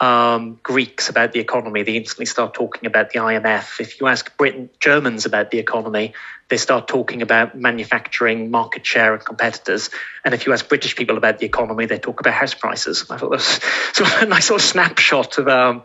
um, 0.00 0.58
Greeks 0.62 1.10
about 1.10 1.32
the 1.32 1.40
economy, 1.40 1.82
they 1.82 1.96
instantly 1.96 2.24
start 2.24 2.54
talking 2.54 2.86
about 2.86 3.10
the 3.10 3.18
IMF. 3.18 3.80
If 3.80 4.00
you 4.00 4.06
ask 4.06 4.34
Britain, 4.38 4.70
Germans 4.80 5.26
about 5.26 5.50
the 5.50 5.58
economy, 5.58 6.14
they 6.48 6.56
start 6.56 6.88
talking 6.88 7.20
about 7.20 7.54
manufacturing, 7.54 8.50
market 8.50 8.86
share, 8.86 9.12
and 9.12 9.22
competitors. 9.22 9.90
And 10.24 10.32
if 10.32 10.46
you 10.46 10.54
ask 10.54 10.66
British 10.66 10.96
people 10.96 11.18
about 11.18 11.38
the 11.38 11.44
economy, 11.44 11.84
they 11.84 11.98
talk 11.98 12.18
about 12.18 12.32
house 12.32 12.54
prices. 12.54 13.04
I 13.10 13.18
thought 13.18 13.30
that 13.30 13.36
was 13.36 13.60
sort 13.92 14.10
of 14.10 14.22
a 14.22 14.26
nice 14.26 14.48
little 14.48 14.58
snapshot 14.58 15.36
of 15.36 15.48
um, 15.48 15.84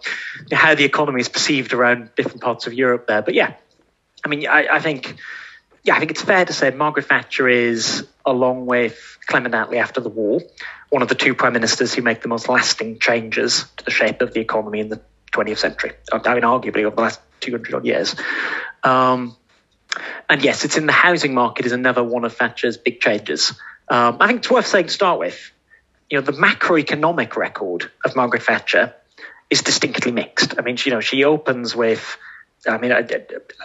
how 0.51 0.75
the 0.75 0.85
economy 0.85 1.19
is 1.19 1.29
perceived 1.29 1.73
around 1.73 2.11
different 2.15 2.41
parts 2.41 2.67
of 2.67 2.73
Europe 2.73 3.07
there. 3.07 3.21
But 3.21 3.33
yeah, 3.33 3.55
I 4.23 4.29
mean, 4.29 4.47
I, 4.47 4.67
I 4.71 4.79
think 4.79 5.17
yeah, 5.85 5.95
I 5.95 5.99
think 5.99 6.11
it's 6.11 6.23
fair 6.23 6.43
to 6.43 6.51
say 6.51 6.71
Margaret 6.71 7.05
Thatcher 7.05 7.47
is, 7.47 8.07
along 8.25 8.65
with 8.65 9.19
Clement 9.27 9.53
Attlee 9.53 9.77
after 9.77 10.01
the 10.01 10.09
war, 10.09 10.41
one 10.89 11.03
of 11.03 11.09
the 11.09 11.15
two 11.15 11.35
prime 11.35 11.53
ministers 11.53 11.93
who 11.93 12.01
make 12.01 12.21
the 12.21 12.27
most 12.27 12.49
lasting 12.49 12.97
changes 12.97 13.65
to 13.77 13.85
the 13.85 13.91
shape 13.91 14.21
of 14.21 14.33
the 14.33 14.39
economy 14.39 14.79
in 14.79 14.89
the 14.89 14.99
20th 15.31 15.59
century. 15.59 15.91
I 16.11 16.17
mean, 16.33 16.43
arguably 16.43 16.85
over 16.85 16.95
the 16.95 17.01
last 17.03 17.19
200 17.41 17.73
odd 17.75 17.85
years. 17.85 18.15
Um, 18.83 19.37
and 20.27 20.43
yes, 20.43 20.65
it's 20.65 20.75
in 20.75 20.87
the 20.87 20.91
housing 20.91 21.35
market 21.35 21.67
is 21.67 21.71
another 21.71 22.03
one 22.03 22.25
of 22.25 22.35
Thatcher's 22.35 22.77
big 22.77 22.99
changes. 22.99 23.51
Um, 23.87 24.17
I 24.19 24.25
think 24.25 24.39
it's 24.39 24.49
worth 24.49 24.65
saying 24.65 24.87
to 24.87 24.91
start 24.91 25.19
with, 25.19 25.51
you 26.09 26.17
know, 26.17 26.23
the 26.23 26.31
macroeconomic 26.31 27.35
record 27.35 27.91
of 28.03 28.15
Margaret 28.15 28.41
Thatcher 28.41 28.95
is 29.51 29.61
distinctly 29.61 30.11
mixed. 30.11 30.57
I 30.57 30.63
mean, 30.63 30.77
you 30.83 30.91
know, 30.91 30.99
she 30.99 31.23
opens 31.23 31.75
with, 31.75 32.17
I 32.67 32.79
mean, 32.79 32.91
a, 32.91 33.07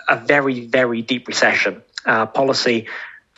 a 0.09 0.17
very, 0.17 0.67
very 0.67 1.01
deep 1.01 1.27
recession 1.27 1.83
uh, 2.07 2.27
policy. 2.27 2.87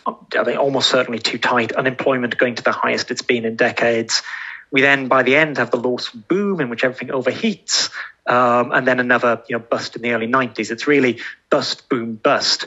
I 0.07 0.42
mean, 0.44 0.57
almost 0.57 0.90
certainly 0.90 1.18
too 1.18 1.38
tight. 1.38 1.72
Unemployment 1.72 2.37
going 2.37 2.57
to 2.57 2.62
the 2.62 2.72
highest 2.72 3.11
it's 3.11 3.22
been 3.22 3.44
in 3.44 3.57
decades. 3.57 4.22
We 4.72 4.81
then, 4.81 5.07
by 5.07 5.22
the 5.22 5.37
end, 5.37 5.59
have 5.59 5.70
the 5.70 5.77
Lawson 5.77 6.25
boom 6.27 6.61
in 6.61 6.70
which 6.70 6.83
everything 6.83 7.09
overheats, 7.09 7.91
um, 8.26 8.72
and 8.72 8.86
then 8.86 9.01
another, 9.01 9.43
you 9.49 9.57
know, 9.57 9.62
bust 9.62 9.97
in 9.97 10.03
the 10.03 10.12
early 10.12 10.26
90s. 10.26 10.70
It's 10.70 10.86
really 10.86 11.20
bust, 11.51 11.89
boom, 11.89 12.14
bust. 12.14 12.66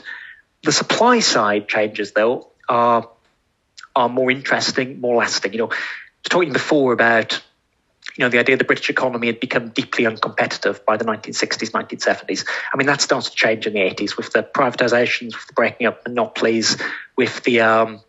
The 0.62 0.72
supply 0.72 1.18
side 1.18 1.68
changes, 1.68 2.12
though, 2.12 2.48
are 2.68 3.08
are 3.94 4.08
more 4.08 4.30
interesting, 4.30 5.00
more 5.00 5.16
lasting. 5.16 5.52
You 5.52 5.58
know, 5.58 5.70
talking 6.28 6.52
before 6.52 6.92
about 6.92 7.42
you 8.16 8.24
know, 8.24 8.28
the 8.28 8.38
idea 8.38 8.56
the 8.56 8.64
British 8.64 8.88
economy 8.88 9.26
had 9.26 9.40
become 9.40 9.68
deeply 9.68 10.04
uncompetitive 10.04 10.84
by 10.84 10.96
the 10.96 11.04
1960s, 11.04 11.70
1970s. 11.70 12.46
I 12.72 12.76
mean, 12.76 12.86
that 12.86 13.00
started 13.00 13.30
to 13.30 13.36
change 13.36 13.66
in 13.66 13.74
the 13.74 13.80
80s 13.80 14.16
with 14.16 14.32
the 14.32 14.42
privatizations, 14.42 15.34
with 15.34 15.46
the 15.46 15.52
breaking 15.52 15.86
up 15.86 16.06
monopolies, 16.06 16.76
with 17.16 17.42
the, 17.44 17.60
um, 17.60 18.00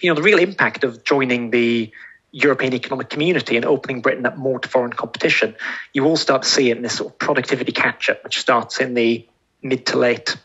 you 0.00 0.10
know, 0.10 0.16
the 0.16 0.22
real 0.22 0.38
impact 0.38 0.82
of 0.82 1.04
joining 1.04 1.50
the 1.50 1.92
European 2.32 2.74
economic 2.74 3.10
community 3.10 3.56
and 3.56 3.64
opening 3.64 4.00
Britain 4.00 4.26
up 4.26 4.36
more 4.36 4.58
to 4.58 4.68
foreign 4.68 4.92
competition, 4.92 5.54
you 5.92 6.04
all 6.04 6.16
start 6.16 6.42
to 6.42 6.48
see 6.48 6.70
in 6.70 6.82
this 6.82 6.96
sort 6.96 7.12
of 7.12 7.18
productivity 7.18 7.70
catch 7.70 8.10
up, 8.10 8.24
which 8.24 8.40
starts 8.40 8.80
in 8.80 8.94
the 8.94 9.24
mid 9.62 9.86
to 9.86 9.98
late 9.98 10.36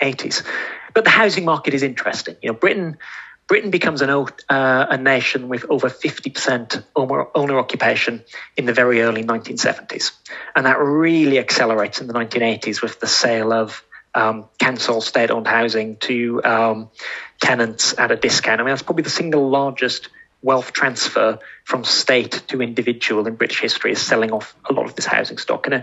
80s. 0.00 0.44
But 0.92 1.04
the 1.04 1.10
housing 1.10 1.44
market 1.44 1.72
is 1.72 1.84
interesting. 1.84 2.36
You 2.42 2.50
know, 2.50 2.54
Britain 2.54 2.98
Britain 3.48 3.70
becomes 3.70 4.02
an, 4.02 4.10
uh, 4.10 4.26
a 4.48 4.96
nation 4.96 5.48
with 5.48 5.66
over 5.70 5.88
50% 5.88 6.82
owner, 6.96 7.58
occupation 7.58 8.24
in 8.56 8.66
the 8.66 8.72
very 8.72 9.02
early 9.02 9.22
1970s. 9.22 10.12
And 10.54 10.66
that 10.66 10.78
really 10.80 11.38
accelerates 11.38 12.00
in 12.00 12.08
the 12.08 12.14
1980s 12.14 12.82
with 12.82 12.98
the 12.98 13.06
sale 13.06 13.52
of 13.52 13.84
um, 14.14 14.48
state 15.00 15.30
owned 15.30 15.46
housing 15.46 15.96
to 15.96 16.42
um, 16.42 16.90
tenants 17.40 17.96
at 17.96 18.10
a 18.10 18.16
discount. 18.16 18.60
I 18.60 18.64
mean, 18.64 18.72
that's 18.72 18.82
probably 18.82 19.04
the 19.04 19.10
single 19.10 19.48
largest 19.48 20.08
wealth 20.42 20.72
transfer 20.72 21.38
from 21.64 21.84
state 21.84 22.42
to 22.48 22.62
individual 22.62 23.26
in 23.26 23.36
British 23.36 23.60
history 23.60 23.92
is 23.92 24.00
selling 24.00 24.32
off 24.32 24.56
a 24.68 24.72
lot 24.72 24.86
of 24.86 24.94
this 24.94 25.06
housing 25.06 25.38
stock. 25.38 25.66
And 25.66 25.74
uh, 25.74 25.82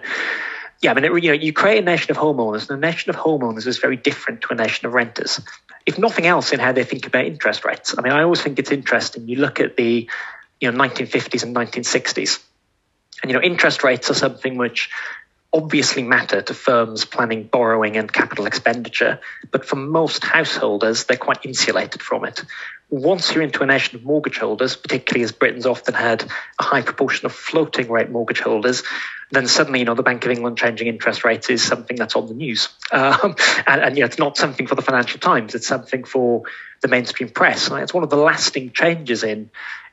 yeah, 0.82 0.92
I 0.92 0.94
mean, 0.96 1.06
it, 1.06 1.24
you 1.24 1.30
know, 1.30 1.36
you 1.36 1.54
create 1.54 1.80
a 1.80 1.86
nation 1.86 2.12
of 2.12 2.18
homeowners, 2.18 2.70
and 2.70 2.84
a 2.84 2.88
nation 2.88 3.10
of 3.10 3.16
homeowners 3.16 3.68
is 3.68 3.78
very 3.78 3.96
different 3.96 4.42
to 4.42 4.54
a 4.54 4.56
nation 4.56 4.86
of 4.86 4.94
renters 4.94 5.40
if 5.86 5.98
nothing 5.98 6.26
else, 6.26 6.52
in 6.52 6.60
how 6.60 6.72
they 6.72 6.84
think 6.84 7.08
about 7.08 7.26
interest 7.26 7.66
rates. 7.66 7.96
I 7.98 8.02
mean, 8.02 8.14
I 8.14 8.24
always 8.24 8.42
think 8.42 8.60
it's 8.60 8.72
interesting. 8.72 9.28
You 9.28 9.38
look 9.38 9.60
at 9.60 9.76
the 9.76 10.08
you 10.60 10.72
know 10.72 10.78
1950s 10.78 11.44
and 11.44 11.56
1960s, 11.56 12.42
and 13.22 13.32
you 13.32 13.38
know 13.38 13.44
interest 13.44 13.84
rates 13.84 14.10
are 14.10 14.16
something 14.16 14.58
which 14.58 14.90
obviously 15.52 16.02
matter 16.02 16.42
to 16.42 16.54
firms 16.54 17.06
planning 17.06 17.44
borrowing 17.44 17.96
and 17.96 18.12
capital 18.12 18.48
expenditure, 18.48 19.20
but 19.52 19.66
for 19.66 19.76
most 19.76 20.24
householders, 20.24 21.04
they're 21.04 21.18
quite 21.18 21.46
insulated 21.46 22.02
from 22.02 22.26
it. 22.26 22.44
Once 22.94 23.34
you're 23.34 23.44
into 23.44 23.64
a 23.64 23.66
nation 23.66 23.96
of 23.96 24.04
mortgage 24.04 24.38
holders, 24.38 24.76
particularly 24.76 25.24
as 25.24 25.32
Britain's 25.32 25.66
often 25.66 25.96
had 25.96 26.24
a 26.60 26.64
high 26.64 26.84
proportion 26.84 27.26
of 27.26 27.32
floating 27.32 27.90
rate 27.90 28.12
mortgage 28.12 28.40
holders, 28.40 28.84
then 29.32 29.48
suddenly, 29.48 29.80
you 29.80 29.86
know, 29.86 29.96
the 29.96 30.04
Bank 30.04 30.24
of 30.26 30.32
England 30.32 30.60
changing 30.60 30.86
interest 30.88 31.24
rates 31.24 31.50
is 31.50 31.64
something 31.64 31.98
that's 31.98 32.16
on 32.16 32.28
the 32.28 32.36
news. 32.36 32.70
Um, 32.94 33.36
and, 33.66 33.82
and, 33.82 33.98
you 33.98 34.02
know, 34.02 34.06
it's 34.06 34.20
not 34.20 34.38
something 34.38 34.68
for 34.68 34.76
the 34.76 34.84
Financial 34.84 35.20
Times, 35.20 35.56
it's 35.56 35.66
something 35.66 36.04
for 36.04 36.44
the 36.82 36.88
mainstream 36.88 37.30
press. 37.30 37.72
It's 37.72 37.94
one 37.94 38.04
of 38.04 38.12
the 38.12 38.18
lasting 38.18 38.70
changes 38.72 39.24
in 39.24 39.50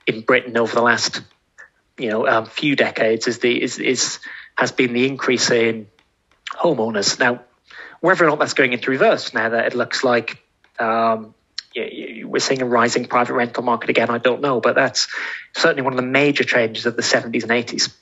in 0.06 0.20
Britain 0.20 0.58
over 0.58 0.74
the 0.74 0.82
last, 0.82 1.22
you 1.96 2.10
know, 2.10 2.26
um, 2.26 2.44
few 2.44 2.76
decades 2.76 3.26
is 3.26 3.38
the 3.38 3.62
is, 3.62 3.78
is 3.78 4.18
has 4.56 4.72
been 4.72 4.92
the 4.92 5.06
increase 5.06 5.50
in 5.50 5.86
homeowners. 6.52 7.18
Now, 7.18 7.40
whether 8.00 8.26
or 8.26 8.28
not 8.28 8.38
that's 8.38 8.52
going 8.52 8.74
into 8.74 8.90
reverse 8.90 9.32
now 9.32 9.48
that 9.48 9.68
it 9.68 9.74
looks 9.74 10.04
like 10.04 10.42
um, 10.78 11.34
we're 12.30 12.38
seeing 12.38 12.62
a 12.62 12.66
rising 12.66 13.06
private 13.06 13.34
rental 13.34 13.62
market 13.62 13.90
again, 13.90 14.10
I 14.10 14.18
don't 14.18 14.40
know, 14.40 14.60
but 14.60 14.74
that's 14.74 15.08
certainly 15.54 15.82
one 15.82 15.92
of 15.92 15.96
the 15.96 16.06
major 16.06 16.44
changes 16.44 16.86
of 16.86 16.96
the 16.96 17.02
70s 17.02 17.42
and 17.42 17.50
80s. 17.50 17.92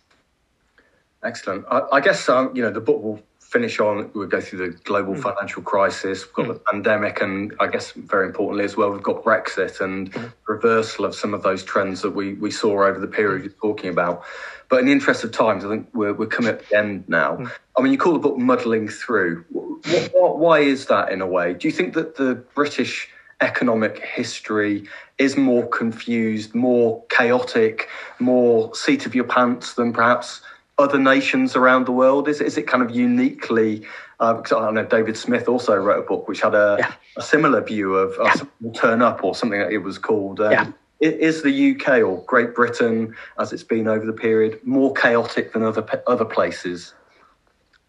Excellent. 1.22 1.64
I, 1.70 1.80
I 1.92 2.00
guess 2.00 2.28
um, 2.28 2.54
you 2.54 2.62
know 2.62 2.70
the 2.70 2.80
book 2.80 3.02
will 3.02 3.22
finish 3.40 3.80
on. 3.80 4.10
We'll 4.14 4.28
go 4.28 4.40
through 4.40 4.58
the 4.58 4.78
global 4.84 5.14
mm. 5.14 5.22
financial 5.22 5.62
crisis. 5.62 6.24
We've 6.24 6.34
got 6.34 6.46
mm. 6.46 6.54
the 6.54 6.60
pandemic, 6.70 7.20
and 7.20 7.54
I 7.58 7.66
guess 7.66 7.92
very 7.92 8.26
importantly 8.26 8.64
as 8.64 8.76
well, 8.76 8.90
we've 8.90 9.02
got 9.02 9.24
Brexit 9.24 9.80
and 9.80 10.12
mm. 10.12 10.32
reversal 10.46 11.04
of 11.06 11.14
some 11.14 11.34
of 11.34 11.42
those 11.42 11.64
trends 11.64 12.02
that 12.02 12.10
we 12.10 12.34
we 12.34 12.50
saw 12.50 12.84
over 12.84 13.00
the 13.00 13.08
period 13.08 13.44
you're 13.44 13.52
talking 13.52 13.90
about. 13.90 14.24
But 14.68 14.80
in 14.80 14.86
the 14.86 14.92
interest 14.92 15.24
of 15.24 15.32
times, 15.32 15.64
I 15.64 15.68
think 15.68 15.88
we're 15.92 16.12
we're 16.12 16.26
coming 16.26 16.52
at 16.52 16.68
the 16.68 16.76
end 16.76 17.08
now. 17.08 17.36
Mm. 17.36 17.50
I 17.76 17.82
mean, 17.82 17.92
you 17.92 17.98
call 17.98 18.12
the 18.12 18.18
book 18.20 18.38
"Muddling 18.38 18.88
Through." 18.88 19.44
What, 19.50 20.10
what, 20.12 20.38
why 20.38 20.60
is 20.60 20.86
that 20.86 21.10
in 21.10 21.20
a 21.20 21.26
way? 21.26 21.54
Do 21.54 21.66
you 21.66 21.72
think 21.72 21.94
that 21.94 22.16
the 22.16 22.34
British 22.54 23.08
economic 23.40 23.98
history 24.04 24.84
is 25.18 25.36
more 25.36 25.66
confused, 25.68 26.54
more 26.54 27.04
chaotic, 27.08 27.88
more 28.18 28.74
seat 28.74 29.06
of 29.06 29.14
your 29.14 29.24
pants 29.24 29.74
than 29.74 29.92
perhaps 29.92 30.40
other 30.78 30.98
nations 30.98 31.56
around 31.56 31.86
the 31.86 31.92
world? 31.92 32.28
Is, 32.28 32.40
is 32.40 32.56
it 32.56 32.66
kind 32.66 32.82
of 32.82 32.90
uniquely? 32.90 33.86
Uh, 34.20 34.34
because 34.34 34.52
I 34.52 34.70
know 34.72 34.84
David 34.84 35.16
Smith 35.16 35.48
also 35.48 35.76
wrote 35.76 36.00
a 36.00 36.06
book 36.06 36.26
which 36.26 36.40
had 36.40 36.54
a, 36.54 36.76
yeah. 36.80 36.92
a 37.16 37.22
similar 37.22 37.62
view 37.62 37.94
of, 37.94 38.12
of 38.14 38.48
yeah. 38.60 38.72
turn 38.72 39.00
up 39.00 39.22
or 39.22 39.34
something 39.34 39.60
that 39.60 39.70
it 39.70 39.78
was 39.78 39.98
called. 39.98 40.40
Um, 40.40 40.52
yeah. 40.52 40.72
Is 41.00 41.42
the 41.44 41.76
UK 41.76 41.98
or 41.98 42.24
Great 42.24 42.56
Britain, 42.56 43.14
as 43.38 43.52
it's 43.52 43.62
been 43.62 43.86
over 43.86 44.04
the 44.04 44.12
period, 44.12 44.58
more 44.64 44.92
chaotic 44.92 45.52
than 45.52 45.62
other 45.62 46.02
other 46.08 46.24
places? 46.24 46.92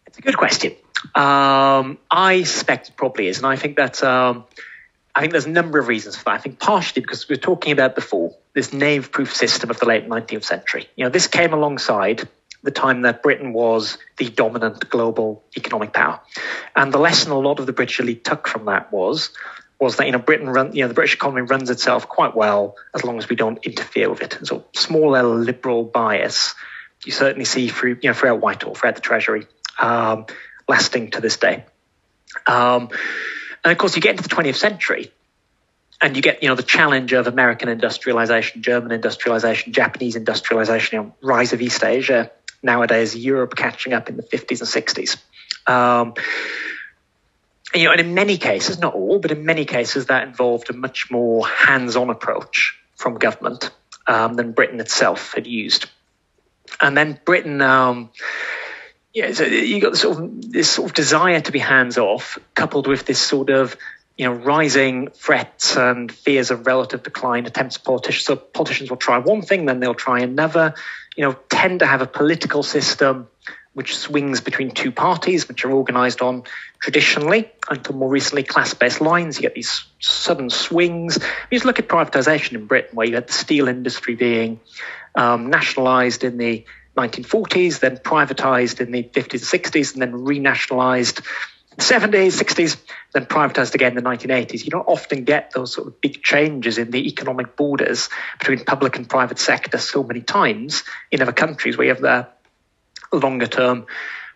It's 0.06 0.20
a 0.20 0.22
good 0.22 0.38
question. 0.38 0.76
Um, 1.16 1.97
I 2.12 2.43
suspect 2.43 2.89
it 2.89 2.97
probably 2.97 3.28
is, 3.28 3.38
and 3.38 3.47
I 3.47 3.56
think 3.56 3.78
that 3.78 4.04
um, 4.04 4.45
I 5.20 5.22
think 5.22 5.34
there's 5.34 5.47
a 5.47 5.49
number 5.49 5.80
of 5.80 5.89
reasons 5.89 6.15
for 6.15 6.24
that. 6.24 6.32
I 6.32 6.38
think 6.38 6.59
partially 6.59 7.01
because 7.01 7.28
we 7.28 7.34
were 7.34 7.41
talking 7.41 7.74
about 7.74 7.93
before 7.93 8.38
this 8.53 8.72
knave-proof 8.72 9.36
system 9.36 9.70
of 9.70 9.78
the 9.78 9.86
late 9.86 10.07
19th 10.07 10.45
century. 10.45 10.88
You 10.95 11.03
know, 11.03 11.09
this 11.09 11.28
came 11.28 11.51
alongside 11.51 12.26
the 12.63 12.72
time 12.72 13.01
that 13.01 13.22
Britain 13.22 13.51
was 13.51 13.97
the 14.15 14.30
dominant 14.30 14.89
global 14.89 15.43
economic 15.57 15.91
power. 15.91 16.22
And 16.74 16.93
the 16.93 16.99
lesson 16.99 17.34
a 17.34 17.38
lot 17.38 17.59
of 17.59 17.65
the 17.65 17.74
British 17.74 17.99
elite 17.99 18.24
took 18.24 18.47
from 18.47 18.63
that 18.65 18.93
was 18.93 19.32
was 19.78 19.97
that 19.97 20.05
you 20.05 20.13
know 20.13 20.20
Britain 20.20 20.47
run 20.47 20.74
you 20.74 20.84
know 20.84 20.88
the 20.88 20.93
British 20.93 21.15
economy 21.15 21.41
runs 21.41 21.70
itself 21.70 22.07
quite 22.07 22.34
well 22.34 22.78
as 22.95 23.03
long 23.03 23.17
as 23.17 23.28
we 23.28 23.36
don't 23.36 23.65
interfere 23.65 24.09
with 24.09 24.22
it. 24.22 24.38
And 24.38 24.47
so 24.47 24.63
small 24.74 25.17
L 25.17 25.36
liberal 25.36 25.84
bias 25.84 26.55
you 27.03 27.11
certainly 27.11 27.43
see 27.43 27.67
through 27.67 27.97
you 28.01 28.09
know 28.09 28.13
throughout 28.13 28.39
Whitehall, 28.39 28.74
throughout 28.74 28.95
the 28.95 29.01
Treasury, 29.01 29.47
um, 29.80 30.28
lasting 30.65 31.11
to 31.11 31.20
this 31.20 31.36
day. 31.36 31.65
Um, 32.47 32.88
and 33.64 33.72
of 33.72 33.78
course, 33.78 33.95
you 33.95 34.01
get 34.01 34.12
into 34.12 34.24
the 34.24 34.36
20th 34.36 34.55
century, 34.55 35.12
and 36.01 36.16
you 36.16 36.22
get 36.22 36.41
you 36.41 36.49
know 36.49 36.55
the 36.55 36.64
challenge 36.64 37.14
of 37.14 37.28
American 37.28 37.70
industrialization, 37.70 38.62
German 38.62 38.91
industrialization, 38.91 39.74
Japanese 39.74 40.16
industrialization, 40.16 40.97
you 40.97 41.03
know, 41.03 41.16
rise 41.22 41.53
of 41.53 41.62
East 41.62 41.84
Asia, 41.84 42.32
nowadays 42.64 43.16
Europe 43.16 43.55
catching 43.55 43.93
up 43.93 44.10
in 44.10 44.18
the 44.18 44.24
50s 44.24 44.62
and 44.62 44.70
60s. 44.70 45.18
Um, 45.72 46.14
you 47.74 47.84
know, 47.84 47.91
and 47.91 48.01
in 48.01 48.14
many 48.14 48.38
cases, 48.38 48.80
not 48.80 48.95
all, 48.95 49.20
but 49.20 49.32
in 49.32 49.45
many 49.45 49.66
cases, 49.66 50.07
that 50.07 50.28
involved 50.28 50.70
a 50.70 50.74
much 50.74 51.12
more 51.12 51.47
hands-on 51.47 52.10
approach 52.10 52.80
from 52.95 53.16
government 53.16 53.70
um, 54.07 54.34
than 54.34 54.53
Britain 54.53 54.80
itself 54.80 55.34
had 55.34 55.45
used. 55.45 55.88
And 56.82 56.97
then 56.97 57.20
Britain, 57.26 57.62
um, 57.62 58.10
yeah, 59.14 59.34
so 59.34 59.43
you 59.43 59.80
got 59.82 59.97
sort 59.97 60.20
of 60.20 60.51
this 60.51 60.70
sort 60.70 60.89
of 60.89 60.95
desire 60.95 61.41
to 61.41 61.51
be 61.51 61.60
hands-off, 61.60 62.38
coupled 62.53 62.88
with 62.88 63.05
this 63.05 63.20
sort 63.20 63.49
of 63.49 63.76
you 64.18 64.26
know, 64.26 64.34
rising 64.34 65.10
threats 65.12 65.78
and 65.78 66.12
fears 66.12 66.51
of 66.51 66.68
relative 66.68 67.03
decline 67.03 67.45
attempts 67.45 67.78
politicians. 67.78 68.26
So 68.26 68.36
politicians 68.36 68.89
will 68.89 68.97
try 68.97 69.18
one 69.18 69.41
thing, 69.41 69.66
then 69.66 69.80
they'll 69.80 69.93
try 69.95 70.20
another 70.20 70.76
you 71.20 71.26
know, 71.26 71.36
tend 71.49 71.80
to 71.80 71.86
have 71.86 72.01
a 72.01 72.07
political 72.07 72.64
system 72.64 73.28
which 73.74 73.97
swings 73.97 74.39
between 74.39 74.72
two 74.72 74.89
parties, 74.89 75.49
which 75.49 75.66
are 75.66 75.72
organized 75.72 76.22
on 76.22 76.43
traditionally 76.82 77.51
until 77.70 77.95
more 77.95 78.10
recently 78.10 78.41
class-based 78.41 79.01
lines. 79.01 79.38
You 79.38 79.41
get 79.41 79.53
these 79.53 79.86
sudden 79.99 80.49
swings. 80.49 81.18
You 81.18 81.57
just 81.57 81.66
look 81.66 81.78
at 81.78 81.89
privatization 81.89 82.53
in 82.53 82.68
Britain, 82.68 82.95
where 82.95 83.05
you 83.05 83.16
had 83.16 83.28
the 83.28 83.34
steel 83.34 83.68
industry 83.68 84.16
being 84.16 84.62
um, 85.14 85.49
nationalized 85.49 86.24
in 86.24 86.38
the 86.38 86.64
1940s, 86.98 87.80
then 87.80 87.98
privatized 87.98 88.82
in 88.82 88.92
the 88.92 89.04
50s 89.04 89.54
and 89.54 89.64
60s, 89.64 89.94
and 89.94 90.02
then 90.02 90.12
renationalized 90.14 91.22
70s, 91.78 92.42
60s, 92.42 92.78
then 93.14 93.26
privatized 93.26 93.74
again 93.74 93.98
in 93.98 94.04
the 94.04 94.10
1980s. 94.10 94.64
You 94.64 94.72
don't 94.72 94.88
often 94.88 95.24
get 95.24 95.52
those 95.52 95.74
sort 95.74 95.88
of 95.88 96.02
big 96.02 96.22
changes 96.22 96.78
in 96.78 96.92
the 96.92 97.08
economic 97.08 97.56
borders 97.56 98.10
between 98.38 98.66
public 98.66 98.98
and 98.98 99.08
private 99.08 99.40
sector 99.40 99.78
so 99.78 100.04
many 100.04 100.22
times 100.22 100.84
in 101.12 101.22
other 101.22 101.32
countries 101.32 101.78
where 101.78 101.88
you 101.88 101.94
have 101.94 102.02
the 102.02 102.28
longer 103.18 103.48
term 103.48 103.86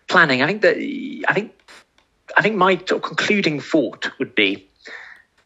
planning. 0.07 0.41
I 0.41 0.47
think 0.47 0.61
that 0.61 0.77
I 0.77 1.33
think 1.33 1.53
I 2.35 2.41
think 2.41 2.55
my 2.55 2.75
concluding 2.75 3.59
thought 3.59 4.09
would 4.19 4.35
be 4.35 4.69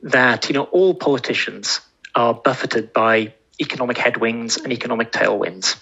that 0.04 0.50
you 0.50 0.54
know 0.54 0.64
all 0.64 0.94
politicians 0.94 1.82
are 2.16 2.34
buffeted 2.34 2.94
by 2.94 3.34
economic 3.60 3.98
headwinds 3.98 4.58
and 4.58 4.72
economic 4.72 5.12
tailwinds. 5.12 5.82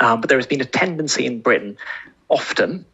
Um, 0.00 0.20
but 0.20 0.28
there 0.28 0.38
has 0.38 0.46
been 0.46 0.62
a 0.62 0.64
tendency 0.64 1.26
in 1.26 1.42
Britain 1.42 1.76
often 2.28 2.86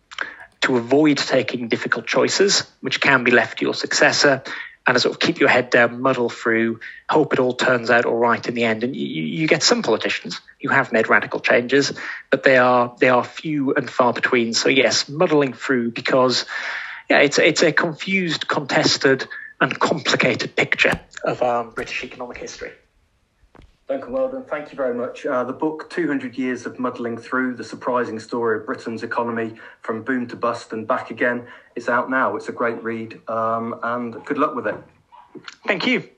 to 0.62 0.76
avoid 0.76 1.18
taking 1.18 1.68
difficult 1.68 2.06
choices, 2.06 2.64
which 2.80 3.00
can 3.00 3.22
be 3.22 3.30
left 3.30 3.58
to 3.58 3.64
your 3.64 3.74
successor, 3.74 4.42
and 4.86 5.00
sort 5.00 5.14
of 5.14 5.20
keep 5.20 5.40
your 5.40 5.48
head 5.48 5.70
down, 5.70 6.00
muddle 6.00 6.28
through, 6.28 6.80
hope 7.08 7.32
it 7.32 7.38
all 7.38 7.54
turns 7.54 7.90
out 7.90 8.04
all 8.04 8.16
right 8.16 8.46
in 8.46 8.54
the 8.54 8.64
end. 8.64 8.84
And 8.84 8.94
you, 8.94 9.22
you 9.22 9.48
get 9.48 9.62
some 9.62 9.82
politicians 9.82 10.40
who 10.62 10.68
have 10.68 10.92
made 10.92 11.08
radical 11.08 11.40
changes, 11.40 11.92
but 12.30 12.42
they 12.42 12.56
are 12.56 12.94
they 12.98 13.08
are 13.08 13.24
few 13.24 13.74
and 13.74 13.90
far 13.90 14.12
between. 14.12 14.54
So 14.54 14.68
yes, 14.68 15.08
muddling 15.08 15.52
through 15.54 15.90
because 15.90 16.46
yeah, 17.10 17.18
it's 17.18 17.38
it's 17.38 17.62
a 17.62 17.72
confused, 17.72 18.46
contested, 18.46 19.26
and 19.60 19.78
complicated 19.78 20.54
picture 20.54 21.00
of 21.24 21.42
um, 21.42 21.70
British 21.70 22.04
economic 22.04 22.38
history. 22.38 22.72
Duncan 23.88 24.12
Weldon, 24.12 24.42
thank 24.42 24.72
you 24.72 24.76
very 24.76 24.94
much. 24.94 25.24
Uh, 25.24 25.44
the 25.44 25.52
book 25.52 25.88
200 25.90 26.36
Years 26.36 26.66
of 26.66 26.76
Muddling 26.80 27.16
Through 27.16 27.54
The 27.54 27.62
Surprising 27.62 28.18
Story 28.18 28.58
of 28.58 28.66
Britain's 28.66 29.04
Economy 29.04 29.54
from 29.80 30.02
Boom 30.02 30.26
to 30.26 30.34
Bust 30.34 30.72
and 30.72 30.88
Back 30.88 31.12
Again 31.12 31.46
is 31.76 31.88
out 31.88 32.10
now. 32.10 32.34
It's 32.34 32.48
a 32.48 32.52
great 32.52 32.82
read 32.82 33.20
um, 33.28 33.78
and 33.84 34.24
good 34.24 34.38
luck 34.38 34.56
with 34.56 34.66
it. 34.66 34.74
Thank 35.68 35.86
you. 35.86 36.15